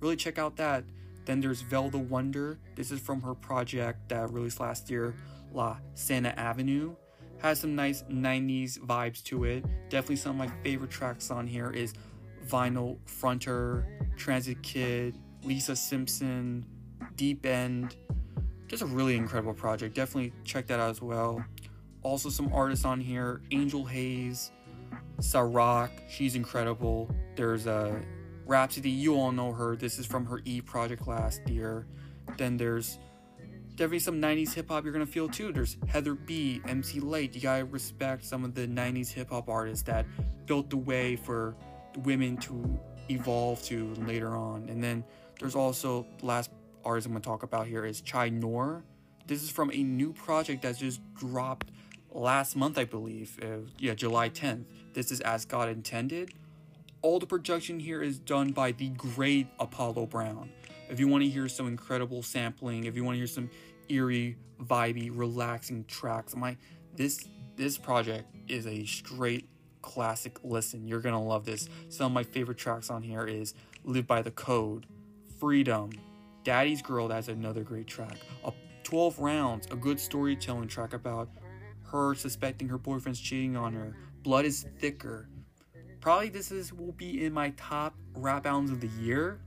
Really 0.00 0.16
check 0.16 0.38
out 0.38 0.56
that. 0.56 0.84
Then 1.24 1.40
there's 1.40 1.62
Vel 1.62 1.88
the 1.88 1.98
Wonder. 1.98 2.58
This 2.74 2.90
is 2.90 3.00
from 3.00 3.22
her 3.22 3.34
project 3.34 4.08
that 4.08 4.30
released 4.32 4.60
last 4.60 4.90
year, 4.90 5.14
La 5.52 5.78
Santa 5.94 6.38
Avenue. 6.38 6.96
Has 7.38 7.60
some 7.60 7.74
nice 7.74 8.02
90s 8.02 8.78
vibes 8.80 9.22
to 9.24 9.44
it. 9.44 9.64
Definitely 9.88 10.16
some 10.16 10.40
of 10.40 10.48
my 10.48 10.54
favorite 10.62 10.90
tracks 10.90 11.30
on 11.30 11.46
here 11.46 11.70
is 11.70 11.94
Vinyl 12.46 12.98
Fronter, 13.06 13.84
Transit 14.16 14.62
Kid, 14.62 15.16
Lisa 15.44 15.74
Simpson, 15.74 16.66
Deep 17.16 17.46
End. 17.46 17.96
Just 18.68 18.82
a 18.82 18.86
really 18.86 19.16
incredible 19.16 19.54
project. 19.54 19.94
Definitely 19.94 20.32
check 20.44 20.66
that 20.68 20.80
out 20.80 20.90
as 20.90 21.02
well. 21.02 21.44
Also, 22.02 22.28
some 22.30 22.52
artists 22.52 22.84
on 22.84 23.00
here 23.00 23.42
Angel 23.50 23.84
Haze, 23.84 24.50
Sa-Roc, 25.20 25.90
she's 26.08 26.34
incredible. 26.34 27.14
There's 27.36 27.66
a 27.66 28.00
Rapsody. 28.44 28.90
You 28.90 29.14
all 29.14 29.32
know 29.32 29.52
her. 29.52 29.76
This 29.76 29.98
is 29.98 30.06
from 30.06 30.26
her 30.26 30.40
E 30.44 30.60
project 30.60 31.06
last 31.06 31.48
year. 31.48 31.86
Then 32.36 32.56
there's 32.56 32.98
definitely 33.76 34.00
some 34.00 34.20
90s 34.20 34.52
hip 34.52 34.68
hop 34.68 34.84
you're 34.84 34.92
gonna 34.92 35.06
feel 35.06 35.28
too. 35.28 35.52
There's 35.52 35.76
Heather 35.86 36.14
B, 36.14 36.60
MC 36.66 37.00
Lyte. 37.00 37.34
You 37.34 37.40
gotta 37.40 37.64
respect 37.64 38.24
some 38.24 38.44
of 38.44 38.54
the 38.54 38.66
90s 38.66 39.12
hip 39.12 39.30
hop 39.30 39.48
artists 39.48 39.84
that 39.84 40.06
built 40.46 40.70
the 40.70 40.76
way 40.76 41.16
for 41.16 41.54
women 41.98 42.36
to 42.38 42.78
evolve 43.08 43.62
to 43.64 43.94
later 44.06 44.36
on. 44.36 44.68
And 44.68 44.82
then 44.82 45.04
there's 45.38 45.54
also 45.54 46.06
last 46.20 46.50
artist 46.84 47.06
I'm 47.06 47.12
going 47.12 47.22
to 47.22 47.28
talk 47.28 47.42
about 47.42 47.66
here 47.66 47.84
is 47.84 48.02
Ché 48.02 48.32
Noir. 48.32 48.82
This 49.26 49.42
is 49.42 49.50
from 49.50 49.70
a 49.72 49.82
new 49.82 50.12
project 50.12 50.62
that 50.62 50.76
just 50.78 51.00
dropped 51.14 51.70
last 52.10 52.56
month, 52.56 52.78
I 52.78 52.84
believe. 52.84 53.38
Uh, 53.42 53.68
yeah, 53.78 53.94
July 53.94 54.28
10th. 54.28 54.64
This 54.92 55.10
is 55.10 55.20
As 55.20 55.44
God 55.44 55.68
Intended. 55.68 56.32
All 57.00 57.18
the 57.18 57.26
production 57.26 57.80
here 57.80 58.02
is 58.02 58.18
done 58.18 58.52
by 58.52 58.72
the 58.72 58.88
great 58.90 59.48
Apollo 59.58 60.06
Brown. 60.06 60.50
If 60.88 61.00
you 61.00 61.08
want 61.08 61.24
to 61.24 61.30
hear 61.30 61.48
some 61.48 61.66
incredible 61.66 62.22
sampling, 62.22 62.84
if 62.84 62.96
you 62.96 63.04
want 63.04 63.14
to 63.14 63.18
hear 63.18 63.26
some 63.26 63.50
eerie, 63.88 64.36
vibey, 64.62 65.10
relaxing 65.12 65.84
tracks, 65.86 66.36
my 66.36 66.56
this 66.94 67.26
this 67.56 67.78
project 67.78 68.26
is 68.48 68.66
a 68.66 68.84
straight 68.84 69.48
classic 69.80 70.38
listen. 70.44 70.86
You're 70.86 71.00
gonna 71.00 71.22
love 71.22 71.44
this. 71.44 71.68
Some 71.88 72.06
of 72.06 72.12
my 72.12 72.22
favorite 72.22 72.58
tracks 72.58 72.90
on 72.90 73.02
here 73.02 73.24
is 73.26 73.54
Live 73.84 74.06
by 74.06 74.22
the 74.22 74.30
Code, 74.30 74.86
Freedom, 75.40 75.90
Daddy's 76.44 76.82
Girl, 76.82 77.08
that's 77.08 77.28
another 77.28 77.62
great 77.62 77.86
track. 77.86 78.18
A 78.44 78.52
12 78.84 79.18
rounds, 79.18 79.66
a 79.70 79.76
good 79.76 79.98
storytelling 79.98 80.68
track 80.68 80.92
about 80.92 81.28
her 81.90 82.14
suspecting 82.14 82.68
her 82.68 82.78
boyfriend's 82.78 83.20
cheating 83.20 83.56
on 83.56 83.72
her. 83.74 83.96
Blood 84.22 84.44
is 84.44 84.66
thicker. 84.78 85.28
Probably 86.00 86.30
this 86.30 86.50
is 86.50 86.72
will 86.72 86.92
be 86.92 87.24
in 87.24 87.32
my 87.32 87.50
top 87.50 87.94
rap 88.14 88.46
albums 88.46 88.70
of 88.70 88.80
the 88.80 88.88
year. 89.00 89.40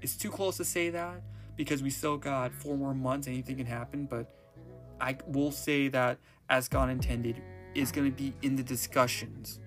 It's 0.00 0.16
too 0.16 0.30
close 0.30 0.56
to 0.56 0.64
say 0.64 0.90
that 0.90 1.22
because 1.56 1.82
we 1.82 1.90
still 1.90 2.16
got 2.16 2.52
four 2.52 2.76
more 2.76 2.94
months. 2.94 3.28
Anything 3.28 3.56
can 3.56 3.66
happen, 3.66 4.06
but 4.06 4.34
I 5.00 5.16
will 5.26 5.52
say 5.52 5.88
that 5.88 6.18
as 6.48 6.68
God 6.68 6.90
intended 6.90 7.42
is 7.74 7.92
going 7.92 8.10
to 8.10 8.16
be 8.16 8.34
in 8.42 8.56
the 8.56 8.62
discussions. 8.62 9.60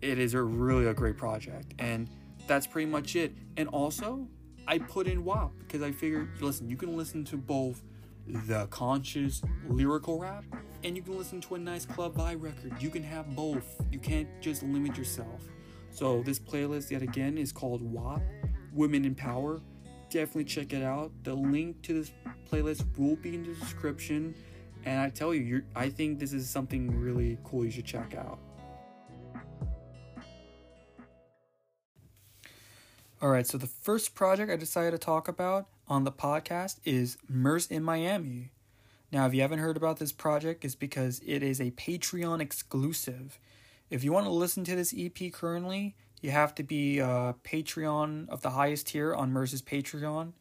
It 0.00 0.18
is 0.18 0.34
a 0.34 0.42
really 0.42 0.86
a 0.86 0.94
great 0.94 1.16
project, 1.16 1.74
and 1.78 2.08
that's 2.46 2.66
pretty 2.66 2.90
much 2.90 3.16
it. 3.16 3.32
And 3.56 3.68
also, 3.68 4.26
I 4.66 4.78
put 4.78 5.06
in 5.06 5.24
WAP 5.24 5.52
because 5.58 5.82
I 5.82 5.92
figured, 5.92 6.28
listen, 6.40 6.68
you 6.68 6.76
can 6.76 6.96
listen 6.96 7.24
to 7.26 7.36
both 7.36 7.82
the 8.26 8.66
conscious 8.68 9.42
lyrical 9.68 10.18
rap 10.18 10.44
and 10.84 10.96
you 10.96 11.02
can 11.02 11.18
listen 11.18 11.40
to 11.40 11.56
a 11.56 11.58
nice 11.58 11.84
club 11.84 12.14
vibe 12.14 12.42
record. 12.42 12.72
You 12.80 12.90
can 12.90 13.02
have 13.02 13.34
both. 13.34 13.80
You 13.90 13.98
can't 13.98 14.28
just 14.40 14.62
limit 14.62 14.96
yourself. 14.96 15.42
So 15.90 16.22
this 16.22 16.38
playlist 16.38 16.90
yet 16.90 17.02
again 17.02 17.36
is 17.36 17.52
called 17.52 17.82
WAP, 17.82 18.22
Women 18.72 19.04
in 19.04 19.14
Power. 19.14 19.60
Definitely 20.10 20.44
check 20.44 20.72
it 20.72 20.82
out. 20.82 21.10
The 21.24 21.34
link 21.34 21.82
to 21.82 21.94
this 21.94 22.12
playlist 22.50 22.84
will 22.98 23.16
be 23.16 23.34
in 23.34 23.44
the 23.44 23.54
description. 23.54 24.34
And 24.84 25.00
I 25.00 25.10
tell 25.10 25.34
you, 25.34 25.62
I 25.76 25.88
think 25.88 26.18
this 26.18 26.32
is 26.32 26.48
something 26.48 26.98
really 26.98 27.38
cool 27.44 27.64
you 27.64 27.70
should 27.70 27.84
check 27.84 28.14
out. 28.14 28.38
All 33.22 33.30
right, 33.30 33.46
so 33.46 33.56
the 33.56 33.68
first 33.68 34.16
project 34.16 34.50
I 34.50 34.56
decided 34.56 34.90
to 34.90 34.98
talk 34.98 35.28
about 35.28 35.68
on 35.86 36.02
the 36.02 36.10
podcast 36.10 36.78
is 36.84 37.16
Murs 37.28 37.68
in 37.68 37.84
Miami. 37.84 38.50
Now, 39.12 39.26
if 39.26 39.32
you 39.32 39.42
haven't 39.42 39.60
heard 39.60 39.76
about 39.76 40.00
this 40.00 40.10
project, 40.10 40.64
it's 40.64 40.74
because 40.74 41.20
it 41.24 41.40
is 41.40 41.60
a 41.60 41.70
Patreon 41.70 42.40
exclusive. 42.40 43.38
If 43.90 44.02
you 44.02 44.12
want 44.12 44.26
to 44.26 44.32
listen 44.32 44.64
to 44.64 44.74
this 44.74 44.92
EP 44.98 45.32
currently, 45.32 45.94
you 46.20 46.32
have 46.32 46.52
to 46.56 46.64
be 46.64 46.98
a 46.98 47.36
Patreon 47.44 48.28
of 48.28 48.42
the 48.42 48.50
highest 48.50 48.88
tier 48.88 49.14
on 49.14 49.32
Murs' 49.32 49.62
Patreon, 49.62 50.32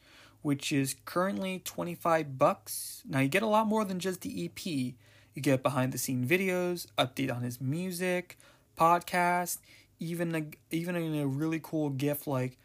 which 0.42 0.72
is 0.72 0.96
currently 1.06 1.62
25 1.64 2.40
bucks. 2.40 3.04
Now, 3.08 3.20
you 3.20 3.28
get 3.28 3.44
a 3.44 3.48
lot 3.48 3.68
more 3.68 3.86
than 3.86 4.00
just 4.00 4.22
the 4.22 4.46
EP. 4.46 4.66
You 4.66 4.96
get 5.40 5.62
behind 5.62 5.92
the 5.92 6.00
scene 6.00 6.26
videos, 6.26 6.88
update 6.98 7.32
on 7.32 7.44
his 7.44 7.62
music, 7.62 8.40
podcast, 8.76 9.60
even 10.00 10.34
a, 10.34 10.76
even 10.76 10.96
a 10.96 11.28
really 11.28 11.60
cool 11.62 11.92
gift 11.92 12.26
like 12.26 12.58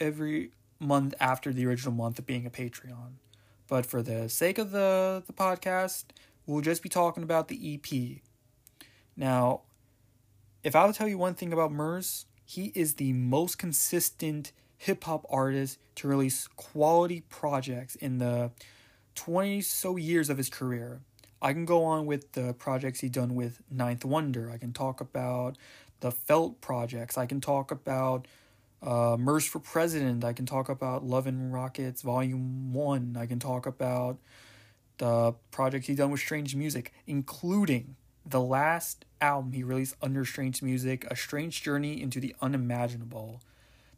every 0.00 0.50
month 0.78 1.14
after 1.20 1.52
the 1.52 1.66
original 1.66 1.94
month 1.94 2.18
of 2.18 2.26
being 2.26 2.46
a 2.46 2.50
Patreon. 2.50 3.14
But 3.68 3.86
for 3.86 4.02
the 4.02 4.28
sake 4.28 4.58
of 4.58 4.70
the, 4.70 5.22
the 5.26 5.32
podcast, 5.32 6.04
we'll 6.46 6.60
just 6.60 6.82
be 6.82 6.88
talking 6.88 7.22
about 7.22 7.48
the 7.48 7.74
EP. 7.74 8.20
Now, 9.16 9.62
if 10.62 10.74
I 10.74 10.84
would 10.84 10.94
tell 10.94 11.08
you 11.08 11.18
one 11.18 11.34
thing 11.34 11.52
about 11.52 11.72
Murs, 11.72 12.26
he 12.44 12.72
is 12.74 12.94
the 12.94 13.12
most 13.12 13.58
consistent 13.58 14.52
hip 14.76 15.04
hop 15.04 15.24
artist 15.30 15.78
to 15.96 16.08
release 16.08 16.48
quality 16.56 17.22
projects 17.28 17.94
in 17.96 18.18
the 18.18 18.50
20 19.14 19.62
so 19.62 19.96
years 19.96 20.28
of 20.28 20.36
his 20.36 20.50
career. 20.50 21.00
I 21.40 21.52
can 21.52 21.64
go 21.64 21.84
on 21.84 22.06
with 22.06 22.32
the 22.32 22.54
projects 22.54 23.00
he 23.00 23.08
done 23.08 23.34
with 23.34 23.62
Ninth 23.70 24.04
Wonder. 24.04 24.50
I 24.50 24.58
can 24.58 24.72
talk 24.72 25.00
about 25.00 25.56
the 26.00 26.10
Felt 26.10 26.60
projects. 26.60 27.16
I 27.16 27.26
can 27.26 27.40
talk 27.40 27.70
about 27.70 28.26
uh, 28.84 29.16
Murs 29.18 29.46
for 29.46 29.58
President. 29.58 30.24
I 30.24 30.32
can 30.32 30.46
talk 30.46 30.68
about 30.68 31.04
Love 31.04 31.26
and 31.26 31.52
Rockets 31.52 32.02
Volume 32.02 32.72
1. 32.72 33.16
I 33.18 33.26
can 33.26 33.38
talk 33.38 33.66
about 33.66 34.18
the 34.98 35.34
project 35.50 35.86
he 35.86 35.94
done 35.94 36.10
with 36.10 36.20
Strange 36.20 36.54
Music, 36.54 36.92
including 37.06 37.96
the 38.26 38.40
last 38.40 39.04
album 39.20 39.52
he 39.52 39.62
released 39.62 39.96
under 40.02 40.24
Strange 40.24 40.62
Music, 40.62 41.04
A 41.10 41.16
Strange 41.16 41.62
Journey 41.62 42.00
into 42.00 42.20
the 42.20 42.34
Unimaginable. 42.40 43.40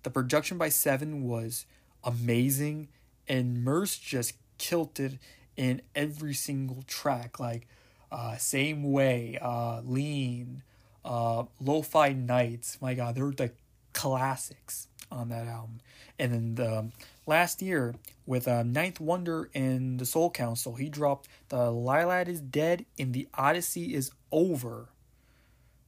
The 0.04 0.10
production 0.10 0.56
by 0.56 0.68
Seven 0.68 1.24
was 1.24 1.66
amazing, 2.04 2.88
and 3.28 3.64
Murs 3.64 3.98
just 3.98 4.34
killed 4.58 4.98
it 5.00 5.18
in 5.56 5.82
every 5.94 6.32
single 6.32 6.84
track. 6.86 7.40
Like, 7.40 7.66
uh, 8.12 8.36
Same 8.36 8.92
Way, 8.92 9.36
uh, 9.42 9.80
Lean, 9.84 10.62
uh, 11.04 11.44
Lo-Fi 11.60 12.12
Nights. 12.12 12.78
My 12.80 12.94
God, 12.94 13.16
they're 13.16 13.32
the 13.32 13.50
classics 13.96 14.88
on 15.10 15.30
that 15.30 15.46
album. 15.46 15.80
And 16.18 16.32
then 16.32 16.54
the 16.54 16.90
last 17.26 17.62
year 17.62 17.94
with 18.26 18.46
uh, 18.46 18.62
Ninth 18.62 19.00
Wonder 19.00 19.50
and 19.54 19.98
the 19.98 20.04
Soul 20.04 20.30
Council, 20.30 20.74
he 20.74 20.90
dropped 20.90 21.28
the 21.48 21.56
Iliad 21.56 22.28
is 22.28 22.40
Dead 22.42 22.84
and 22.98 23.14
the 23.14 23.26
Odyssey 23.34 23.94
is 23.94 24.10
Over. 24.30 24.90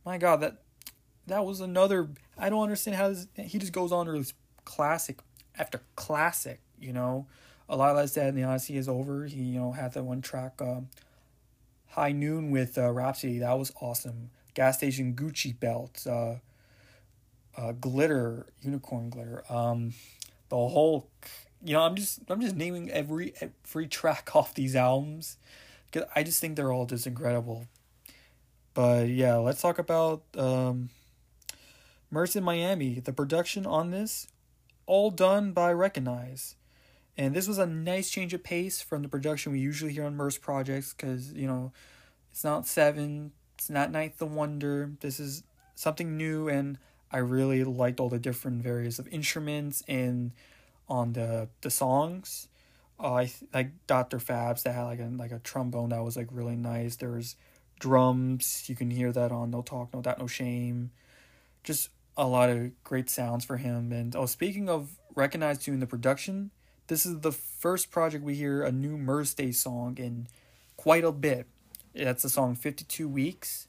My 0.06 0.16
God, 0.16 0.40
that 0.40 0.62
that 1.26 1.44
was 1.44 1.60
another. 1.60 2.08
I 2.38 2.48
don't 2.48 2.62
understand 2.62 2.96
how 2.96 3.08
this, 3.08 3.28
he 3.36 3.58
just 3.58 3.72
goes 3.72 3.92
on 3.92 4.06
to 4.06 4.12
release 4.12 4.32
classic 4.64 5.18
after 5.58 5.82
classic. 5.94 6.60
You 6.80 6.94
know, 6.94 7.26
a 7.68 7.74
Iliad 7.74 8.04
is 8.04 8.14
Dead 8.14 8.28
and 8.28 8.38
the 8.38 8.44
Odyssey 8.44 8.78
is 8.78 8.88
Over. 8.88 9.26
He 9.26 9.42
you 9.42 9.60
know 9.60 9.72
had 9.72 9.92
that 9.92 10.04
one 10.04 10.22
track, 10.22 10.62
um, 10.62 10.88
High 11.88 12.12
Noon 12.12 12.50
with 12.50 12.78
uh, 12.78 12.90
Rapsody. 12.90 13.38
That 13.40 13.58
was 13.58 13.70
awesome. 13.82 14.30
Gas 14.54 14.78
Station 14.78 15.14
Gucci 15.14 15.58
Belt. 15.58 16.06
Uh, 16.08 16.36
uh, 17.58 17.72
glitter, 17.72 18.46
unicorn 18.62 19.10
glitter, 19.10 19.42
um, 19.52 19.92
the 20.48 20.56
Hulk. 20.56 21.10
You 21.62 21.74
know, 21.74 21.82
I'm 21.82 21.96
just 21.96 22.20
I'm 22.28 22.40
just 22.40 22.54
naming 22.54 22.90
every 22.90 23.34
every 23.40 23.88
track 23.88 24.30
off 24.34 24.54
these 24.54 24.76
albums 24.76 25.36
because 25.90 26.08
I 26.14 26.22
just 26.22 26.40
think 26.40 26.56
they're 26.56 26.72
all 26.72 26.86
just 26.86 27.06
incredible. 27.06 27.66
But 28.74 29.08
yeah, 29.08 29.36
let's 29.36 29.60
talk 29.60 29.78
about 29.80 30.22
um, 30.36 30.90
Murs 32.10 32.36
in 32.36 32.44
Miami. 32.44 33.00
The 33.00 33.12
production 33.12 33.66
on 33.66 33.90
this, 33.90 34.28
all 34.86 35.10
done 35.10 35.52
by 35.52 35.72
Recognize. 35.72 36.54
And 37.16 37.34
this 37.34 37.48
was 37.48 37.58
a 37.58 37.66
nice 37.66 38.10
change 38.10 38.32
of 38.32 38.44
pace 38.44 38.80
from 38.80 39.02
the 39.02 39.08
production 39.08 39.50
we 39.50 39.58
usually 39.58 39.92
hear 39.92 40.04
on 40.04 40.14
Murs 40.14 40.38
projects 40.38 40.94
because, 40.94 41.32
you 41.32 41.48
know, 41.48 41.72
it's 42.30 42.44
not 42.44 42.64
Seven, 42.64 43.32
it's 43.56 43.68
not 43.68 43.90
Ninth 43.90 44.18
the 44.18 44.26
Wonder. 44.26 44.92
This 45.00 45.18
is 45.18 45.42
something 45.74 46.16
new 46.16 46.48
and 46.48 46.78
I 47.10 47.18
really 47.18 47.64
liked 47.64 48.00
all 48.00 48.08
the 48.08 48.18
different 48.18 48.62
various 48.62 48.98
of 48.98 49.08
instruments 49.08 49.82
and 49.88 50.32
on 50.88 51.12
the 51.12 51.48
the 51.60 51.70
songs. 51.70 52.48
Uh, 53.00 53.14
I 53.14 53.32
like 53.54 53.70
Dr. 53.86 54.18
Fabs 54.18 54.62
that 54.64 54.74
had 54.74 54.84
like 54.84 55.00
a 55.00 55.10
like 55.16 55.32
a 55.32 55.38
trombone 55.38 55.90
that 55.90 56.02
was 56.02 56.16
like 56.16 56.28
really 56.30 56.56
nice. 56.56 56.96
There 56.96 57.10
was 57.10 57.36
drums. 57.78 58.64
You 58.68 58.74
can 58.74 58.90
hear 58.90 59.12
that 59.12 59.32
on 59.32 59.50
No 59.50 59.62
Talk, 59.62 59.94
No 59.94 60.02
Doubt, 60.02 60.18
No 60.18 60.26
Shame. 60.26 60.90
Just 61.62 61.90
a 62.16 62.26
lot 62.26 62.50
of 62.50 62.72
great 62.84 63.08
sounds 63.08 63.44
for 63.44 63.56
him. 63.56 63.92
And 63.92 64.14
oh, 64.16 64.26
speaking 64.26 64.68
of 64.68 64.98
recognized 65.14 65.68
in 65.68 65.80
the 65.80 65.86
production, 65.86 66.50
this 66.88 67.06
is 67.06 67.20
the 67.20 67.32
first 67.32 67.90
project 67.90 68.24
we 68.24 68.34
hear 68.34 68.62
a 68.62 68.72
new 68.72 68.98
Murs 68.98 69.34
Day 69.34 69.52
song 69.52 69.96
in 69.98 70.26
quite 70.76 71.04
a 71.04 71.12
bit. 71.12 71.46
That's 71.94 72.22
the 72.22 72.28
song 72.28 72.54
52 72.54 73.08
Weeks 73.08 73.67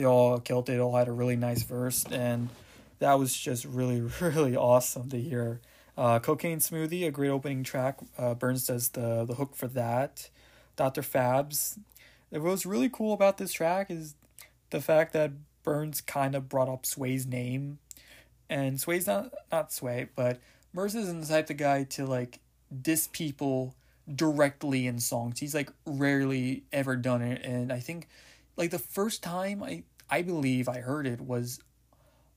they 0.00 0.06
all 0.06 0.40
killed 0.40 0.70
it. 0.70 0.80
All 0.80 0.96
had 0.96 1.08
a 1.08 1.12
really 1.12 1.36
nice 1.36 1.62
verse, 1.62 2.04
and 2.10 2.48
that 3.00 3.18
was 3.18 3.36
just 3.36 3.66
really, 3.66 4.00
really 4.20 4.56
awesome 4.56 5.10
to 5.10 5.20
hear. 5.20 5.60
Uh, 5.96 6.18
Cocaine 6.18 6.58
Smoothie, 6.58 7.06
a 7.06 7.10
great 7.10 7.28
opening 7.28 7.62
track. 7.62 7.98
Uh, 8.16 8.34
Burns 8.34 8.66
does 8.66 8.90
the 8.90 9.24
the 9.26 9.34
hook 9.34 9.54
for 9.54 9.68
that. 9.68 10.30
Dr. 10.76 11.02
Fabs. 11.02 11.78
What 12.30 12.42
was 12.42 12.64
really 12.64 12.88
cool 12.88 13.12
about 13.12 13.36
this 13.36 13.52
track 13.52 13.90
is 13.90 14.14
the 14.70 14.80
fact 14.80 15.12
that 15.12 15.32
Burns 15.62 16.00
kind 16.00 16.34
of 16.34 16.48
brought 16.48 16.68
up 16.68 16.86
Sway's 16.86 17.26
name, 17.26 17.78
and 18.48 18.80
Sway's 18.80 19.06
not 19.06 19.34
not 19.52 19.72
Sway, 19.72 20.08
but 20.16 20.40
Murs 20.72 20.94
isn't 20.94 21.20
the 21.20 21.26
type 21.26 21.50
of 21.50 21.58
guy 21.58 21.84
to 21.84 22.06
like 22.06 22.38
diss 22.80 23.08
people 23.12 23.74
directly 24.12 24.86
in 24.86 24.98
songs. 24.98 25.40
He's 25.40 25.54
like 25.54 25.70
rarely 25.84 26.64
ever 26.72 26.96
done 26.96 27.20
it, 27.20 27.44
and 27.44 27.70
I 27.70 27.80
think 27.80 28.08
like 28.56 28.70
the 28.70 28.78
first 28.78 29.22
time 29.22 29.62
I 29.62 29.82
I 30.10 30.22
believe 30.22 30.68
I 30.68 30.80
heard 30.80 31.06
it 31.06 31.20
was 31.20 31.60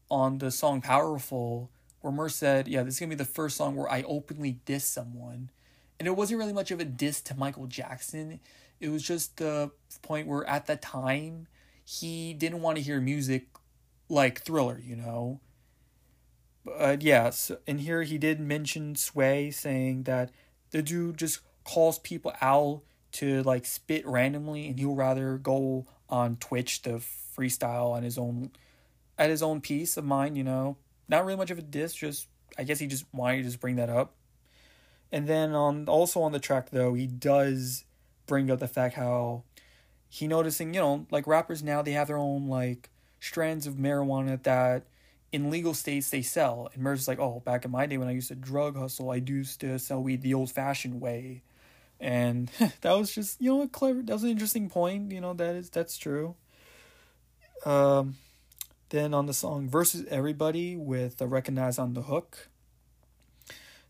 on 0.10 0.38
the 0.38 0.52
song 0.52 0.82
Powerful 0.82 1.72
where 2.02 2.14
Murs 2.14 2.36
said, 2.36 2.68
Yeah, 2.68 2.84
this 2.84 2.96
is 2.96 3.00
gonna 3.00 3.10
be 3.10 3.16
the 3.16 3.26
first 3.26 3.58
song 3.58 3.76
where 3.76 3.90
I 3.90 4.04
openly 4.04 4.60
diss 4.66 4.86
someone. 4.86 5.50
And 6.00 6.08
it 6.08 6.16
wasn't 6.18 6.40
really 6.40 6.54
much 6.54 6.72
of 6.72 6.80
a 6.80 6.86
diss 6.86 7.22
to 7.22 7.36
Michael 7.36 7.68
Jackson. 7.68 8.40
It 8.80 8.90
was 8.90 9.04
just 9.04 9.38
the 9.38 9.72
point 10.02 10.28
where 10.28 10.46
at 10.46 10.66
that 10.68 10.82
time 10.82 11.48
he 11.86 12.34
didn't 12.34 12.62
want 12.62 12.78
to 12.78 12.84
hear 12.84 13.00
music 13.00 13.48
like 14.10 14.42
thriller, 14.42 14.80
you 14.84 14.96
know. 14.96 15.40
But 16.66 17.02
yeah, 17.02 17.30
so, 17.30 17.58
and 17.68 17.82
here 17.82 18.04
he 18.04 18.18
did 18.18 18.40
mention 18.40 18.96
Sway 18.96 19.52
saying 19.52 20.04
that 20.04 20.32
the 20.72 20.82
dude 20.82 21.18
just 21.18 21.40
calls 21.64 22.00
people 22.00 22.34
out 22.42 22.82
to 23.14 23.44
like 23.44 23.66
spit 23.66 24.06
randomly 24.06 24.68
and 24.68 24.80
he'll 24.80 24.96
rather 24.96 25.38
go 25.38 25.86
on 26.14 26.36
Twitch 26.36 26.84
to 26.84 27.02
freestyle 27.36 27.92
on 27.94 28.04
his 28.04 28.20
own 28.20 28.52
at 29.18 29.32
his 29.32 29.42
own 29.42 29.62
piece 29.62 29.98
of 29.98 30.06
mind, 30.06 30.38
you 30.38 30.44
know. 30.44 30.78
Not 31.10 31.26
really 31.26 31.38
much 31.38 31.50
of 31.50 31.58
a 31.58 31.64
diss, 31.64 31.96
just 31.96 32.28
I 32.58 32.64
guess 32.64 32.80
he 32.80 32.86
just 32.86 33.06
wanted 33.12 33.38
to 33.38 33.44
just 33.44 33.60
bring 33.60 33.78
that 33.78 33.90
up. 33.90 34.14
And 35.12 35.28
then 35.28 35.54
on 35.54 35.90
also 35.90 36.22
on 36.22 36.32
the 36.32 36.40
track 36.40 36.70
though, 36.70 36.94
he 36.94 37.08
does 37.08 37.84
bring 38.28 38.52
up 38.52 38.60
the 38.60 38.68
fact 38.68 38.96
how 38.96 39.44
he 40.08 40.28
noticing, 40.28 40.76
you 40.76 40.80
know, 40.80 41.08
like 41.10 41.26
rappers 41.26 41.64
now 41.64 41.82
they 41.82 41.94
have 41.94 42.08
their 42.08 42.18
own 42.18 42.48
like 42.48 42.92
strands 43.20 43.66
of 43.66 43.74
marijuana 43.74 44.42
that 44.44 44.84
in 45.32 45.50
legal 45.50 45.74
states 45.74 46.12
they 46.12 46.22
sell. 46.22 46.70
And 46.76 46.84
Murs 46.84 47.02
is 47.02 47.08
like, 47.08 47.20
oh, 47.20 47.42
back 47.44 47.66
in 47.66 47.72
my 47.72 47.88
day 47.88 47.98
when 47.98 48.08
I 48.08 48.12
used 48.12 48.28
to 48.28 48.36
drug 48.36 48.78
hustle, 48.78 49.10
I 49.10 49.16
used 49.16 49.62
to 49.62 49.80
sell 49.80 50.04
weed 50.04 50.22
the 50.22 50.36
old 50.36 50.52
fashioned 50.52 51.02
way 51.02 51.42
and 52.04 52.52
that 52.82 52.92
was 52.92 53.16
just 53.16 53.42
you 53.42 53.50
know 53.50 53.62
a 53.64 53.68
clever 53.68 54.02
that 54.04 54.14
was 54.14 54.24
an 54.24 54.30
interesting 54.30 54.70
point 54.70 55.12
you 55.12 55.22
know 55.22 55.34
that 55.34 55.56
is 55.56 55.70
that's 55.70 55.98
true. 55.98 56.36
Um 57.66 58.16
then 58.90 59.14
on 59.14 59.26
the 59.26 59.34
song 59.34 59.68
versus 59.68 60.06
everybody 60.10 60.76
with 60.76 61.18
the 61.18 61.26
recognize 61.26 61.80
on 61.80 61.94
the 61.94 62.04
hook. 62.04 62.50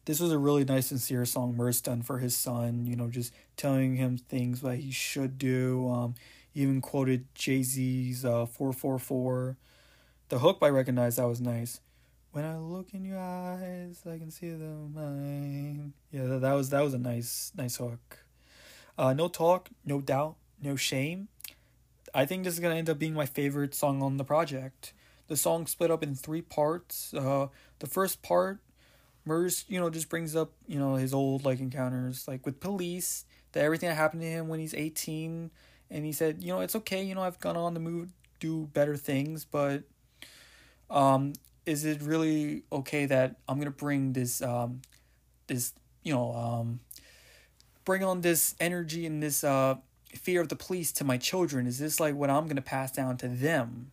This 0.06 0.20
was 0.20 0.32
a 0.32 0.38
really 0.38 0.64
nice 0.64 0.88
sincere 0.88 1.26
song 1.26 1.58
Murs 1.58 1.82
done 1.82 2.04
for 2.04 2.20
his 2.20 2.38
son 2.38 2.86
you 2.86 2.96
know 2.96 3.10
just 3.10 3.34
telling 3.58 3.96
him 3.96 4.18
things 4.18 4.62
that 4.62 4.78
he 4.78 4.92
should 4.92 5.38
do. 5.38 5.90
Um 5.90 6.16
even 6.56 6.82
quoted 6.82 7.26
jay-z's 7.34 8.24
uh 8.24 8.46
444 8.46 9.58
the 10.30 10.38
hook 10.40 10.60
by 10.60 10.70
recognize 10.70 11.16
that 11.16 11.28
was 11.28 11.42
nice 11.42 11.80
when 12.34 12.46
I 12.46 12.58
look 12.58 12.94
in 12.94 13.06
your 13.06 13.20
eyes, 13.20 14.02
I 14.06 14.18
can 14.18 14.32
see 14.32 14.50
the 14.50 14.66
mine. 14.94 15.94
Yeah, 16.12 16.26
that, 16.26 16.42
that 16.42 16.54
was 16.54 16.70
that 16.72 16.82
was 16.84 16.94
a 16.94 17.00
nice 17.00 17.52
nice 17.56 17.78
hook. 17.78 18.26
Uh, 18.98 19.14
no 19.14 19.28
talk, 19.28 19.70
no 19.86 20.02
doubt, 20.02 20.36
no 20.62 20.76
shame. 20.76 21.28
I 22.14 22.26
think 22.26 22.44
this 22.44 22.56
is 22.56 22.60
gonna 22.60 22.76
end 22.76 22.90
up 22.90 23.00
being 23.00 23.14
my 23.14 23.28
favorite 23.28 23.76
song 23.76 24.02
on 24.02 24.18
the 24.18 24.24
project. 24.24 24.94
The 25.28 25.38
song 25.38 25.68
split 25.68 25.92
up 25.92 26.04
in 26.04 26.16
three 26.16 26.42
parts. 26.42 27.14
Uh, 27.14 27.48
the 27.80 27.88
first 27.88 28.22
part, 28.24 28.60
Murs, 29.26 29.66
you 29.68 29.80
know, 29.80 29.90
just 29.92 30.10
brings 30.10 30.36
up 30.36 30.54
you 30.68 30.80
know 30.80 30.96
his 30.96 31.14
old 31.14 31.46
like 31.46 31.60
encounters 31.60 32.28
like 32.28 32.46
with 32.46 32.60
police. 32.60 33.26
that 33.52 33.64
everything 33.64 33.90
that 33.90 33.96
happened 33.96 34.22
to 34.24 34.28
him 34.28 34.48
when 34.48 34.60
he's 34.60 34.74
18 34.74 35.52
and 35.92 36.06
he 36.06 36.12
said, 36.12 36.44
you 36.44 36.52
know, 36.52 36.62
it's 36.62 36.76
okay, 36.78 37.04
you 37.04 37.14
know, 37.14 37.22
I've 37.22 37.40
gone 37.40 37.58
on 37.58 37.76
to 37.76 37.80
move 37.80 38.10
do 38.40 38.68
better 38.74 38.98
things, 38.98 39.46
but 39.46 39.84
um 40.90 41.34
is 41.66 41.86
it 41.86 42.02
really 42.02 42.64
okay 42.72 43.06
that 43.06 43.36
I'm 43.48 43.58
to 43.66 43.72
bring 43.72 44.14
this 44.14 44.42
um 44.42 44.82
this, 45.48 45.74
you 46.04 46.14
know, 46.14 46.34
um 46.34 46.80
bring 47.86 48.04
on 48.04 48.22
this 48.22 48.56
energy 48.60 49.06
and 49.06 49.22
this 49.22 49.44
uh 49.44 49.76
fear 50.14 50.42
of 50.42 50.50
the 50.50 50.56
police 50.56 50.92
to 50.94 51.04
my 51.04 51.18
children? 51.18 51.68
Is 51.68 51.80
this 51.80 52.00
like 52.00 52.16
what 52.16 52.30
I'm 52.30 52.48
to 52.56 52.62
pass 52.62 52.92
down 52.92 53.18
to 53.18 53.28
them? 53.28 53.92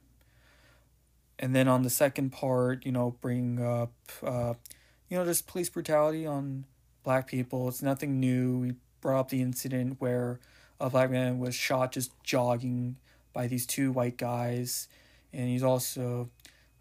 And 1.39 1.57
then 1.57 1.69
on 1.69 1.83
the 1.83 1.91
second 1.91 2.31
part, 2.31 2.85
you 2.85 2.93
know, 2.93 3.17
bring 3.21 3.63
up 3.63 3.93
uh 4.23 4.55
you 5.09 5.19
know, 5.19 5.25
just 5.25 5.47
police 5.47 5.69
brutality 5.69 6.25
on 6.25 6.65
black 7.03 7.27
people. 7.27 7.69
It's 7.69 7.83
nothing 7.83 8.21
new. 8.21 8.59
We 8.59 8.75
brought 9.01 9.21
up 9.21 9.29
the 9.31 9.43
incident 9.43 9.97
where 9.99 10.39
a 10.79 10.89
black 10.89 11.11
man 11.11 11.39
was 11.39 11.55
shot 11.55 11.93
just 11.93 12.13
jogging 12.23 12.97
by 13.33 13.47
these 13.47 13.67
two 13.67 13.93
white 13.93 14.17
guys. 14.17 14.89
And 15.33 15.49
he's 15.49 15.63
also 15.63 16.31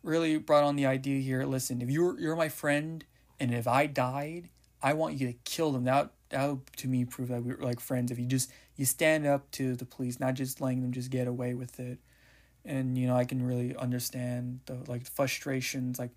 really 0.04 0.38
brought 0.38 0.64
on 0.64 0.76
the 0.76 0.86
idea 0.86 1.22
here 1.22 1.44
listen, 1.46 1.82
if 1.82 1.90
you're, 1.90 2.20
you're 2.20 2.36
my 2.36 2.50
friend 2.50 3.06
and 3.40 3.54
if 3.54 3.68
I 3.68 3.86
died, 3.86 4.50
I 4.82 4.94
want 4.94 5.20
you 5.20 5.28
to 5.28 5.34
kill 5.44 5.72
them. 5.72 5.84
That, 5.84 6.12
that 6.30 6.48
would, 6.48 6.62
to 6.78 6.88
me, 6.88 7.06
prove 7.06 7.30
that 7.30 7.44
we're 7.44 7.58
like 7.58 7.80
friends. 7.80 8.12
If 8.12 8.20
you 8.20 8.26
just, 8.26 8.52
you 8.76 8.86
stand 8.86 9.26
up 9.26 9.50
to 9.52 9.76
the 9.76 9.86
police, 9.86 10.20
not 10.20 10.36
just 10.36 10.62
letting 10.62 10.82
them 10.82 10.92
just 10.92 11.10
get 11.10 11.28
away 11.28 11.54
with 11.54 11.80
it. 11.80 12.00
And, 12.66 12.98
you 12.98 13.08
know, 13.08 13.16
I 13.16 13.26
can 13.26 13.46
really 13.46 13.76
understand 13.76 14.60
the, 14.66 14.78
like, 14.88 15.06
frustrations. 15.10 15.98
Like, 15.98 16.12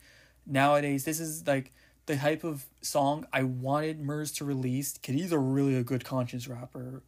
nowadays, 0.45 1.05
this 1.05 1.21
is, 1.21 1.47
like, 1.47 1.73
the 2.07 2.17
type 2.17 2.45
of 2.45 2.65
song 2.81 3.27
I 3.33 3.45
wanted 3.45 4.01
Murs 4.01 4.33
to 4.33 4.45
release 4.45 4.95
because 4.95 5.15
he's 5.15 5.33
a 5.33 5.39
really 5.39 5.77
a 5.77 5.85
good 5.85 6.05
conscience 6.05 6.49
rapper 6.49 7.03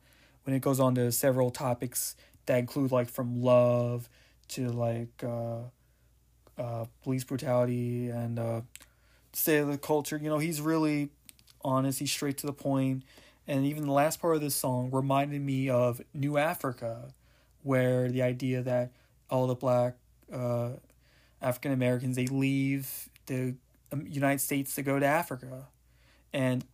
when 0.45 0.55
it 0.55 0.61
goes 0.61 0.79
on 0.79 0.95
to 0.95 1.11
several 1.11 1.51
topics 1.51 2.15
that 2.47 2.59
include 2.59 2.93
like 2.93 3.09
from 3.09 3.43
love 3.43 4.09
to 4.49 4.69
like 4.69 5.25
uh, 5.25 5.63
uh, 6.59 6.87
police 7.03 7.25
brutality 7.25 8.09
and 8.09 8.39
uh, 8.39 8.61
state 9.33 9.59
of 9.59 9.69
the 9.69 9.79
culture. 9.79 10.19
You 10.23 10.29
know, 10.29 10.39
he's 10.39 10.61
really 10.61 11.11
honest. 11.63 11.99
He's 11.99 12.11
straight 12.11 12.39
to 12.39 12.47
the 12.47 12.53
point. 12.53 13.03
And 13.47 13.67
even 13.67 13.85
the 13.85 13.93
last 13.93 14.21
part 14.21 14.37
of 14.37 14.41
this 14.41 14.55
song 14.55 14.91
reminded 14.91 15.43
me 15.43 15.69
of 15.69 16.01
New 16.15 16.39
Africa, 16.39 17.13
where 17.63 18.11
the 18.11 18.23
idea 18.23 18.63
that 18.63 18.93
all 19.29 19.47
the 19.47 19.55
black 19.55 19.97
uh, 20.33 20.71
African 21.43 21.73
Americans 21.73 22.17
they 22.17 22.27
leave 22.27 23.09
the 23.27 23.55
United 24.07 24.41
States 24.41 24.75
to 24.75 24.83
go 24.83 24.99
to 24.99 25.07
Africa. 25.07 25.69
And 26.33 26.65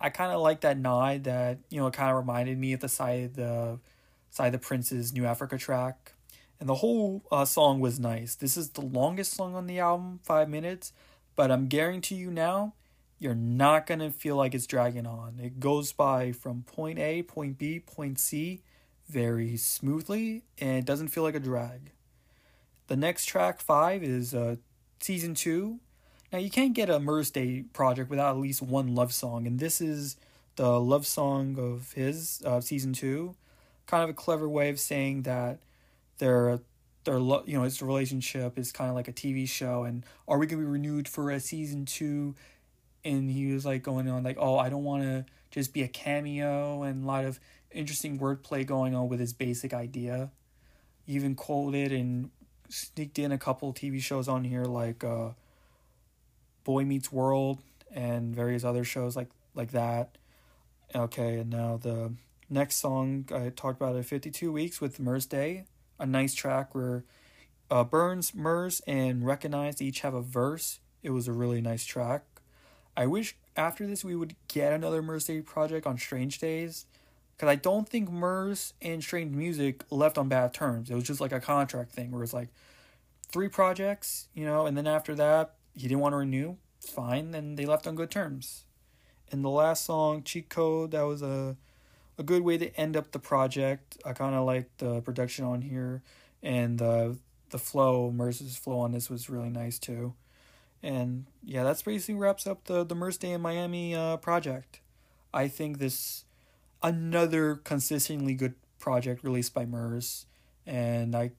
I 0.00 0.10
kind 0.10 0.32
of 0.32 0.40
like 0.40 0.60
that 0.62 0.78
nod 0.78 1.24
that, 1.24 1.58
you 1.70 1.80
know, 1.80 1.86
it 1.86 1.94
kind 1.94 2.10
of 2.10 2.16
reminded 2.16 2.58
me 2.58 2.72
of 2.72 2.80
the 2.80 2.88
side 2.88 3.24
of 3.24 3.36
the 3.36 3.78
side 4.30 4.46
of 4.46 4.52
the 4.52 4.58
Prince's 4.58 5.12
New 5.12 5.26
Africa 5.26 5.58
track. 5.58 6.09
And 6.60 6.68
the 6.68 6.76
whole 6.76 7.24
uh, 7.32 7.46
song 7.46 7.80
was 7.80 7.98
nice. 7.98 8.34
This 8.34 8.56
is 8.56 8.70
the 8.70 8.82
longest 8.82 9.32
song 9.32 9.54
on 9.54 9.66
the 9.66 9.78
album, 9.78 10.20
five 10.22 10.48
minutes. 10.48 10.92
But 11.34 11.50
I'm 11.50 11.68
guarantee 11.68 12.16
you 12.16 12.30
now, 12.30 12.74
you're 13.18 13.34
not 13.34 13.86
to 13.86 14.10
feel 14.10 14.36
like 14.36 14.54
it's 14.54 14.66
dragging 14.66 15.06
on. 15.06 15.40
It 15.42 15.58
goes 15.58 15.92
by 15.92 16.32
from 16.32 16.62
point 16.62 16.98
A, 16.98 17.22
point 17.22 17.56
B, 17.56 17.80
point 17.80 18.20
C 18.20 18.62
very 19.08 19.56
smoothly, 19.56 20.44
and 20.58 20.78
it 20.78 20.84
doesn't 20.84 21.08
feel 21.08 21.22
like 21.22 21.34
a 21.34 21.40
drag. 21.40 21.92
The 22.88 22.96
next 22.96 23.26
track, 23.26 23.60
five, 23.60 24.02
is 24.02 24.34
uh, 24.34 24.56
season 25.00 25.34
two 25.34 25.80
now 26.32 26.38
you 26.38 26.50
can't 26.50 26.74
get 26.74 26.88
a 26.88 27.00
Murs 27.00 27.30
Day 27.30 27.64
project 27.72 28.08
without 28.08 28.36
at 28.36 28.40
least 28.40 28.62
one 28.62 28.94
love 28.94 29.12
song, 29.12 29.46
and 29.46 29.58
this 29.58 29.80
is 29.80 30.16
the 30.56 30.80
love 30.80 31.06
song 31.06 31.58
of 31.58 31.92
his 31.92 32.42
uh, 32.44 32.60
season 32.60 32.92
two. 32.92 33.34
Kind 33.86 34.04
of 34.04 34.10
a 34.10 34.14
clever 34.14 34.48
way 34.48 34.68
of 34.68 34.78
saying 34.78 35.22
that 35.22 35.58
their 36.20 36.60
their 37.04 37.18
lo- 37.18 37.42
you 37.46 37.56
know 37.56 37.64
his 37.64 37.82
relationship 37.82 38.58
is 38.58 38.72
kind 38.72 38.88
of 38.90 38.96
like 38.96 39.08
a 39.08 39.12
TV 39.12 39.48
show, 39.48 39.82
and 39.84 40.04
are 40.28 40.38
we 40.38 40.46
gonna 40.46 40.62
be 40.62 40.68
renewed 40.68 41.08
for 41.08 41.30
a 41.30 41.40
season 41.40 41.84
two? 41.84 42.36
And 43.04 43.30
he 43.30 43.52
was 43.52 43.66
like 43.66 43.82
going 43.82 44.08
on 44.08 44.22
like, 44.22 44.36
oh, 44.38 44.58
I 44.58 44.68
don't 44.68 44.84
want 44.84 45.02
to 45.02 45.24
just 45.50 45.72
be 45.72 45.82
a 45.82 45.88
cameo, 45.88 46.82
and 46.84 47.04
a 47.04 47.06
lot 47.06 47.24
of 47.24 47.40
interesting 47.72 48.18
wordplay 48.18 48.64
going 48.64 48.94
on 48.94 49.08
with 49.08 49.20
his 49.20 49.32
basic 49.32 49.74
idea. 49.74 50.30
He 51.06 51.14
even 51.14 51.34
quoted 51.34 51.92
and 51.92 52.30
sneaked 52.68 53.18
in 53.18 53.32
a 53.32 53.38
couple 53.38 53.72
TV 53.74 54.00
shows 54.00 54.28
on 54.28 54.44
here 54.44 54.64
like. 54.64 55.02
Uh, 55.02 55.30
Boy 56.64 56.84
Meets 56.84 57.10
World 57.10 57.58
and 57.92 58.34
various 58.34 58.64
other 58.64 58.84
shows 58.84 59.16
like 59.16 59.28
like 59.54 59.72
that. 59.72 60.16
Okay, 60.94 61.38
and 61.38 61.50
now 61.50 61.76
the 61.76 62.14
next 62.48 62.76
song 62.76 63.28
I 63.32 63.50
talked 63.50 63.80
about 63.80 63.96
it 63.96 64.04
52 64.04 64.52
weeks 64.52 64.80
with 64.80 65.00
Murs 65.00 65.26
Day, 65.26 65.64
a 66.00 66.06
nice 66.06 66.34
track 66.34 66.74
where 66.74 67.04
uh, 67.70 67.84
Burns, 67.84 68.34
Murs, 68.34 68.82
and 68.86 69.24
Recognized 69.24 69.80
each 69.80 70.00
have 70.00 70.14
a 70.14 70.22
verse. 70.22 70.80
It 71.02 71.10
was 71.10 71.28
a 71.28 71.32
really 71.32 71.60
nice 71.60 71.84
track. 71.84 72.24
I 72.96 73.06
wish 73.06 73.36
after 73.56 73.86
this 73.86 74.04
we 74.04 74.16
would 74.16 74.34
get 74.48 74.72
another 74.72 75.02
Murs 75.02 75.26
Day 75.26 75.40
project 75.40 75.86
on 75.86 75.98
Strange 75.98 76.38
Days, 76.38 76.86
because 77.36 77.48
I 77.48 77.54
don't 77.54 77.88
think 77.88 78.10
Murs 78.10 78.74
and 78.82 79.02
Strange 79.02 79.34
Music 79.34 79.84
left 79.90 80.18
on 80.18 80.28
bad 80.28 80.52
terms. 80.52 80.90
It 80.90 80.94
was 80.94 81.04
just 81.04 81.20
like 81.20 81.32
a 81.32 81.40
contract 81.40 81.92
thing 81.92 82.10
where 82.10 82.22
it's 82.22 82.34
like 82.34 82.48
three 83.28 83.48
projects, 83.48 84.28
you 84.34 84.44
know, 84.44 84.66
and 84.66 84.76
then 84.76 84.86
after 84.86 85.14
that 85.14 85.54
he 85.74 85.88
didn't 85.88 86.00
want 86.00 86.12
to 86.12 86.18
renew. 86.18 86.56
It's 86.78 86.90
fine, 86.90 87.30
then 87.30 87.54
they 87.56 87.66
left 87.66 87.86
on 87.86 87.94
good 87.94 88.10
terms. 88.10 88.64
And 89.30 89.44
the 89.44 89.50
last 89.50 89.84
song, 89.84 90.22
Cheat 90.22 90.48
Code, 90.48 90.90
that 90.90 91.02
was 91.02 91.22
a 91.22 91.56
a 92.20 92.22
good 92.22 92.42
way 92.42 92.58
to 92.58 92.68
end 92.76 92.96
up 92.98 93.12
the 93.12 93.18
project. 93.18 93.96
I 94.04 94.12
kind 94.12 94.34
of 94.34 94.44
like 94.44 94.68
the 94.76 95.00
production 95.00 95.46
on 95.46 95.62
here, 95.62 96.02
and 96.42 96.78
the 96.78 97.16
the 97.48 97.58
flow, 97.58 98.12
Murs's 98.12 98.56
flow 98.56 98.80
on 98.80 98.92
this 98.92 99.08
was 99.08 99.30
really 99.30 99.48
nice 99.48 99.78
too. 99.78 100.12
And 100.82 101.24
yeah, 101.42 101.64
that's 101.64 101.82
basically 101.82 102.20
wraps 102.20 102.46
up 102.46 102.64
the 102.64 102.84
the 102.84 102.94
Murs 102.94 103.16
Day 103.16 103.32
in 103.32 103.40
Miami 103.40 103.94
uh, 103.94 104.18
project. 104.18 104.80
I 105.32 105.48
think 105.48 105.78
this 105.78 106.26
another 106.82 107.56
consistently 107.56 108.34
good 108.34 108.54
project 108.78 109.24
released 109.24 109.54
by 109.54 109.64
Murs, 109.64 110.26
and 110.66 111.16
I 111.16 111.30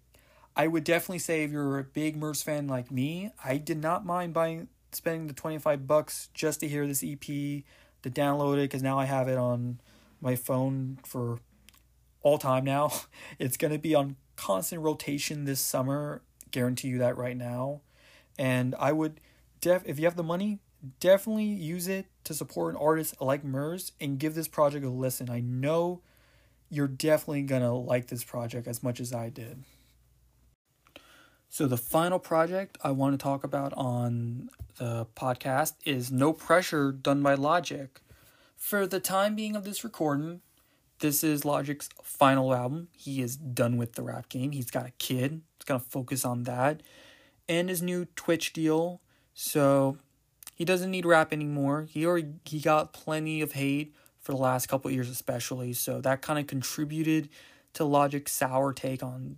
I 0.55 0.65
would 0.65 0.83
definitely 0.83 1.19
say 1.19 1.43
if 1.43 1.51
you're 1.51 1.77
a 1.77 1.83
big 1.83 2.17
Murs 2.17 2.41
fan 2.41 2.67
like 2.67 2.89
me, 2.89 3.31
I 3.43 3.57
did 3.57 3.77
not 3.77 4.03
mind 4.03 4.33
buying 4.33 4.67
spending 4.93 5.27
the 5.27 5.33
25 5.33 5.87
bucks 5.87 6.29
just 6.33 6.59
to 6.61 6.67
hear 6.67 6.87
this 6.87 7.03
EP, 7.03 7.21
to 7.21 8.09
download 8.09 8.57
it 8.57 8.69
cuz 8.69 8.81
now 8.81 8.97
I 8.97 9.05
have 9.05 9.27
it 9.27 9.37
on 9.37 9.79
my 10.21 10.35
phone 10.35 10.99
for 11.05 11.39
all 12.21 12.37
time 12.37 12.63
now. 12.63 12.91
It's 13.39 13.57
going 13.57 13.73
to 13.73 13.79
be 13.79 13.95
on 13.95 14.15
constant 14.35 14.81
rotation 14.81 15.45
this 15.45 15.59
summer, 15.59 16.21
guarantee 16.51 16.89
you 16.89 16.99
that 16.99 17.17
right 17.17 17.37
now. 17.37 17.81
And 18.37 18.75
I 18.79 18.91
would 18.91 19.19
def 19.59 19.83
if 19.85 19.99
you 19.99 20.05
have 20.05 20.15
the 20.15 20.23
money, 20.23 20.59
definitely 20.99 21.45
use 21.45 21.87
it 21.87 22.05
to 22.23 22.33
support 22.33 22.73
an 22.75 22.81
artist 22.81 23.21
like 23.21 23.43
Murs 23.43 23.91
and 23.99 24.19
give 24.19 24.35
this 24.35 24.47
project 24.47 24.85
a 24.85 24.89
listen. 24.89 25.29
I 25.29 25.41
know 25.41 26.01
you're 26.69 26.87
definitely 26.87 27.43
going 27.43 27.61
to 27.61 27.71
like 27.71 28.07
this 28.07 28.23
project 28.23 28.67
as 28.67 28.81
much 28.81 28.99
as 28.99 29.13
I 29.13 29.29
did. 29.29 29.63
So, 31.49 31.67
the 31.67 31.77
final 31.77 32.17
project 32.17 32.77
I 32.81 32.91
want 32.91 33.13
to 33.13 33.21
talk 33.21 33.43
about 33.43 33.73
on 33.73 34.49
the 34.77 35.05
podcast 35.17 35.73
is 35.83 36.09
No 36.09 36.31
Pressure 36.31 36.93
done 36.93 37.21
by 37.21 37.33
Logic. 37.33 37.99
For 38.61 38.85
the 38.85 38.99
time 38.99 39.35
being 39.35 39.55
of 39.55 39.63
this 39.63 39.83
recording, 39.83 40.41
this 40.99 41.23
is 41.23 41.43
Logic's 41.43 41.89
final 42.03 42.53
album. 42.53 42.89
He 42.95 43.19
is 43.19 43.35
done 43.35 43.75
with 43.75 43.93
the 43.93 44.03
rap 44.03 44.29
game. 44.29 44.51
He's 44.51 44.69
got 44.69 44.85
a 44.85 44.91
kid. 44.99 45.41
He's 45.57 45.65
to 45.65 45.79
focus 45.79 46.23
on 46.23 46.43
that 46.43 46.83
and 47.49 47.69
his 47.69 47.81
new 47.81 48.05
Twitch 48.15 48.53
deal. 48.53 49.01
So, 49.33 49.97
he 50.53 50.63
doesn't 50.63 50.91
need 50.91 51.07
rap 51.07 51.33
anymore. 51.33 51.87
He 51.89 52.05
already 52.05 52.33
he 52.45 52.59
got 52.59 52.93
plenty 52.93 53.41
of 53.41 53.53
hate 53.53 53.95
for 54.19 54.31
the 54.31 54.37
last 54.37 54.67
couple 54.67 54.91
years 54.91 55.09
especially. 55.09 55.73
So, 55.73 55.99
that 55.99 56.21
kind 56.21 56.37
of 56.37 56.45
contributed 56.45 57.29
to 57.73 57.83
Logic's 57.83 58.31
sour 58.31 58.73
take 58.73 59.01
on 59.01 59.37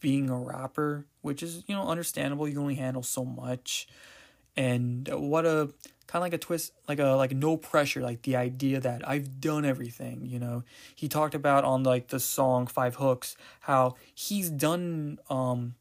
being 0.00 0.30
a 0.30 0.38
rapper, 0.38 1.04
which 1.20 1.42
is, 1.42 1.62
you 1.66 1.74
know, 1.74 1.86
understandable. 1.86 2.48
You 2.48 2.58
only 2.58 2.76
handle 2.76 3.02
so 3.02 3.22
much. 3.22 3.86
And 4.56 5.08
what 5.12 5.44
a 5.44 5.70
kind 6.12 6.20
of 6.20 6.26
like 6.26 6.34
a 6.34 6.38
twist, 6.38 6.72
like 6.86 6.98
a 6.98 7.12
like 7.12 7.32
no 7.32 7.56
pressure, 7.56 8.02
like 8.02 8.20
the 8.22 8.36
idea 8.36 8.78
that 8.80 9.08
I've 9.08 9.40
done 9.40 9.64
everything, 9.64 10.26
you 10.26 10.38
know. 10.38 10.62
He 10.94 11.08
talked 11.08 11.34
about 11.34 11.64
on 11.64 11.84
like 11.84 12.08
the 12.08 12.20
song 12.20 12.66
Five 12.66 12.96
Hooks 12.96 13.34
how 13.60 13.94
he's 14.14 14.50
done 14.50 15.18
um 15.30 15.74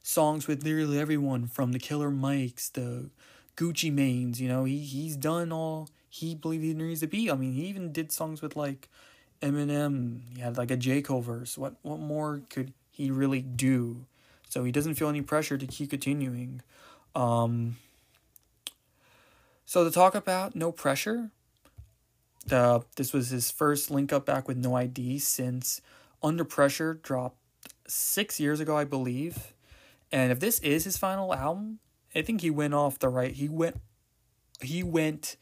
songs 0.00 0.46
with 0.46 0.64
nearly 0.64 1.00
everyone 1.00 1.48
from 1.48 1.72
the 1.72 1.80
Killer 1.80 2.12
Mikes, 2.12 2.68
the 2.68 3.10
Gucci 3.56 3.92
Manes, 3.92 4.40
you 4.40 4.46
know. 4.46 4.62
He 4.62 4.78
he's 4.78 5.16
done 5.16 5.50
all 5.50 5.88
he 6.08 6.36
believed 6.36 6.62
he 6.62 6.74
needs 6.74 7.00
to 7.00 7.08
be. 7.08 7.28
I 7.28 7.34
mean, 7.34 7.54
he 7.54 7.66
even 7.66 7.90
did 7.90 8.12
songs 8.12 8.40
with 8.40 8.54
like 8.54 8.88
Eminem. 9.42 10.20
He 10.32 10.40
had 10.40 10.56
like 10.56 10.70
a 10.70 10.76
J 10.76 11.02
Cole 11.02 11.22
verse. 11.22 11.58
What 11.58 11.74
what 11.82 11.98
more 11.98 12.42
could 12.50 12.72
he 12.92 13.10
really 13.10 13.42
do. 13.42 14.06
So 14.48 14.62
he 14.62 14.70
doesn't 14.70 14.94
feel 14.94 15.08
any 15.08 15.22
pressure 15.22 15.58
to 15.58 15.66
keep 15.66 15.90
continuing. 15.90 16.62
Um, 17.16 17.78
so 19.64 19.84
to 19.84 19.90
talk 19.90 20.14
about 20.14 20.54
no 20.54 20.72
pressure, 20.72 21.30
the 22.46 22.84
this 22.96 23.12
was 23.12 23.30
his 23.30 23.50
first 23.50 23.90
link 23.90 24.12
up 24.12 24.26
back 24.26 24.48
with 24.48 24.56
No 24.56 24.74
ID 24.74 25.18
since 25.18 25.80
Under 26.22 26.44
Pressure 26.44 26.94
dropped 26.94 27.38
six 27.86 28.40
years 28.40 28.60
ago, 28.60 28.76
I 28.76 28.84
believe. 28.84 29.54
And 30.10 30.30
if 30.30 30.40
this 30.40 30.58
is 30.60 30.84
his 30.84 30.96
final 30.96 31.34
album, 31.34 31.78
I 32.14 32.22
think 32.22 32.40
he 32.40 32.50
went 32.50 32.74
off 32.74 32.98
the 32.98 33.08
right. 33.08 33.32
He 33.32 33.48
went, 33.48 33.80
he 34.60 34.82
went 34.82 35.36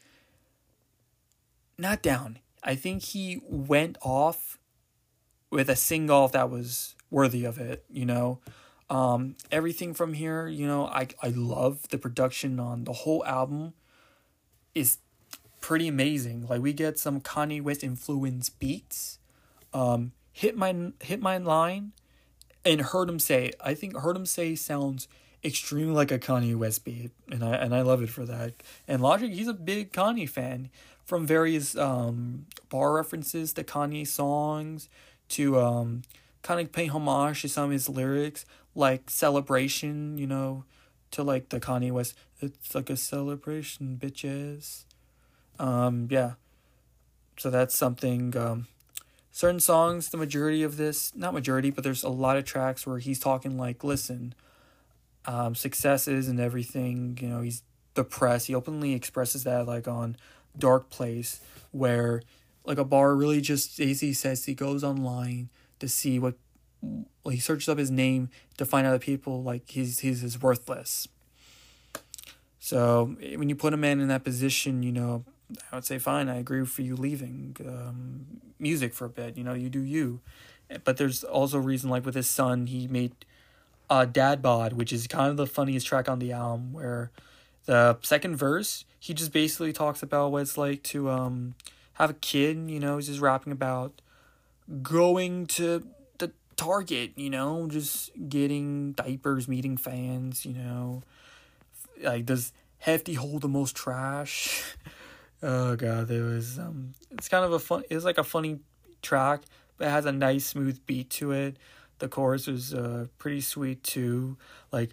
not 1.77 2.01
down. 2.01 2.39
I 2.63 2.75
think 2.75 3.01
he 3.03 3.41
went 3.43 3.97
off 4.01 4.59
with 5.49 5.69
a 5.69 5.75
single 5.75 6.27
that 6.29 6.49
was 6.49 6.95
worthy 7.09 7.43
of 7.43 7.57
it. 7.57 7.83
You 7.89 8.05
know, 8.05 8.39
um, 8.89 9.35
everything 9.51 9.93
from 9.93 10.13
here. 10.13 10.47
You 10.47 10.67
know, 10.67 10.85
I 10.85 11.07
I 11.21 11.29
love 11.29 11.89
the 11.89 11.97
production 11.97 12.59
on 12.59 12.85
the 12.85 12.93
whole 12.93 13.25
album. 13.25 13.73
Is 14.73 14.97
pretty 15.59 15.87
amazing. 15.87 16.47
Like 16.47 16.61
we 16.61 16.73
get 16.73 16.99
some 16.99 17.21
Kanye 17.21 17.61
West 17.61 17.83
influence 17.83 18.49
beats. 18.49 19.19
Um, 19.73 20.11
hit 20.33 20.57
my 20.57 20.91
hit 21.01 21.21
my 21.21 21.37
line, 21.37 21.91
and 22.65 22.81
heard 22.81 23.09
him 23.09 23.19
say. 23.19 23.53
I 23.63 23.73
think 23.73 23.97
heard 23.97 24.15
him 24.15 24.25
say 24.25 24.55
sounds 24.55 25.07
extremely 25.43 25.93
like 25.93 26.11
a 26.11 26.19
Kanye 26.19 26.55
West 26.55 26.83
beat, 26.83 27.11
and 27.29 27.43
I 27.43 27.55
and 27.55 27.73
I 27.73 27.81
love 27.81 28.01
it 28.01 28.09
for 28.09 28.25
that. 28.25 28.53
And 28.87 29.01
Logic, 29.01 29.31
he's 29.31 29.47
a 29.47 29.53
big 29.53 29.91
Kanye 29.91 30.27
fan 30.27 30.69
from 31.05 31.25
various 31.25 31.75
um, 31.75 32.45
bar 32.69 32.93
references 32.93 33.53
to 33.53 33.63
Kanye 33.63 34.07
songs 34.07 34.87
to 35.29 35.59
um, 35.59 36.03
kind 36.41 36.59
of 36.59 36.71
pay 36.71 36.87
homage 36.87 37.41
to 37.41 37.49
some 37.49 37.65
of 37.65 37.71
his 37.71 37.89
lyrics, 37.89 38.45
like 38.75 39.09
Celebration, 39.09 40.17
you 40.17 40.27
know, 40.27 40.63
to 41.11 41.23
like 41.23 41.49
the 41.49 41.59
Kanye 41.59 41.91
West, 41.91 42.15
it's 42.41 42.75
like 42.75 42.89
a 42.89 42.97
celebration, 42.97 43.97
bitches. 44.01 44.85
Um, 45.59 46.07
yeah. 46.09 46.33
So 47.37 47.49
that's 47.49 47.75
something. 47.75 48.35
Um, 48.35 48.67
certain 49.31 49.59
songs, 49.59 50.09
the 50.09 50.17
majority 50.17 50.63
of 50.63 50.77
this, 50.77 51.15
not 51.15 51.33
majority, 51.33 51.69
but 51.69 51.83
there's 51.83 52.03
a 52.03 52.09
lot 52.09 52.37
of 52.37 52.45
tracks 52.45 52.85
where 52.85 52.99
he's 52.99 53.19
talking 53.19 53.57
like, 53.57 53.83
listen, 53.83 54.33
um, 55.25 55.55
successes 55.55 56.27
and 56.27 56.39
everything, 56.39 57.17
you 57.21 57.27
know, 57.27 57.41
he's 57.41 57.63
depressed. 57.93 58.47
He 58.47 58.55
openly 58.55 58.93
expresses 58.93 59.43
that 59.43 59.67
like 59.67 59.87
on 59.87 60.17
Dark 60.57 60.89
Place, 60.89 61.41
where 61.71 62.21
like 62.65 62.77
a 62.77 62.83
bar 62.83 63.15
really 63.15 63.41
just 63.41 63.77
Daisy 63.77 64.13
says 64.13 64.45
he 64.45 64.53
goes 64.53 64.83
online 64.83 65.49
to 65.79 65.87
see 65.87 66.19
what 66.19 66.35
well, 66.81 67.31
he 67.31 67.39
searches 67.39 67.69
up 67.69 67.77
his 67.77 67.91
name 67.91 68.29
to 68.57 68.65
find 68.65 68.87
out 68.87 68.91
that 68.91 69.01
people 69.01 69.43
like 69.43 69.69
he's 69.69 69.99
he's 69.99 70.23
is 70.23 70.41
worthless. 70.41 71.07
So 72.63 73.15
when 73.19 73.49
you 73.49 73.55
put 73.55 73.73
a 73.73 73.77
man 73.77 73.99
in 73.99 74.07
that 74.09 74.23
position, 74.23 74.83
you 74.83 74.91
know, 74.91 75.25
I 75.71 75.75
would 75.75 75.83
say 75.83 75.97
fine. 75.97 76.29
I 76.29 76.37
agree 76.37 76.63
for 76.63 76.83
you 76.83 76.95
leaving 76.95 77.57
um, 77.67 78.25
music 78.59 78.93
for 78.93 79.05
a 79.05 79.09
bit. 79.09 79.35
You 79.35 79.43
know, 79.43 79.53
you 79.53 79.67
do 79.67 79.81
you. 79.81 80.21
But 80.83 80.97
there's 80.97 81.23
also 81.23 81.57
a 81.57 81.61
reason 81.61 81.89
like 81.89 82.05
with 82.05 82.13
his 82.13 82.29
son, 82.29 82.67
he 82.67 82.87
made 82.87 83.13
uh, 83.89 84.05
Dad 84.05 84.43
Bod, 84.43 84.73
which 84.73 84.93
is 84.93 85.07
kind 85.07 85.31
of 85.31 85.37
the 85.37 85.47
funniest 85.47 85.87
track 85.87 86.07
on 86.07 86.19
the 86.19 86.31
album, 86.31 86.71
where 86.71 87.09
the 87.65 87.97
second 88.03 88.37
verse 88.37 88.85
he 88.99 89.15
just 89.15 89.33
basically 89.33 89.73
talks 89.73 90.03
about 90.03 90.31
what 90.31 90.43
it's 90.43 90.57
like 90.57 90.83
to 90.83 91.09
um 91.09 91.55
have 91.93 92.11
a 92.11 92.13
kid. 92.13 92.69
You 92.69 92.79
know, 92.79 92.97
he's 92.97 93.07
just 93.07 93.19
rapping 93.21 93.51
about 93.51 94.03
going 94.83 95.47
to 95.47 95.83
the 96.19 96.31
Target. 96.57 97.13
You 97.15 97.31
know, 97.31 97.67
just 97.67 98.11
getting 98.29 98.91
diapers, 98.91 99.47
meeting 99.47 99.77
fans. 99.77 100.45
You 100.45 100.53
know, 100.53 101.01
like 102.03 102.25
does 102.25 102.53
Hefty 102.79 103.13
hold 103.13 103.41
the 103.41 103.47
most 103.47 103.75
trash? 103.75 104.75
oh 105.43 105.75
god, 105.75 106.07
there 106.07 106.23
was 106.23 106.57
um, 106.59 106.93
it's 107.11 107.29
kind 107.29 107.45
of 107.45 107.53
a 107.53 107.59
fun. 107.59 107.83
It's 107.89 108.05
like 108.05 108.17
a 108.17 108.23
funny 108.23 108.59
track, 109.01 109.41
but 109.77 109.87
it 109.87 109.91
has 109.91 110.05
a 110.05 110.11
nice 110.11 110.45
smooth 110.45 110.79
beat 110.85 111.09
to 111.11 111.31
it. 111.31 111.57
The 111.99 112.07
chorus 112.07 112.47
was 112.47 112.73
uh 112.73 113.07
pretty 113.19 113.41
sweet 113.41 113.83
too. 113.83 114.37
Like 114.71 114.91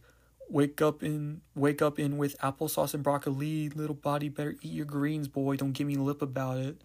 wake 0.50 0.80
up 0.80 1.02
in 1.02 1.40
wake 1.54 1.82
up 1.82 1.98
in 1.98 2.16
with 2.16 2.38
applesauce 2.38 2.94
and 2.94 3.02
broccoli 3.02 3.68
little 3.70 3.94
body 3.94 4.28
better 4.28 4.56
eat 4.62 4.72
your 4.72 4.86
greens 4.86 5.28
boy 5.28 5.56
don't 5.56 5.72
give 5.72 5.86
me 5.86 5.96
lip 5.96 6.22
about 6.22 6.56
it 6.56 6.76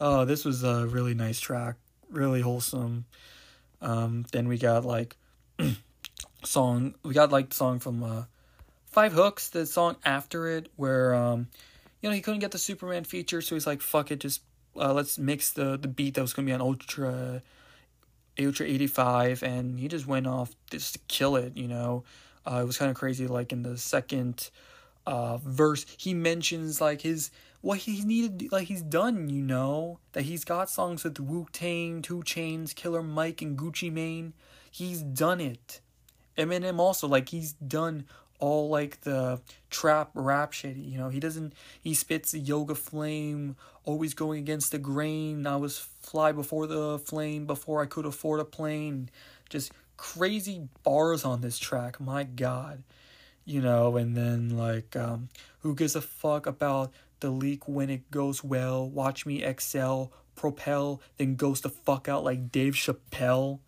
oh 0.00 0.24
this 0.24 0.44
was 0.44 0.62
a 0.62 0.86
really 0.86 1.14
nice 1.14 1.40
track 1.40 1.76
really 2.10 2.40
wholesome 2.40 3.06
um 3.80 4.26
then 4.32 4.46
we 4.46 4.58
got 4.58 4.84
like 4.84 5.16
song 6.44 6.94
we 7.02 7.14
got 7.14 7.32
like 7.32 7.54
song 7.54 7.78
from 7.78 8.02
uh 8.02 8.24
five 8.90 9.12
hooks 9.12 9.48
the 9.50 9.66
song 9.66 9.96
after 10.04 10.48
it 10.48 10.70
where 10.76 11.14
um 11.14 11.48
you 12.00 12.08
know 12.08 12.14
he 12.14 12.20
couldn't 12.20 12.40
get 12.40 12.50
the 12.50 12.58
superman 12.58 13.04
feature 13.04 13.40
so 13.40 13.54
he's 13.54 13.66
like 13.66 13.80
fuck 13.80 14.10
it 14.10 14.20
just 14.20 14.42
uh, 14.76 14.92
let's 14.92 15.18
mix 15.18 15.50
the 15.50 15.76
the 15.76 15.88
beat 15.88 16.14
that 16.14 16.22
was 16.22 16.32
gonna 16.32 16.46
be 16.46 16.52
on 16.52 16.60
ultra 16.60 17.42
ultra 18.40 18.66
85 18.66 19.42
and 19.42 19.80
he 19.80 19.88
just 19.88 20.06
went 20.06 20.26
off 20.26 20.54
just 20.70 20.94
to 20.94 21.00
kill 21.08 21.36
it 21.36 21.56
you 21.56 21.66
know 21.66 22.04
uh, 22.48 22.60
it 22.62 22.66
was 22.66 22.78
kind 22.78 22.90
of 22.90 22.96
crazy. 22.96 23.26
Like 23.26 23.52
in 23.52 23.62
the 23.62 23.76
second 23.76 24.50
uh, 25.06 25.36
verse, 25.38 25.84
he 25.98 26.14
mentions 26.14 26.80
like 26.80 27.02
his 27.02 27.30
what 27.60 27.80
he 27.80 28.02
needed, 28.02 28.50
like 28.50 28.68
he's 28.68 28.82
done. 28.82 29.28
You 29.28 29.42
know 29.42 29.98
that 30.12 30.22
he's 30.22 30.44
got 30.44 30.70
songs 30.70 31.04
with 31.04 31.20
Wu 31.20 31.46
Tang, 31.52 32.00
2 32.02 32.20
Chainz, 32.20 32.74
Killer 32.74 33.02
Mike, 33.02 33.42
and 33.42 33.58
Gucci 33.58 33.92
Mane. 33.92 34.32
He's 34.70 35.02
done 35.02 35.40
it. 35.40 35.80
Eminem 36.36 36.78
also 36.78 37.06
like 37.08 37.28
he's 37.30 37.52
done 37.52 38.06
all 38.38 38.68
like 38.68 39.02
the 39.02 39.40
trap 39.70 40.10
rap 40.14 40.52
shit. 40.52 40.76
You 40.76 40.98
know, 40.98 41.08
he 41.08 41.20
doesn't 41.20 41.52
he 41.80 41.94
spits 41.94 42.34
a 42.34 42.38
yoga 42.38 42.74
flame, 42.74 43.56
always 43.84 44.14
going 44.14 44.40
against 44.40 44.72
the 44.72 44.78
grain. 44.78 45.46
I 45.46 45.56
was 45.56 45.78
fly 45.78 46.32
before 46.32 46.66
the 46.66 46.98
flame 46.98 47.46
before 47.46 47.82
I 47.82 47.86
could 47.86 48.06
afford 48.06 48.40
a 48.40 48.44
plane. 48.44 49.10
Just 49.48 49.72
crazy 49.96 50.68
bars 50.84 51.24
on 51.24 51.42
this 51.42 51.58
track. 51.58 52.00
My 52.00 52.24
God, 52.24 52.82
you 53.44 53.60
know, 53.60 53.96
and 53.96 54.16
then 54.16 54.56
like, 54.56 54.96
um, 54.96 55.28
who 55.60 55.74
gives 55.74 55.96
a 55.96 56.00
fuck 56.00 56.46
about 56.46 56.92
the 57.20 57.30
leak 57.30 57.68
when 57.68 57.90
it 57.90 58.10
goes 58.10 58.42
well? 58.42 58.88
Watch 58.88 59.26
me 59.26 59.42
excel, 59.42 60.12
propel, 60.34 61.02
then 61.18 61.34
goes 61.34 61.60
the 61.60 61.68
fuck 61.68 62.08
out 62.08 62.24
like 62.24 62.50
Dave 62.50 62.74
Chappelle. 62.74 63.58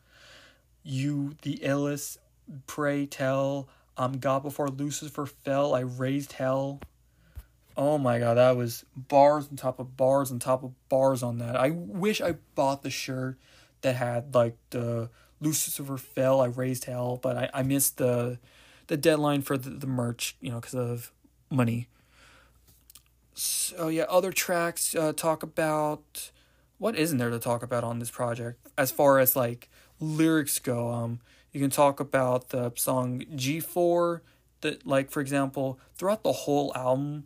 You, 0.82 1.36
the 1.42 1.58
illest, 1.58 2.18
pray 2.66 3.04
tell. 3.04 3.68
I'm 4.00 4.18
God 4.18 4.42
before 4.42 4.68
Lucifer 4.68 5.26
fell. 5.26 5.74
I 5.74 5.80
raised 5.80 6.32
hell. 6.32 6.80
Oh 7.76 7.98
my 7.98 8.18
god, 8.18 8.38
that 8.38 8.56
was 8.56 8.84
bars 8.96 9.48
on 9.48 9.56
top 9.56 9.78
of 9.78 9.96
bars 9.96 10.32
on 10.32 10.38
top 10.38 10.64
of 10.64 10.72
bars 10.88 11.22
on 11.22 11.38
that. 11.38 11.54
I 11.54 11.70
wish 11.70 12.22
I 12.22 12.36
bought 12.54 12.82
the 12.82 12.90
shirt 12.90 13.38
that 13.82 13.96
had 13.96 14.34
like 14.34 14.56
the 14.70 15.10
Lucifer 15.38 15.98
fell. 15.98 16.40
I 16.40 16.46
raised 16.46 16.86
hell, 16.86 17.18
but 17.22 17.36
I, 17.36 17.50
I 17.52 17.62
missed 17.62 17.98
the 17.98 18.38
the 18.86 18.96
deadline 18.96 19.42
for 19.42 19.58
the, 19.58 19.68
the 19.68 19.86
merch, 19.86 20.34
you 20.40 20.50
know, 20.50 20.60
because 20.60 20.74
of 20.74 21.12
money. 21.50 21.86
So 23.34 23.88
yeah, 23.88 24.04
other 24.04 24.32
tracks 24.32 24.94
uh, 24.94 25.12
talk 25.12 25.42
about 25.42 26.30
what 26.78 26.96
isn't 26.96 27.18
there 27.18 27.30
to 27.30 27.38
talk 27.38 27.62
about 27.62 27.84
on 27.84 27.98
this 27.98 28.10
project 28.10 28.66
as 28.78 28.90
far 28.90 29.18
as 29.18 29.36
like 29.36 29.68
lyrics 30.00 30.58
go. 30.58 30.90
Um, 30.90 31.20
you 31.52 31.60
can 31.60 31.70
talk 31.70 32.00
about 32.00 32.50
the 32.50 32.72
song 32.76 33.24
G 33.34 33.60
four. 33.60 34.22
That 34.60 34.86
like 34.86 35.10
for 35.10 35.20
example, 35.20 35.78
throughout 35.94 36.22
the 36.22 36.32
whole 36.32 36.72
album, 36.76 37.24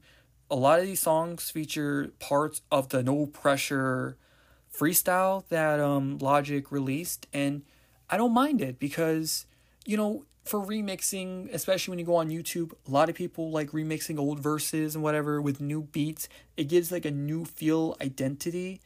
a 0.51 0.55
lot 0.55 0.79
of 0.79 0.87
these 0.87 1.01
songs 1.01 1.51
feature 1.51 2.13
parts 2.21 2.63
of 2.71 2.91
the 2.91 3.03
No 3.03 3.27
Pressure 3.27 4.17
freestyle 4.73 5.45
that 5.49 5.81
um 5.81 6.19
Logic 6.19 6.71
released, 6.71 7.27
and 7.33 7.63
I 8.09 8.17
don't 8.17 8.35
mind 8.35 8.61
it 8.61 8.79
because, 8.79 9.47
you 9.85 9.97
know, 9.97 10.25
for 10.45 10.61
remixing, 10.61 11.53
especially 11.55 11.93
when 11.93 11.99
you 11.99 12.05
go 12.05 12.17
on 12.17 12.29
YouTube, 12.29 12.73
a 12.87 12.91
lot 12.91 13.09
of 13.09 13.15
people 13.15 13.51
like 13.51 13.71
remixing 13.71 14.19
old 14.19 14.41
verses 14.41 14.95
and 14.95 15.03
whatever 15.03 15.41
with 15.41 15.61
new 15.61 15.83
beats. 15.83 16.29
It 16.57 16.69
gives 16.69 16.93
like 16.93 17.07
a 17.07 17.11
new 17.11 17.47
feel 17.47 17.97
identity. 18.01 18.81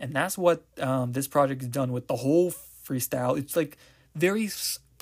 And 0.00 0.12
that's 0.12 0.36
what 0.36 0.64
um, 0.80 1.12
this 1.12 1.28
project 1.28 1.62
has 1.62 1.70
done 1.70 1.92
with 1.92 2.08
the 2.08 2.16
whole 2.16 2.50
freestyle. 2.84 3.38
It's 3.38 3.54
like 3.54 3.78
very 4.16 4.48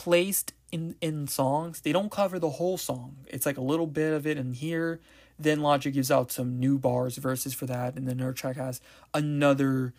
placed 0.02 0.52
in, 0.72 0.96
in 1.00 1.28
songs. 1.28 1.80
They 1.80 1.92
don't 1.92 2.10
cover 2.10 2.40
the 2.40 2.50
whole 2.50 2.76
song. 2.76 3.18
It's 3.28 3.46
like 3.46 3.56
a 3.56 3.62
little 3.62 3.86
bit 3.86 4.12
of 4.12 4.26
it 4.26 4.36
in 4.36 4.52
here. 4.52 5.00
Then 5.38 5.60
Logic 5.60 5.94
gives 5.94 6.10
out 6.10 6.32
some 6.32 6.58
new 6.58 6.76
bars, 6.76 7.18
verses 7.18 7.54
for 7.54 7.66
that. 7.66 7.94
And 7.94 8.08
then 8.08 8.18
Nerd 8.18 8.34
Track 8.34 8.56
has 8.56 8.80
another 9.14 9.94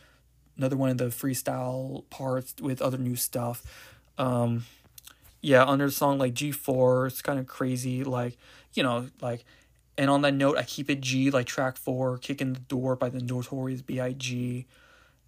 another 0.58 0.76
one 0.76 0.89
of 0.89 0.97
the 0.97 1.06
freestyle 1.06 2.04
parts 2.10 2.56
with 2.62 2.82
other 2.82 2.97
new 2.97 3.16
stuff. 3.16 3.64
Um, 4.18 4.66
yeah, 5.41 5.64
under 5.64 5.86
the 5.86 5.91
song 5.91 6.20
like 6.20 6.34
G4, 6.34 7.08
it's 7.08 7.22
kind 7.22 7.39
of 7.39 7.47
crazy. 7.47 8.04
Like, 8.04 8.38
you 8.74 8.84
know, 8.84 9.08
like, 9.22 9.45
and 9.97 10.10
on 10.10 10.22
that 10.22 10.34
note, 10.34 10.58
I 10.58 10.64
keep 10.64 10.89
it 10.89 10.99
G, 10.99 11.32
like 11.32 11.47
track 11.47 11.78
four, 11.78 12.18
Kicking 12.18 12.54
the 12.54 12.60
Door 12.60 12.97
by 12.97 13.10
the 13.10 13.22
Notorious 13.22 13.82
B.I.G. 13.82 14.68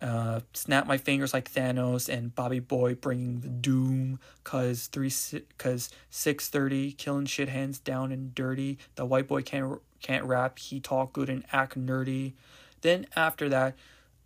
Uh, 0.06 0.40
snap 0.54 0.86
my 0.86 1.00
fingers 1.00 1.34
like 1.34 1.52
Thanos 1.52 2.08
and 2.08 2.36
Bobby 2.36 2.60
Boy 2.60 2.94
bringing 2.94 3.40
the 3.40 3.48
doom 3.48 4.20
cause 4.44 4.86
three 4.86 5.12
cause 5.58 5.90
630 6.12 6.92
killing 6.92 7.26
shit 7.26 7.50
hands 7.50 7.80
down 7.80 8.12
and 8.12 8.36
dirty. 8.36 8.78
The 8.98 9.06
white 9.06 9.28
boy 9.28 9.42
can't 9.42 9.82
can't 10.04 10.24
rap. 10.24 10.60
He 10.60 10.80
talk 10.80 11.12
good 11.12 11.28
and 11.28 11.44
act 11.52 11.76
nerdy. 11.76 12.34
Then 12.82 13.08
after 13.16 13.50
that 13.50 13.76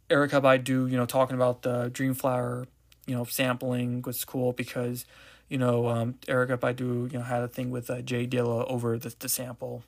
Erykah 0.09 0.41
Badu, 0.41 0.91
you 0.91 0.97
know, 0.97 1.05
talking 1.05 1.38
about 1.38 1.61
the 1.61 1.89
Dreamflower, 1.91 2.67
you 3.05 3.15
know, 3.15 3.23
sampling 3.23 4.01
was 4.01 4.25
cool 4.25 4.51
because, 4.51 5.05
you 5.47 5.57
know, 5.57 5.88
um, 5.88 6.15
Erykah 6.27 6.57
Badu, 6.57 7.09
you 7.09 7.19
know, 7.19 7.23
had 7.23 7.41
a 7.41 7.47
thing 7.47 7.71
with 7.71 7.89
uh, 7.89 8.01
J 8.01 8.27
Dilla 8.27 8.69
over 8.69 8.97
the, 8.97 9.15
the 9.17 9.30
sample. 9.30 9.86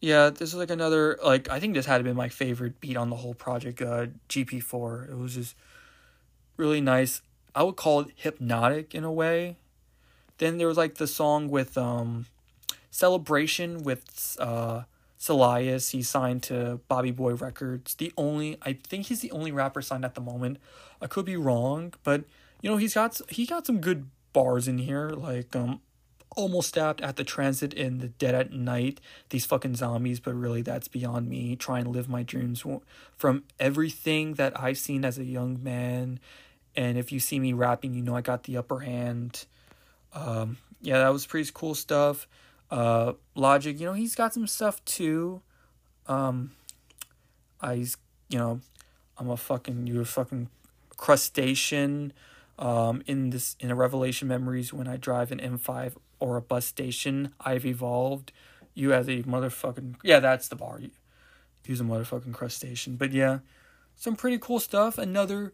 Yeah, 0.00 0.30
this 0.30 0.50
is 0.50 0.54
like 0.54 0.70
another 0.70 1.18
like 1.24 1.48
I 1.48 1.58
think 1.58 1.74
this 1.74 1.86
had 1.86 2.04
been 2.04 2.16
my 2.16 2.28
favorite 2.28 2.80
beat 2.80 2.96
on 2.96 3.10
the 3.10 3.16
whole 3.16 3.34
project. 3.34 3.82
Uh, 3.82 4.06
GP 4.28 4.62
four. 4.62 5.08
It 5.10 5.16
was 5.16 5.34
just 5.34 5.56
really 6.56 6.80
nice. 6.80 7.20
I 7.54 7.64
would 7.64 7.76
call 7.76 8.00
it 8.00 8.08
hypnotic 8.14 8.94
in 8.94 9.02
a 9.02 9.12
way. 9.12 9.56
Then 10.38 10.58
there 10.58 10.68
was 10.68 10.76
like 10.76 10.96
the 10.96 11.08
song 11.08 11.48
with 11.48 11.76
um, 11.76 12.26
celebration 12.90 13.82
with 13.82 14.36
uh 14.38 14.82
Cellias. 15.18 15.90
He 15.90 16.02
signed 16.02 16.44
to 16.44 16.80
Bobby 16.86 17.10
Boy 17.10 17.34
Records. 17.34 17.94
The 17.94 18.12
only 18.16 18.56
I 18.62 18.74
think 18.74 19.06
he's 19.06 19.20
the 19.20 19.32
only 19.32 19.50
rapper 19.50 19.82
signed 19.82 20.04
at 20.04 20.14
the 20.14 20.20
moment. 20.20 20.58
I 21.02 21.08
could 21.08 21.24
be 21.24 21.36
wrong, 21.36 21.94
but 22.04 22.22
you 22.62 22.70
know 22.70 22.76
he's 22.76 22.94
got 22.94 23.20
he 23.28 23.46
got 23.46 23.66
some 23.66 23.80
good 23.80 24.08
bars 24.32 24.68
in 24.68 24.78
here. 24.78 25.10
Like 25.10 25.56
um, 25.56 25.80
almost 26.36 26.68
stabbed 26.68 27.00
at 27.00 27.16
the 27.16 27.24
transit 27.24 27.72
in 27.74 27.98
the 27.98 28.08
dead 28.08 28.34
at 28.34 28.52
night. 28.52 29.00
These 29.30 29.46
fucking 29.46 29.76
zombies, 29.76 30.20
but 30.20 30.34
really 30.34 30.62
that's 30.62 30.88
beyond 30.88 31.28
me. 31.28 31.56
Trying 31.56 31.84
to 31.84 31.90
live 31.90 32.08
my 32.08 32.22
dreams 32.22 32.64
from 33.16 33.44
everything 33.58 34.34
that 34.34 34.58
I've 34.60 34.78
seen 34.78 35.04
as 35.04 35.18
a 35.18 35.24
young 35.24 35.62
man. 35.62 36.20
And 36.76 36.96
if 36.96 37.10
you 37.10 37.20
see 37.20 37.40
me 37.40 37.52
rapping, 37.52 37.94
you 37.94 38.02
know 38.02 38.14
I 38.14 38.20
got 38.20 38.44
the 38.44 38.56
upper 38.56 38.80
hand. 38.80 39.46
Um, 40.12 40.58
yeah, 40.80 40.98
that 40.98 41.12
was 41.12 41.26
pretty 41.26 41.50
cool 41.52 41.74
stuff. 41.74 42.28
Uh, 42.70 43.14
Logic, 43.34 43.78
you 43.80 43.86
know, 43.86 43.94
he's 43.94 44.14
got 44.14 44.34
some 44.34 44.46
stuff 44.46 44.84
too. 44.84 45.42
Um, 46.06 46.52
I, 47.60 47.72
you 48.28 48.38
know, 48.38 48.60
I'm 49.16 49.30
a 49.30 49.36
fucking, 49.36 49.86
you're 49.86 50.02
a 50.02 50.06
fucking 50.06 50.48
crustacean. 50.96 52.12
Um, 52.58 53.02
in 53.06 53.30
this, 53.30 53.54
in 53.60 53.70
a 53.70 53.76
Revelation 53.76 54.26
Memories, 54.26 54.72
when 54.72 54.88
I 54.88 54.96
drive 54.96 55.30
an 55.30 55.38
M5 55.38 55.94
or 56.20 56.36
a 56.36 56.42
bus 56.42 56.66
station, 56.66 57.32
I've 57.40 57.66
evolved. 57.66 58.32
You 58.74 58.92
as 58.92 59.08
a 59.08 59.22
motherfucking, 59.22 59.96
yeah, 60.02 60.20
that's 60.20 60.48
the 60.48 60.56
bar. 60.56 60.80
Use 61.66 61.80
a 61.80 61.84
motherfucking 61.84 62.32
crustacean. 62.32 62.96
But 62.96 63.12
yeah, 63.12 63.40
some 63.96 64.16
pretty 64.16 64.38
cool 64.38 64.60
stuff. 64.60 64.96
Another 64.96 65.52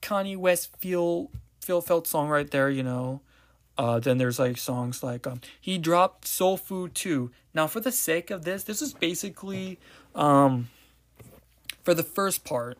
Kanye 0.00 0.36
West 0.36 0.76
feel, 0.78 1.30
feel 1.60 1.80
felt 1.80 2.06
song 2.06 2.28
right 2.28 2.50
there, 2.50 2.68
you 2.68 2.82
know. 2.82 3.20
Uh, 3.78 3.98
then 3.98 4.18
there's 4.18 4.38
like 4.38 4.58
songs 4.58 5.02
like 5.02 5.26
um, 5.26 5.40
he 5.60 5.78
dropped 5.78 6.26
Soul 6.26 6.56
Food 6.56 6.94
too. 6.94 7.30
Now, 7.54 7.66
for 7.66 7.80
the 7.80 7.92
sake 7.92 8.30
of 8.30 8.44
this, 8.44 8.64
this 8.64 8.82
is 8.82 8.92
basically 8.92 9.78
um, 10.14 10.68
for 11.82 11.94
the 11.94 12.02
first 12.02 12.44
part. 12.44 12.78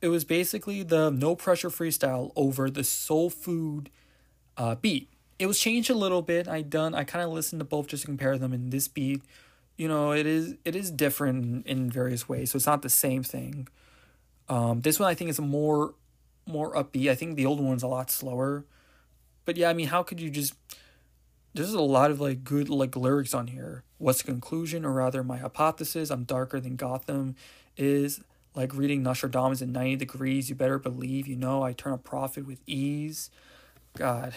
It 0.00 0.08
was 0.08 0.24
basically 0.24 0.82
the 0.82 1.10
no 1.10 1.34
pressure 1.34 1.70
freestyle 1.70 2.32
over 2.36 2.70
the 2.70 2.84
Soul 2.84 3.30
Food 3.30 3.90
uh, 4.56 4.74
beat. 4.76 5.08
It 5.38 5.46
was 5.46 5.58
changed 5.58 5.90
a 5.90 5.94
little 5.94 6.22
bit. 6.22 6.48
I 6.48 6.62
done. 6.62 6.94
I 6.94 7.04
kind 7.04 7.24
of 7.24 7.30
listened 7.30 7.60
to 7.60 7.64
both 7.64 7.88
just 7.88 8.02
to 8.02 8.06
compare 8.06 8.38
them. 8.38 8.52
In 8.52 8.70
this 8.70 8.88
beat, 8.88 9.22
you 9.76 9.88
know, 9.88 10.12
it 10.12 10.26
is 10.26 10.54
it 10.64 10.74
is 10.74 10.90
different 10.90 11.66
in 11.66 11.90
various 11.90 12.28
ways. 12.28 12.50
So 12.50 12.56
it's 12.56 12.66
not 12.66 12.82
the 12.82 12.88
same 12.88 13.22
thing. 13.22 13.68
Um, 14.48 14.80
this 14.80 14.98
one 14.98 15.08
I 15.08 15.14
think 15.14 15.30
is 15.30 15.40
more 15.40 15.94
more 16.46 16.72
upbeat. 16.74 17.10
I 17.10 17.14
think 17.14 17.36
the 17.36 17.46
old 17.46 17.60
one's 17.60 17.82
a 17.82 17.88
lot 17.88 18.10
slower. 18.10 18.64
But 19.44 19.56
yeah, 19.56 19.68
I 19.68 19.72
mean, 19.74 19.88
how 19.88 20.02
could 20.02 20.20
you 20.20 20.30
just? 20.30 20.54
There's 21.54 21.72
a 21.72 21.80
lot 21.80 22.10
of 22.10 22.20
like 22.20 22.44
good 22.44 22.68
like 22.68 22.96
lyrics 22.96 23.34
on 23.34 23.48
here. 23.48 23.82
What's 23.98 24.22
the 24.22 24.24
conclusion, 24.24 24.84
or 24.84 24.92
rather, 24.92 25.22
my 25.22 25.38
hypothesis? 25.38 26.10
I'm 26.10 26.24
darker 26.24 26.60
than 26.60 26.76
Gotham. 26.76 27.36
Is 27.76 28.20
like 28.54 28.74
reading 28.74 29.02
Nostradamus 29.02 29.60
at 29.60 29.68
90 29.68 29.96
degrees. 29.96 30.48
You 30.48 30.54
better 30.54 30.78
believe, 30.78 31.26
you 31.28 31.36
know, 31.36 31.62
I 31.62 31.72
turn 31.72 31.92
a 31.92 31.98
profit 31.98 32.46
with 32.46 32.60
ease. 32.66 33.30
God, 33.96 34.32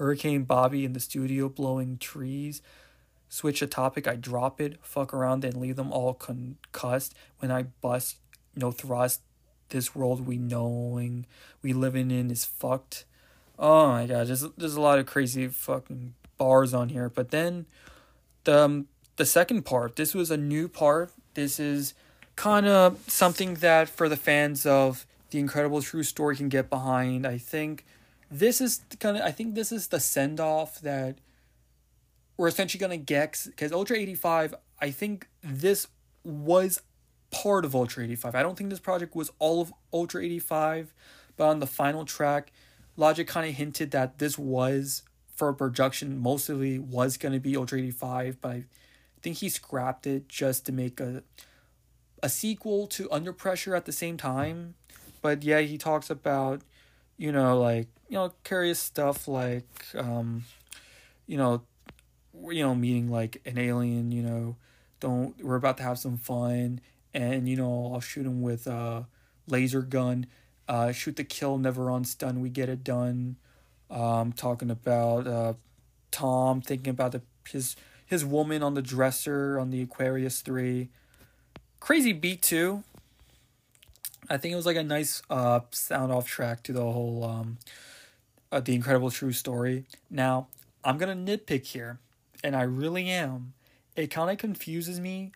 Hurricane 0.00 0.44
Bobby 0.44 0.86
in 0.86 0.94
the 0.94 0.98
studio 0.98 1.50
blowing 1.50 1.98
trees. 1.98 2.62
Switch 3.28 3.60
a 3.60 3.66
topic, 3.66 4.08
I 4.08 4.16
drop 4.16 4.58
it, 4.58 4.78
fuck 4.80 5.12
around 5.12 5.44
and 5.44 5.60
leave 5.60 5.76
them 5.76 5.92
all 5.92 6.14
concussed. 6.14 7.14
When 7.38 7.50
I 7.50 7.64
bust, 7.82 8.16
no 8.56 8.72
thrust. 8.72 9.20
This 9.68 9.94
world 9.94 10.26
we 10.26 10.38
knowing 10.38 11.26
we 11.62 11.74
living 11.74 12.10
in 12.10 12.30
is 12.30 12.46
fucked. 12.46 13.04
Oh 13.58 13.88
my 13.88 14.06
god, 14.06 14.26
there's 14.28 14.40
there's 14.56 14.74
a 14.74 14.80
lot 14.80 14.98
of 14.98 15.04
crazy 15.04 15.46
fucking 15.46 16.14
bars 16.38 16.72
on 16.72 16.88
here. 16.88 17.10
But 17.10 17.30
then 17.30 17.66
the 18.44 18.64
um, 18.64 18.88
the 19.16 19.26
second 19.26 19.66
part, 19.66 19.96
this 19.96 20.14
was 20.14 20.30
a 20.30 20.36
new 20.38 20.66
part. 20.66 21.12
This 21.34 21.60
is 21.60 21.92
kind 22.36 22.66
of 22.66 22.98
something 23.06 23.56
that 23.56 23.90
for 23.90 24.08
the 24.08 24.16
fans 24.16 24.64
of 24.64 25.06
the 25.28 25.38
incredible 25.38 25.82
true 25.82 26.02
story 26.02 26.36
can 26.36 26.48
get 26.48 26.70
behind. 26.70 27.26
I 27.26 27.36
think 27.36 27.84
this 28.30 28.60
is 28.60 28.82
kind 28.98 29.16
of 29.16 29.22
I 29.22 29.30
think 29.30 29.54
this 29.54 29.72
is 29.72 29.88
the 29.88 30.00
send 30.00 30.40
off 30.40 30.80
that 30.80 31.18
we're 32.36 32.48
essentially 32.48 32.80
gonna 32.80 32.96
get 32.96 33.42
because 33.46 33.72
Ultra 33.72 33.96
eighty 33.96 34.14
five. 34.14 34.54
I 34.80 34.90
think 34.90 35.28
this 35.42 35.88
was 36.24 36.80
part 37.30 37.64
of 37.64 37.74
Ultra 37.74 38.04
eighty 38.04 38.16
five. 38.16 38.34
I 38.34 38.42
don't 38.42 38.56
think 38.56 38.70
this 38.70 38.80
project 38.80 39.14
was 39.14 39.30
all 39.38 39.60
of 39.60 39.72
Ultra 39.92 40.22
eighty 40.22 40.38
five, 40.38 40.92
but 41.36 41.48
on 41.48 41.60
the 41.60 41.66
final 41.66 42.04
track 42.04 42.52
Logic 43.00 43.26
kind 43.26 43.48
of 43.48 43.54
hinted 43.54 43.92
that 43.92 44.18
this 44.18 44.36
was 44.36 45.02
for 45.34 45.48
a 45.48 45.54
production 45.54 46.18
mostly 46.18 46.78
was 46.78 47.16
to 47.16 47.40
be 47.40 47.56
Ultra 47.56 47.78
85, 47.78 48.42
but 48.42 48.50
I 48.50 48.64
think 49.22 49.38
he 49.38 49.48
scrapped 49.48 50.06
it 50.06 50.28
just 50.28 50.66
to 50.66 50.72
make 50.72 51.00
a 51.00 51.22
a 52.22 52.28
sequel 52.28 52.86
to 52.88 53.10
Under 53.10 53.32
Pressure 53.32 53.74
at 53.74 53.86
the 53.86 53.92
same 53.92 54.18
time. 54.18 54.74
But 55.22 55.42
yeah, 55.42 55.60
he 55.60 55.78
talks 55.78 56.10
about 56.10 56.60
you 57.16 57.32
know 57.32 57.58
like 57.58 57.88
you 58.10 58.16
know 58.16 58.34
curious 58.44 58.78
stuff 58.78 59.26
like 59.26 59.86
um 59.94 60.44
you 61.26 61.38
know 61.38 61.62
you 62.50 62.62
know 62.62 62.74
meeting 62.74 63.10
like 63.10 63.40
an 63.46 63.56
alien, 63.56 64.12
you 64.12 64.22
know, 64.22 64.56
don't 65.00 65.42
we're 65.42 65.56
about 65.56 65.78
to 65.78 65.82
have 65.82 65.98
some 65.98 66.18
fun 66.18 66.82
and 67.14 67.48
you 67.48 67.56
know 67.56 67.90
I'll 67.94 68.00
shoot 68.00 68.26
him 68.26 68.42
with 68.42 68.66
a 68.66 69.06
laser 69.46 69.80
gun 69.80 70.26
uh, 70.70 70.92
shoot 70.92 71.16
the 71.16 71.24
kill, 71.24 71.58
never 71.58 71.90
on 71.90 72.04
stun. 72.04 72.40
We 72.40 72.48
get 72.48 72.68
it 72.68 72.84
done. 72.84 73.34
Um, 73.90 74.32
talking 74.32 74.70
about 74.70 75.26
uh, 75.26 75.54
Tom 76.12 76.60
thinking 76.60 76.90
about 76.92 77.10
the 77.10 77.22
his 77.48 77.74
his 78.06 78.24
woman 78.24 78.62
on 78.62 78.74
the 78.74 78.82
dresser 78.82 79.58
on 79.58 79.70
the 79.70 79.82
Aquarius 79.82 80.42
three. 80.42 80.88
Crazy 81.80 82.12
beat 82.12 82.40
too. 82.40 82.84
I 84.28 84.36
think 84.36 84.52
it 84.52 84.56
was 84.56 84.66
like 84.66 84.76
a 84.76 84.84
nice 84.84 85.22
uh 85.28 85.60
sound 85.72 86.12
off 86.12 86.28
track 86.28 86.62
to 86.64 86.72
the 86.72 86.82
whole 86.82 87.24
um 87.24 87.58
uh, 88.52 88.60
the 88.60 88.74
incredible 88.74 89.10
true 89.10 89.32
story. 89.32 89.84
Now 90.10 90.48
I'm 90.84 90.98
gonna 90.98 91.14
nitpick 91.14 91.66
here, 91.66 91.98
and 92.42 92.56
I 92.56 92.62
really 92.62 93.08
am. 93.08 93.54
It 93.96 94.08
kind 94.10 94.30
of 94.30 94.38
confuses 94.38 95.00
me 95.00 95.32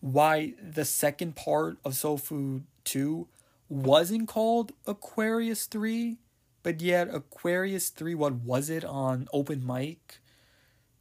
why 0.00 0.54
the 0.60 0.84
second 0.84 1.36
part 1.36 1.78
of 1.84 1.94
Soul 1.94 2.18
Food 2.18 2.64
two 2.84 3.28
wasn't 3.68 4.28
called 4.28 4.72
Aquarius 4.86 5.66
3, 5.66 6.18
but 6.62 6.82
yet 6.82 7.08
Aquarius 7.12 7.88
3, 7.88 8.14
what 8.14 8.34
was 8.34 8.68
it 8.68 8.84
on 8.84 9.28
open 9.32 9.66
mic? 9.66 10.18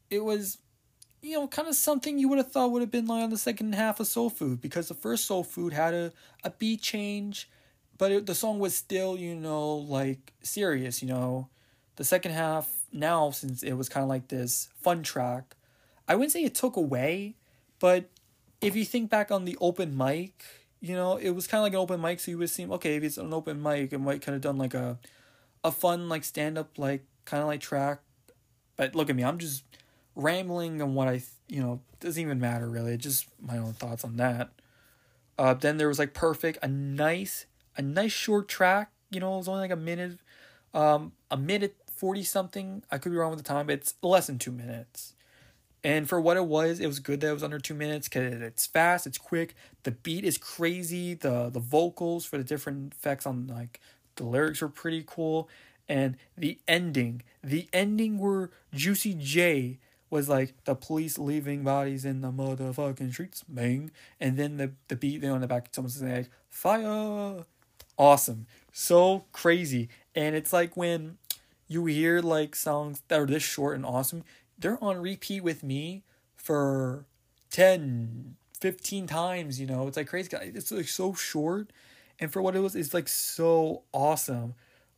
It 0.09 0.23
was, 0.23 0.59
you 1.21 1.33
know, 1.33 1.47
kind 1.47 1.67
of 1.67 1.75
something 1.75 2.17
you 2.17 2.29
would 2.29 2.37
have 2.37 2.51
thought 2.51 2.71
would 2.71 2.81
have 2.81 2.91
been 2.91 3.07
like 3.07 3.23
on 3.23 3.29
the 3.29 3.37
second 3.37 3.75
half 3.75 3.99
of 3.99 4.07
Soul 4.07 4.29
Food 4.29 4.61
because 4.61 4.87
the 4.87 4.93
first 4.93 5.25
Soul 5.25 5.43
Food 5.43 5.73
had 5.73 5.93
a, 5.93 6.13
a 6.43 6.51
beat 6.51 6.81
change, 6.81 7.49
but 8.01 8.11
it, 8.11 8.25
the 8.25 8.33
song 8.33 8.57
was 8.57 8.73
still, 8.73 9.15
you 9.15 9.35
know, 9.35 9.75
like 9.75 10.33
serious, 10.41 11.03
you 11.03 11.07
know. 11.07 11.49
The 11.97 12.03
second 12.03 12.31
half, 12.31 12.67
now, 12.91 13.29
since 13.29 13.61
it 13.61 13.73
was 13.73 13.89
kind 13.89 14.01
of 14.01 14.09
like 14.09 14.27
this 14.29 14.69
fun 14.81 15.03
track, 15.03 15.55
I 16.07 16.15
wouldn't 16.15 16.31
say 16.31 16.43
it 16.43 16.55
took 16.55 16.77
away, 16.77 17.35
but 17.77 18.05
if 18.59 18.75
you 18.75 18.85
think 18.85 19.11
back 19.11 19.29
on 19.29 19.45
the 19.45 19.55
open 19.61 19.95
mic, 19.95 20.43
you 20.79 20.95
know, 20.95 21.17
it 21.17 21.29
was 21.29 21.45
kind 21.45 21.59
of 21.59 21.63
like 21.65 21.73
an 21.73 21.77
open 21.77 22.01
mic, 22.01 22.19
so 22.19 22.31
you 22.31 22.39
would 22.39 22.49
seem 22.49 22.71
okay 22.71 22.95
if 22.95 23.03
it's 23.03 23.19
an 23.19 23.31
open 23.35 23.61
mic, 23.61 23.93
it 23.93 23.99
might 23.99 24.23
kind 24.23 24.35
of 24.35 24.41
done 24.41 24.57
like 24.57 24.73
a, 24.73 24.97
a 25.63 25.71
fun 25.71 26.09
like 26.09 26.23
stand 26.23 26.57
up 26.57 26.79
like 26.79 27.05
kind 27.25 27.43
of 27.43 27.47
like 27.47 27.61
track, 27.61 27.99
but 28.77 28.95
look 28.95 29.11
at 29.11 29.15
me, 29.15 29.23
I'm 29.23 29.37
just 29.37 29.63
rambling 30.15 30.81
on 30.81 30.95
what 30.95 31.07
I 31.07 31.21
you 31.47 31.61
know 31.61 31.81
doesn't 31.99 32.19
even 32.19 32.39
matter 32.39 32.67
really, 32.67 32.97
just 32.97 33.27
my 33.39 33.59
own 33.59 33.73
thoughts 33.73 34.03
on 34.03 34.17
that. 34.17 34.49
Uh, 35.37 35.53
then 35.53 35.77
there 35.77 35.87
was 35.87 35.99
like 35.99 36.15
perfect, 36.15 36.57
a 36.63 36.67
nice, 36.67 37.45
a 37.77 37.81
nice 37.81 38.11
short 38.11 38.47
track. 38.47 38.91
You 39.09 39.19
know, 39.19 39.33
it 39.35 39.37
was 39.37 39.47
only 39.47 39.61
like 39.61 39.71
a 39.71 39.75
minute, 39.75 40.19
um, 40.73 41.13
a 41.29 41.37
minute 41.37 41.75
forty 41.93 42.23
something. 42.23 42.83
I 42.91 42.97
could 42.97 43.11
be 43.11 43.17
wrong 43.17 43.31
with 43.31 43.39
the 43.39 43.47
time, 43.47 43.67
but 43.67 43.73
it's 43.73 43.95
less 44.01 44.27
than 44.27 44.39
two 44.39 44.51
minutes. 44.51 45.13
And 45.83 46.07
for 46.07 46.21
what 46.21 46.37
it 46.37 46.45
was, 46.45 46.79
it 46.79 46.85
was 46.85 46.99
good 46.99 47.21
that 47.21 47.29
it 47.29 47.33
was 47.33 47.43
under 47.43 47.57
two 47.59 47.73
minutes 47.73 48.07
because 48.07 48.33
it's 48.33 48.67
fast, 48.67 49.07
it's 49.07 49.17
quick. 49.17 49.55
The 49.83 49.91
beat 49.91 50.23
is 50.23 50.37
crazy. 50.37 51.15
The 51.15 51.49
the 51.49 51.59
vocals 51.59 52.25
for 52.25 52.37
the 52.37 52.43
different 52.43 52.93
effects 52.93 53.25
on 53.25 53.47
like 53.47 53.79
the 54.15 54.25
lyrics 54.25 54.61
were 54.61 54.69
pretty 54.69 55.03
cool, 55.05 55.49
and 55.89 56.17
the 56.37 56.59
ending, 56.67 57.23
the 57.43 57.67
ending 57.73 58.19
where 58.19 58.51
Juicy 58.73 59.15
J 59.15 59.79
was 60.11 60.29
like 60.29 60.53
the 60.65 60.75
police 60.75 61.17
leaving 61.17 61.63
bodies 61.63 62.05
in 62.05 62.21
the 62.21 62.31
motherfucking 62.31 63.13
streets, 63.13 63.43
bang, 63.47 63.91
and 64.19 64.37
then 64.37 64.57
the 64.57 64.73
the 64.87 64.95
beat 64.95 65.21
there 65.21 65.33
on 65.33 65.41
the 65.41 65.47
back, 65.47 65.69
someone's 65.71 66.01
like 66.01 66.29
fire, 66.49 67.45
awesome, 68.01 68.47
so 68.73 69.25
crazy, 69.31 69.89
and 70.15 70.35
it's 70.35 70.53
like 70.53 70.75
when 70.75 71.17
you 71.67 71.85
hear 71.85 72.21
like 72.21 72.55
songs 72.55 73.01
that 73.07 73.19
are 73.19 73.25
this 73.25 73.43
short 73.43 73.75
and 73.75 73.85
awesome, 73.85 74.23
they're 74.59 74.83
on 74.83 74.97
repeat 75.01 75.43
with 75.43 75.63
me 75.63 76.03
for 76.35 77.05
10, 77.51 78.35
15 78.59 79.07
times, 79.07 79.59
you 79.59 79.67
know. 79.67 79.87
It's 79.87 79.97
like 79.97 80.07
crazy. 80.07 80.29
It's 80.33 80.71
like 80.71 80.87
so 80.87 81.13
short 81.13 81.69
and 82.19 82.31
for 82.31 82.41
what 82.41 82.55
it 82.55 82.59
was, 82.59 82.75
it's 82.75 82.93
like 82.93 83.07
so 83.07 83.83
awesome. 83.93 84.53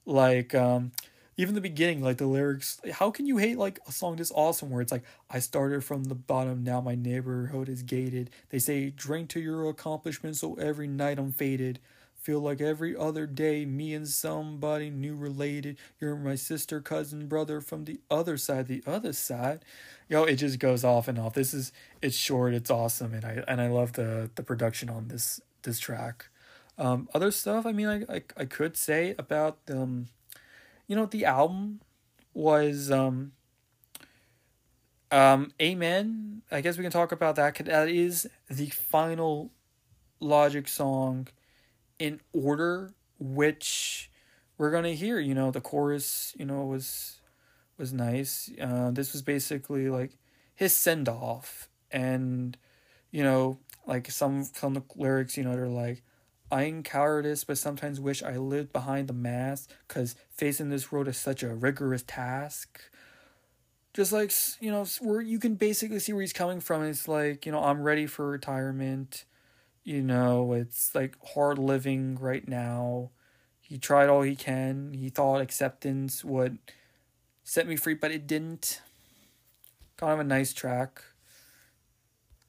Like 0.06 0.54
um 0.56 0.92
even 1.38 1.56
the 1.56 1.62
beginning, 1.62 2.04
like 2.04 2.18
the 2.18 2.28
lyrics, 2.28 2.80
how 2.92 3.10
can 3.10 3.26
you 3.26 3.38
hate 3.38 3.58
like 3.58 3.80
a 3.88 3.92
song 3.92 4.18
this 4.18 4.32
awesome 4.36 4.70
where 4.70 4.82
it's 4.82 4.92
like, 4.92 5.04
I 5.32 5.40
started 5.40 5.84
from 5.84 6.04
the 6.04 6.14
bottom, 6.16 6.64
now 6.64 6.80
my 6.80 6.94
neighborhood 6.94 7.70
is 7.70 7.82
gated. 7.82 8.30
They 8.50 8.60
say, 8.60 8.92
drink 8.92 9.30
to 9.30 9.40
your 9.40 9.68
accomplishments, 9.68 10.40
so 10.42 10.54
every 10.56 10.88
night 10.88 11.18
I'm 11.18 11.32
faded. 11.32 11.80
Feel 12.24 12.40
like 12.40 12.62
every 12.62 12.96
other 12.96 13.28
day, 13.28 13.66
me 13.66 13.94
and 13.94 14.08
somebody 14.08 14.90
new 14.90 15.14
related. 15.14 15.78
You're 16.00 16.16
my 16.16 16.36
sister, 16.36 16.80
cousin, 16.80 17.28
brother 17.28 17.60
from 17.60 17.84
the 17.84 18.00
other 18.10 18.38
side, 18.38 18.68
the 18.68 18.82
other 18.88 19.12
side. 19.12 19.66
Yo, 20.08 20.24
it 20.24 20.38
just 20.38 20.58
goes 20.58 20.86
off 20.86 21.10
and 21.10 21.20
off. 21.20 21.34
This 21.34 21.54
is 21.54 21.74
it's 22.02 22.16
short, 22.16 22.54
it's 22.54 22.72
awesome, 22.72 23.14
and 23.14 23.26
I 23.26 23.44
and 23.46 23.60
I 23.60 23.68
love 23.68 23.94
the 23.94 24.30
the 24.36 24.42
production 24.42 24.90
on 24.90 25.10
this 25.10 25.42
this 25.64 25.80
track. 25.80 26.30
Um, 26.78 27.10
other 27.14 27.30
stuff, 27.30 27.66
I 27.66 27.74
mean, 27.74 27.88
I, 27.88 28.04
I 28.04 28.24
I 28.38 28.46
could 28.46 28.78
say 28.78 29.16
about 29.20 29.58
um, 29.70 30.08
you 30.88 30.96
know, 30.96 31.06
the 31.06 31.26
album 31.26 31.82
was 32.34 32.90
um, 32.90 33.34
um, 35.12 35.52
Amen. 35.62 36.42
I 36.50 36.62
guess 36.62 36.78
we 36.78 36.84
can 36.84 36.92
talk 36.92 37.12
about 37.12 37.36
that. 37.36 37.56
That 37.66 37.90
is 37.90 38.30
the 38.50 38.68
final 38.68 39.52
Logic 40.22 40.70
song 40.70 41.28
in 42.04 42.20
order 42.34 42.94
which 43.18 44.12
we're 44.58 44.72
gonna 44.72 44.90
hear. 44.90 45.20
You 45.20 45.34
know, 45.34 45.52
the 45.52 45.62
chorus, 45.62 46.36
you 46.38 46.44
know, 46.44 46.66
was 46.66 47.22
was 47.78 47.94
nice. 47.94 48.52
Uh, 48.62 48.92
this 48.92 49.14
was 49.14 49.22
basically 49.22 49.90
like 49.90 50.18
his 50.54 50.76
send 50.76 51.08
off, 51.08 51.70
and 51.92 52.58
you 53.10 53.24
know, 53.24 53.58
like 53.88 54.12
some 54.12 54.44
some 54.44 54.84
lyrics, 54.98 55.38
you 55.38 55.46
know, 55.46 55.56
they're 55.56 55.70
like, 55.70 56.04
"I 56.52 56.64
ain't 56.64 56.84
cowardice, 56.84 57.46
but 57.46 57.58
sometimes 57.58 58.02
wish 58.02 58.22
I 58.22 58.36
lived 58.36 58.74
behind 58.74 59.08
the 59.08 59.14
mask, 59.14 59.72
cause 59.88 60.16
facing 60.30 60.70
this 60.70 60.92
road 60.92 61.08
is 61.08 61.16
such 61.16 61.42
a 61.42 61.56
rigorous 61.56 62.04
task." 62.06 62.82
Just 63.94 64.12
like 64.12 64.34
you 64.60 64.72
know, 64.72 64.86
where 65.00 65.22
you 65.22 65.40
can 65.40 65.56
basically 65.56 66.00
see 66.00 66.12
where 66.12 66.22
he's 66.22 66.34
coming 66.34 66.60
from. 66.60 66.84
It's 66.84 67.08
like 67.08 67.46
you 67.46 67.54
know, 67.54 67.64
I'm 67.64 67.82
ready 67.82 68.08
for 68.08 68.30
retirement 68.30 69.24
you 69.84 70.02
know, 70.02 70.54
it's 70.54 70.96
like 70.96 71.18
hard 71.34 71.58
living 71.58 72.18
right 72.20 72.48
now. 72.48 73.12
He 73.60 73.78
tried 73.78 74.10
all 74.10 74.22
he 74.22 74.36
can. 74.36 74.94
He 74.94 75.10
thought 75.10 75.42
acceptance 75.42 76.24
would 76.24 76.58
set 77.44 77.68
me 77.68 77.76
free, 77.76 77.94
but 77.94 78.12
it 78.12 78.28
didn't. 78.28 78.82
Kind 79.98 80.14
of 80.14 80.20
a 80.20 80.24
nice 80.24 80.54
track. 80.54 81.04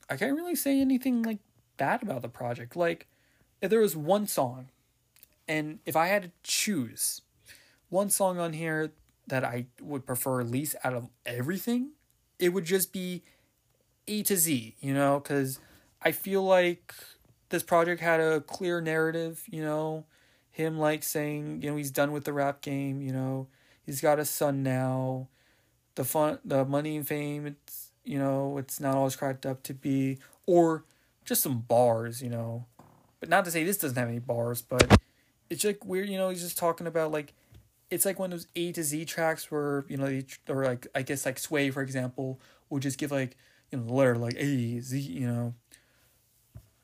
I 0.08 0.16
can't 0.16 0.36
really 0.36 0.54
say 0.54 0.80
anything 0.80 1.22
like 1.22 1.38
bad 1.76 2.02
about 2.02 2.22
the 2.22 2.28
project. 2.28 2.76
Like, 2.76 3.06
if 3.60 3.70
there 3.70 3.80
was 3.80 3.96
one 3.96 4.26
song, 4.26 4.68
and 5.48 5.78
if 5.86 5.96
I 5.96 6.06
had 6.08 6.22
to 6.22 6.30
choose 6.42 7.22
one 7.88 8.10
song 8.10 8.38
on 8.38 8.52
here 8.52 8.92
that 9.26 9.44
I 9.44 9.66
would 9.80 10.06
prefer 10.06 10.42
least 10.42 10.76
out 10.84 10.94
of 10.94 11.08
everything, 11.24 11.90
it 12.38 12.50
would 12.50 12.64
just 12.64 12.92
be 12.92 13.22
A 14.08 14.22
to 14.24 14.36
Z, 14.36 14.74
you 14.80 14.92
know, 14.92 15.20
because 15.20 15.58
I 16.02 16.12
feel 16.12 16.42
like 16.42 16.94
this 17.54 17.62
project 17.62 18.00
had 18.00 18.18
a 18.18 18.40
clear 18.40 18.80
narrative, 18.80 19.44
you 19.48 19.62
know, 19.62 20.04
him 20.50 20.76
like 20.76 21.04
saying, 21.04 21.62
you 21.62 21.70
know, 21.70 21.76
he's 21.76 21.92
done 21.92 22.10
with 22.10 22.24
the 22.24 22.32
rap 22.32 22.60
game, 22.60 23.00
you 23.00 23.12
know, 23.12 23.46
he's 23.86 24.00
got 24.00 24.18
a 24.18 24.24
son 24.24 24.64
now. 24.64 25.28
The 25.94 26.02
fun 26.02 26.40
the 26.44 26.64
money 26.64 26.96
and 26.96 27.06
fame, 27.06 27.46
it's 27.46 27.92
you 28.04 28.18
know, 28.18 28.58
it's 28.58 28.80
not 28.80 28.96
always 28.96 29.14
cracked 29.14 29.46
up 29.46 29.62
to 29.62 29.74
be 29.74 30.18
or 30.46 30.84
just 31.24 31.44
some 31.44 31.60
bars, 31.60 32.20
you 32.20 32.28
know. 32.28 32.66
But 33.20 33.28
not 33.28 33.44
to 33.44 33.52
say 33.52 33.62
this 33.62 33.78
doesn't 33.78 33.96
have 33.96 34.08
any 34.08 34.18
bars, 34.18 34.60
but 34.60 34.98
it's 35.48 35.64
like 35.64 35.84
weird, 35.84 36.08
you 36.08 36.18
know, 36.18 36.30
he's 36.30 36.42
just 36.42 36.58
talking 36.58 36.88
about 36.88 37.12
like 37.12 37.34
it's 37.88 38.04
like 38.04 38.18
one 38.18 38.32
of 38.32 38.38
those 38.40 38.48
A 38.56 38.72
to 38.72 38.82
Z 38.82 39.04
tracks 39.04 39.48
where, 39.52 39.84
you 39.88 39.96
know, 39.96 40.20
or 40.48 40.64
like 40.64 40.88
I 40.92 41.02
guess 41.02 41.24
like 41.24 41.38
Sway 41.38 41.70
for 41.70 41.82
example, 41.82 42.40
would 42.68 42.82
just 42.82 42.98
give 42.98 43.12
like, 43.12 43.36
you 43.70 43.78
know, 43.78 43.84
the 43.84 43.92
letter 43.92 44.16
like 44.16 44.34
A 44.38 44.80
Z, 44.80 44.98
you 44.98 45.28
know, 45.28 45.54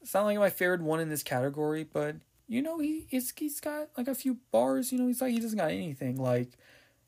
it's 0.01 0.15
not 0.15 0.25
like 0.25 0.39
my 0.39 0.51
favorite 0.51 0.83
one 0.83 1.01
in 1.01 1.09
this 1.09 1.23
category, 1.23 1.85
but 1.85 2.17
you 2.49 2.63
know 2.63 2.79
he 2.79 3.07
he's, 3.09 3.33
he's 3.37 3.61
got 3.61 3.89
like 3.97 4.09
a 4.09 4.15
few 4.15 4.39
bars. 4.51 4.93
You 4.93 4.99
know 4.99 5.07
he's 5.07 5.21
like 5.21 5.33
he 5.33 5.41
doesn't 5.41 5.59
got 5.59 5.71
anything 5.71 6.17
like 6.17 6.59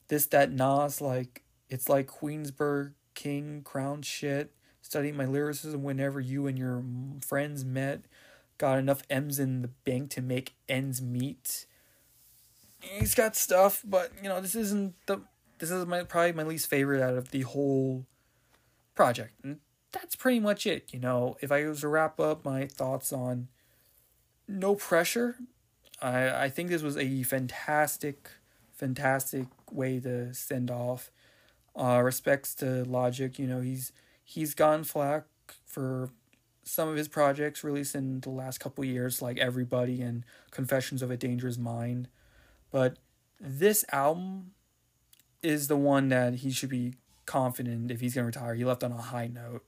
this 0.09 0.27
that 0.27 0.53
Nas 0.53 1.01
like 1.01 1.43
it's 1.69 1.89
like 1.89 2.07
Queensbridge 2.09 2.93
King 3.15 3.63
crown 3.65 4.03
shit. 4.03 4.53
Studying 4.83 5.17
my 5.17 5.27
lyricism 5.27 5.83
whenever 5.83 6.21
you 6.21 6.47
and 6.47 6.59
your 6.59 6.85
friends 7.25 7.65
met. 7.65 8.03
Got 8.59 8.79
enough 8.79 9.03
M's 9.09 9.39
in 9.39 9.63
the 9.63 9.69
bank 9.69 10.11
to 10.11 10.21
make 10.21 10.55
ends 10.69 11.01
meet. 11.01 11.67
He's 12.81 13.15
got 13.15 13.37
stuff, 13.37 13.83
but 13.85 14.11
you 14.23 14.29
know 14.29 14.41
this 14.41 14.55
isn't 14.55 14.95
the 15.07 15.23
this 15.59 15.71
is 15.71 15.87
my 15.87 16.03
probably 16.03 16.33
my 16.33 16.43
least 16.43 16.69
favorite 16.69 17.01
out 17.01 17.15
of 17.15 17.31
the 17.31 17.43
whole 17.43 18.05
project. 18.95 19.33
That's 19.93 20.17
pretty 20.17 20.41
much 20.41 20.67
it. 20.67 20.93
You 20.93 21.01
know, 21.01 21.37
if 21.41 21.53
I 21.53 21.67
was 21.67 21.81
to 21.81 21.89
wrap 21.89 22.19
up 22.19 22.45
my 22.45 22.67
thoughts 22.67 23.13
on 23.13 23.49
No 24.49 24.75
Pressure, 24.75 25.37
I, 26.01 26.45
I 26.45 26.49
think 26.49 26.71
this 26.71 26.83
was 26.83 26.97
a 26.97 27.23
fantastic, 27.23 28.31
fantastic 28.73 29.47
way 29.71 30.01
to 30.01 30.35
send 30.35 30.71
off. 30.71 31.11
Uh, 31.77 32.01
respects 32.03 32.55
to 32.57 32.85
Logic, 32.85 33.39
you 33.39 33.47
know, 33.47 33.61
he's 33.61 33.93
he's 34.25 34.55
gone 34.55 34.85
flack 34.85 35.25
for 35.65 36.11
some 36.65 36.89
of 36.89 36.97
his 36.97 37.09
projects 37.09 37.65
released 37.65 37.95
in 37.95 38.21
the 38.21 38.31
last 38.31 38.59
couple 38.59 38.85
years, 38.85 39.21
like 39.21 39.39
Everybody 39.39 40.01
and 40.01 40.25
Confessions 40.51 41.03
of 41.03 41.11
a 41.11 41.17
Dangerous 41.17 41.59
Mind. 41.59 42.09
But 42.71 42.99
this 43.41 43.85
album 43.93 44.53
is 45.43 45.69
the 45.69 45.77
one 45.77 46.09
that 46.09 46.37
he 46.37 46.51
should 46.51 46.69
be 46.69 46.95
confident 47.27 47.91
if 47.91 48.01
he's 48.01 48.15
going 48.15 48.31
to 48.31 48.39
retire. 48.39 48.55
He 48.55 48.65
left 48.65 48.85
on 48.85 48.93
a 48.93 48.97
high 48.97 49.27
note. 49.27 49.65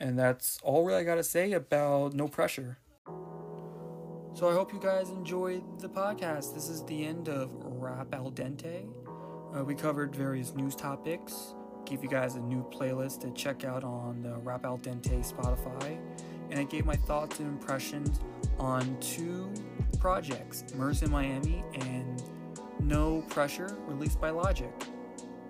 And 0.00 0.18
that's 0.18 0.58
all 0.62 0.84
really 0.84 1.00
I 1.00 1.04
gotta 1.04 1.24
say 1.24 1.52
about 1.52 2.14
No 2.14 2.28
Pressure. 2.28 2.78
So 4.34 4.48
I 4.48 4.52
hope 4.52 4.72
you 4.72 4.78
guys 4.78 5.10
enjoyed 5.10 5.80
the 5.80 5.88
podcast. 5.88 6.54
This 6.54 6.68
is 6.68 6.84
the 6.84 7.04
end 7.04 7.28
of 7.28 7.50
Rap 7.64 8.14
Al 8.14 8.30
Dente. 8.30 8.86
Uh, 9.52 9.64
we 9.64 9.74
covered 9.74 10.14
various 10.14 10.54
news 10.54 10.76
topics, 10.76 11.54
gave 11.84 12.04
you 12.04 12.08
guys 12.08 12.36
a 12.36 12.40
new 12.40 12.64
playlist 12.70 13.20
to 13.22 13.30
check 13.32 13.64
out 13.64 13.82
on 13.82 14.22
the 14.22 14.36
Rap 14.36 14.64
Al 14.64 14.78
Dente 14.78 15.26
Spotify, 15.28 15.98
and 16.50 16.60
I 16.60 16.64
gave 16.64 16.86
my 16.86 16.94
thoughts 16.94 17.40
and 17.40 17.48
impressions 17.48 18.20
on 18.58 18.96
two 19.00 19.52
projects, 19.98 20.64
Murs 20.74 21.02
in 21.02 21.10
Miami 21.10 21.64
and 21.80 22.22
No 22.80 23.22
Pressure, 23.22 23.76
released 23.86 24.20
by 24.20 24.30
Logic. 24.30 24.70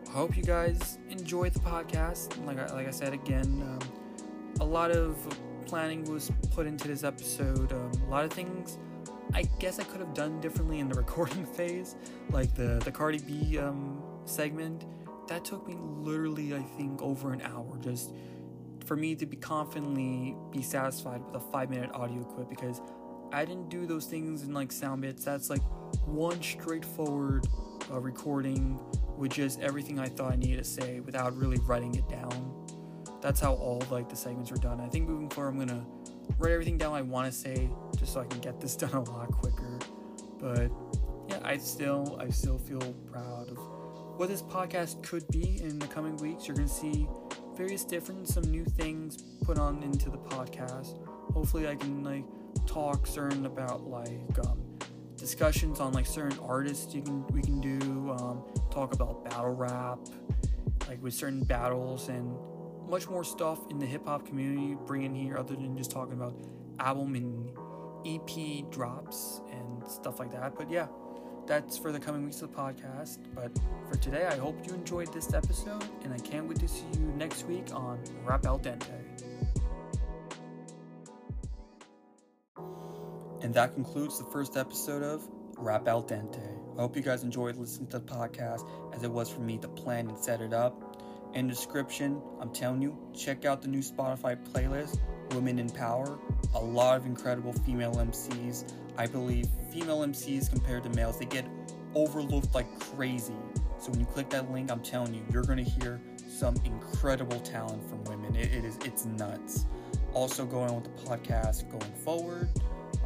I 0.09 0.11
hope 0.12 0.36
you 0.36 0.42
guys 0.42 0.99
enjoyed 1.11 1.53
the 1.53 1.61
podcast. 1.61 2.42
Like 2.46 2.59
I, 2.59 2.72
like 2.72 2.88
I 2.88 2.92
said 2.92 3.12
again, 3.12 3.62
um, 3.62 3.97
a 4.61 4.65
lot 4.65 4.91
of 4.91 5.17
planning 5.67 6.05
was 6.11 6.33
put 6.51 6.67
into 6.67 6.89
this 6.89 7.05
episode. 7.05 7.73
Um, 7.73 7.93
a 8.07 8.11
lot 8.11 8.25
of 8.25 8.33
things 8.33 8.79
I 9.35 9.43
guess 9.59 9.79
I 9.79 9.85
could 9.85 10.01
have 10.01 10.15
done 10.15 10.41
differently 10.41 10.81
in 10.81 10.89
the 10.89 10.95
recording 10.99 11.45
phase, 11.45 11.97
like 12.31 12.55
the 12.55 12.81
the 12.85 12.91
Cardi 12.91 13.19
B 13.19 13.59
um, 13.59 14.03
segment. 14.25 14.85
That 15.29 15.45
took 15.45 15.69
me 15.69 15.77
literally, 15.79 16.55
I 16.55 16.63
think, 16.63 17.03
over 17.03 17.33
an 17.33 17.43
hour 17.43 17.77
just 17.81 18.15
for 18.87 18.97
me 18.97 19.15
to 19.15 19.27
be 19.27 19.37
confidently 19.37 20.35
be 20.51 20.63
satisfied 20.63 21.23
with 21.23 21.35
a 21.35 21.41
five 21.53 21.69
minute 21.69 21.91
audio 21.93 22.25
clip 22.25 22.49
because 22.49 22.81
I 23.31 23.45
didn't 23.45 23.69
do 23.69 23.85
those 23.87 24.07
things 24.07 24.43
in 24.43 24.55
like 24.55 24.73
sound 24.73 25.03
bits. 25.03 25.25
That's 25.25 25.51
like 25.51 25.63
one 26.07 26.43
straightforward 26.43 27.47
uh, 27.93 28.01
recording 28.01 28.81
with 29.19 29.33
just 29.33 29.61
everything 29.61 29.99
I 29.99 30.07
thought 30.07 30.33
I 30.33 30.37
needed 30.37 30.59
to 30.59 30.65
say 30.65 31.01
without 31.01 31.37
really 31.37 31.59
writing 31.59 31.95
it 31.95 32.09
down 32.09 32.58
that's 33.21 33.41
how 33.41 33.55
all 33.55 33.83
like 33.91 34.09
the 34.09 34.16
segments 34.16 34.51
were 34.51 34.59
done. 34.59 34.81
I 34.81 34.89
think 34.89 35.09
moving 35.09 35.29
forward, 35.29 35.51
I'm 35.51 35.59
gonna 35.59 35.85
write 36.39 36.53
everything 36.53 36.79
down 36.79 36.95
I 36.95 37.03
want 37.03 37.27
to 37.27 37.33
say 37.33 37.69
just 37.97 38.12
so 38.12 38.21
I 38.21 38.27
can 38.27 38.41
get 38.41 38.61
this 38.61 38.77
done 38.85 38.93
a 38.93 39.03
lot 39.03 39.31
quicker. 39.33 39.79
But 40.41 40.71
yeah, 41.29 41.41
I 41.43 41.59
still 41.59 42.19
I 42.21 42.29
still 42.31 42.59
feel 42.59 42.81
proud 43.11 43.49
of 43.51 43.59
what 44.19 44.29
this 44.29 44.43
podcast 44.43 45.03
could 45.03 45.27
be 45.29 45.61
in 45.62 45.79
the 45.79 45.87
coming 45.87 46.16
weeks. 46.16 46.47
You're 46.47 46.57
gonna 46.57 46.69
see 46.69 47.09
various 47.57 47.85
different 47.85 48.29
some 48.29 48.45
new 48.45 48.64
things 48.64 49.23
put 49.43 49.59
on 49.59 49.83
into 49.83 50.11
the 50.11 50.19
podcast. 50.19 50.97
Hopefully, 51.33 51.69
I 51.69 51.75
can 51.75 52.05
like 52.05 52.25
talk 52.66 53.07
certain 53.07 53.47
about 53.47 53.89
like 53.89 54.39
um, 54.47 54.62
discussions 55.16 55.81
on 55.81 55.93
like 55.93 56.07
certain 56.07 56.39
artists 56.39 56.95
you 56.95 57.03
can 57.03 57.27
we 57.29 57.43
can 57.43 57.61
do. 57.61 58.11
Um, 58.12 58.45
talk 58.71 58.95
about 58.95 59.25
battle 59.25 59.55
rap, 59.55 59.99
like 60.87 61.03
with 61.03 61.14
certain 61.14 61.43
battles 61.43 62.09
and 62.09 62.37
much 62.89 63.09
more 63.09 63.24
stuff 63.24 63.59
in 63.70 63.78
the 63.78 63.86
hip 63.86 64.07
hop 64.07 64.26
community 64.26 64.76
bringing 64.86 65.14
here 65.14 65.36
other 65.36 65.55
than 65.55 65.76
just 65.76 65.91
talking 65.91 66.14
about 66.14 66.34
album 66.80 67.14
and 67.14 67.51
EP 68.07 68.70
drops 68.70 69.41
and 69.51 69.89
stuff 69.89 70.18
like 70.18 70.30
that. 70.32 70.55
But 70.57 70.70
yeah, 70.70 70.86
that's 71.47 71.78
for 71.78 71.93
the 71.93 71.99
coming 71.99 72.24
weeks 72.24 72.43
of 72.43 72.53
the 72.53 72.57
podcast. 72.57 73.18
But 73.34 73.59
for 73.89 73.97
today, 73.97 74.26
I 74.26 74.36
hope 74.36 74.66
you 74.66 74.74
enjoyed 74.74 75.12
this 75.12 75.32
episode, 75.32 75.84
and 76.05 76.12
I 76.12 76.18
can't 76.18 76.47
wait 76.47 76.61
to 76.61 76.68
see 76.68 76.86
you 76.95 77.12
next 77.16 77.47
week 77.47 77.66
on 77.72 77.99
Rap 78.24 78.47
Al 78.47 78.59
Dente. 78.59 78.86
And 83.43 83.55
that 83.55 83.74
concludes 83.74 84.18
the 84.18 84.26
first 84.26 84.57
episode 84.57 85.03
of 85.03 85.26
Rap 85.57 85.89
Al 85.89 86.03
Dente. 86.03 86.59
I 86.76 86.80
hope 86.80 86.97
you 86.97 87.03
guys 87.03 87.22
enjoyed 87.22 87.57
listening 87.57 87.89
to 87.89 87.99
the 87.99 88.05
podcast 88.05 88.68
as 88.95 89.03
it 89.03 89.11
was 89.11 89.28
for 89.28 89.41
me 89.41 89.59
to 89.59 89.68
plan 89.68 90.09
and 90.09 90.18
set 90.18 90.41
it 90.41 90.53
up. 90.53 90.88
In 91.35 91.47
the 91.47 91.55
description, 91.55 92.22
I'm 92.41 92.51
telling 92.51 92.81
you, 92.81 92.97
check 93.14 93.45
out 93.45 93.61
the 93.61 93.68
new 93.68 93.81
Spotify 93.81 94.37
playlist, 94.53 94.99
Women 95.33 95.59
in 95.59 95.68
Power. 95.68 96.18
A 96.55 96.61
lot 96.61 96.97
of 96.97 97.07
incredible 97.07 97.53
female 97.53 97.95
MCs. 97.95 98.72
I 98.97 99.07
believe 99.07 99.47
female 99.70 100.01
MCs 100.01 100.51
compared 100.51 100.85
to 100.85 100.91
males, 100.91 101.18
they 101.18 101.26
get 101.26 101.47
overlooked 101.95 102.55
like 102.55 102.66
crazy. 102.81 103.37
So 103.79 103.91
when 103.91 104.01
you 104.01 104.07
click 104.07 104.31
that 104.31 104.51
link, 104.51 104.70
I'm 104.70 104.81
telling 104.81 105.14
you, 105.14 105.22
you're 105.31 105.45
gonna 105.45 105.62
hear 105.62 106.01
some 106.29 106.57
incredible 106.64 107.41
talent 107.41 107.89
from 107.89 108.03
women. 108.05 108.35
it, 108.35 108.53
it 108.53 108.64
is 108.64 108.79
it's 108.85 109.05
nuts. 109.05 109.66
Also 110.14 110.47
going 110.47 110.70
on 110.70 110.83
with 110.83 110.85
the 110.85 111.03
podcast 111.03 111.70
going 111.70 111.93
forward. 112.05 112.49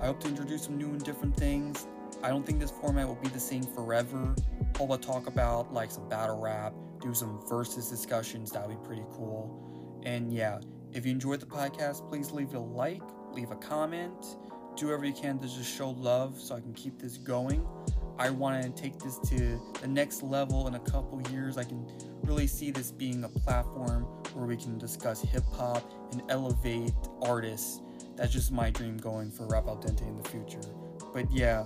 I 0.00 0.06
hope 0.06 0.20
to 0.20 0.28
introduce 0.28 0.64
some 0.64 0.78
new 0.78 0.88
and 0.88 1.04
different 1.04 1.36
things. 1.36 1.86
I 2.22 2.28
don't 2.28 2.46
think 2.46 2.60
this 2.60 2.70
format 2.70 3.06
will 3.06 3.16
be 3.16 3.28
the 3.28 3.40
same 3.40 3.64
forever. 3.64 4.34
I'll 4.80 4.98
talk 4.98 5.26
about 5.28 5.72
like 5.72 5.90
some 5.90 6.08
battle 6.08 6.40
rap, 6.40 6.72
do 7.02 7.12
some 7.12 7.40
versus 7.48 7.88
discussions. 7.88 8.50
That 8.52 8.66
would 8.66 8.80
be 8.80 8.86
pretty 8.86 9.04
cool. 9.10 10.00
And 10.04 10.32
yeah, 10.32 10.60
if 10.92 11.04
you 11.04 11.12
enjoyed 11.12 11.40
the 11.40 11.46
podcast, 11.46 12.08
please 12.08 12.30
leave 12.30 12.54
a 12.54 12.58
like, 12.58 13.02
leave 13.32 13.50
a 13.50 13.56
comment, 13.56 14.36
do 14.76 14.86
whatever 14.86 15.04
you 15.04 15.12
can 15.12 15.38
to 15.38 15.48
just 15.48 15.76
show 15.76 15.90
love 15.90 16.40
so 16.40 16.54
I 16.54 16.60
can 16.60 16.72
keep 16.72 16.98
this 16.98 17.16
going. 17.18 17.66
I 18.18 18.30
want 18.30 18.62
to 18.62 18.82
take 18.82 18.98
this 18.98 19.18
to 19.30 19.60
the 19.80 19.88
next 19.88 20.22
level 20.22 20.68
in 20.68 20.74
a 20.74 20.80
couple 20.80 21.20
years. 21.30 21.56
I 21.58 21.64
can 21.64 21.86
really 22.22 22.46
see 22.46 22.70
this 22.70 22.92
being 22.92 23.24
a 23.24 23.28
platform 23.28 24.02
where 24.34 24.46
we 24.46 24.56
can 24.56 24.78
discuss 24.78 25.22
hip 25.22 25.44
hop 25.52 25.82
and 26.12 26.22
elevate 26.28 26.92
artists. 27.20 27.80
That's 28.16 28.32
just 28.32 28.52
my 28.52 28.70
dream 28.70 28.96
going 28.98 29.30
for 29.30 29.46
Rap 29.46 29.66
Al 29.66 29.76
Dente 29.76 30.06
in 30.06 30.22
the 30.22 30.28
future. 30.28 30.60
But 31.12 31.30
yeah, 31.32 31.64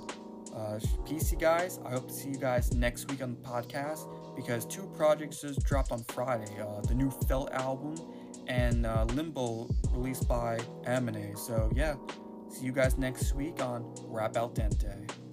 uh, 0.54 0.78
peace, 1.04 1.30
you 1.30 1.38
guys. 1.38 1.80
I 1.84 1.90
hope 1.90 2.08
to 2.08 2.14
see 2.14 2.30
you 2.30 2.38
guys 2.38 2.72
next 2.72 3.10
week 3.10 3.22
on 3.22 3.32
the 3.32 3.48
podcast 3.48 4.06
because 4.36 4.66
two 4.66 4.86
projects 4.96 5.40
just 5.40 5.64
dropped 5.64 5.90
on 5.90 6.04
Friday 6.04 6.60
uh, 6.60 6.80
the 6.82 6.94
new 6.94 7.10
Felt 7.26 7.50
album 7.52 7.96
and 8.46 8.86
uh, 8.86 9.04
Limbo 9.14 9.68
released 9.90 10.28
by 10.28 10.58
Amine. 10.86 11.36
So, 11.36 11.70
yeah, 11.74 11.94
see 12.48 12.64
you 12.64 12.72
guys 12.72 12.96
next 12.96 13.34
week 13.34 13.60
on 13.62 13.92
Rap 14.04 14.36
Al 14.36 14.50
Dente. 14.50 15.25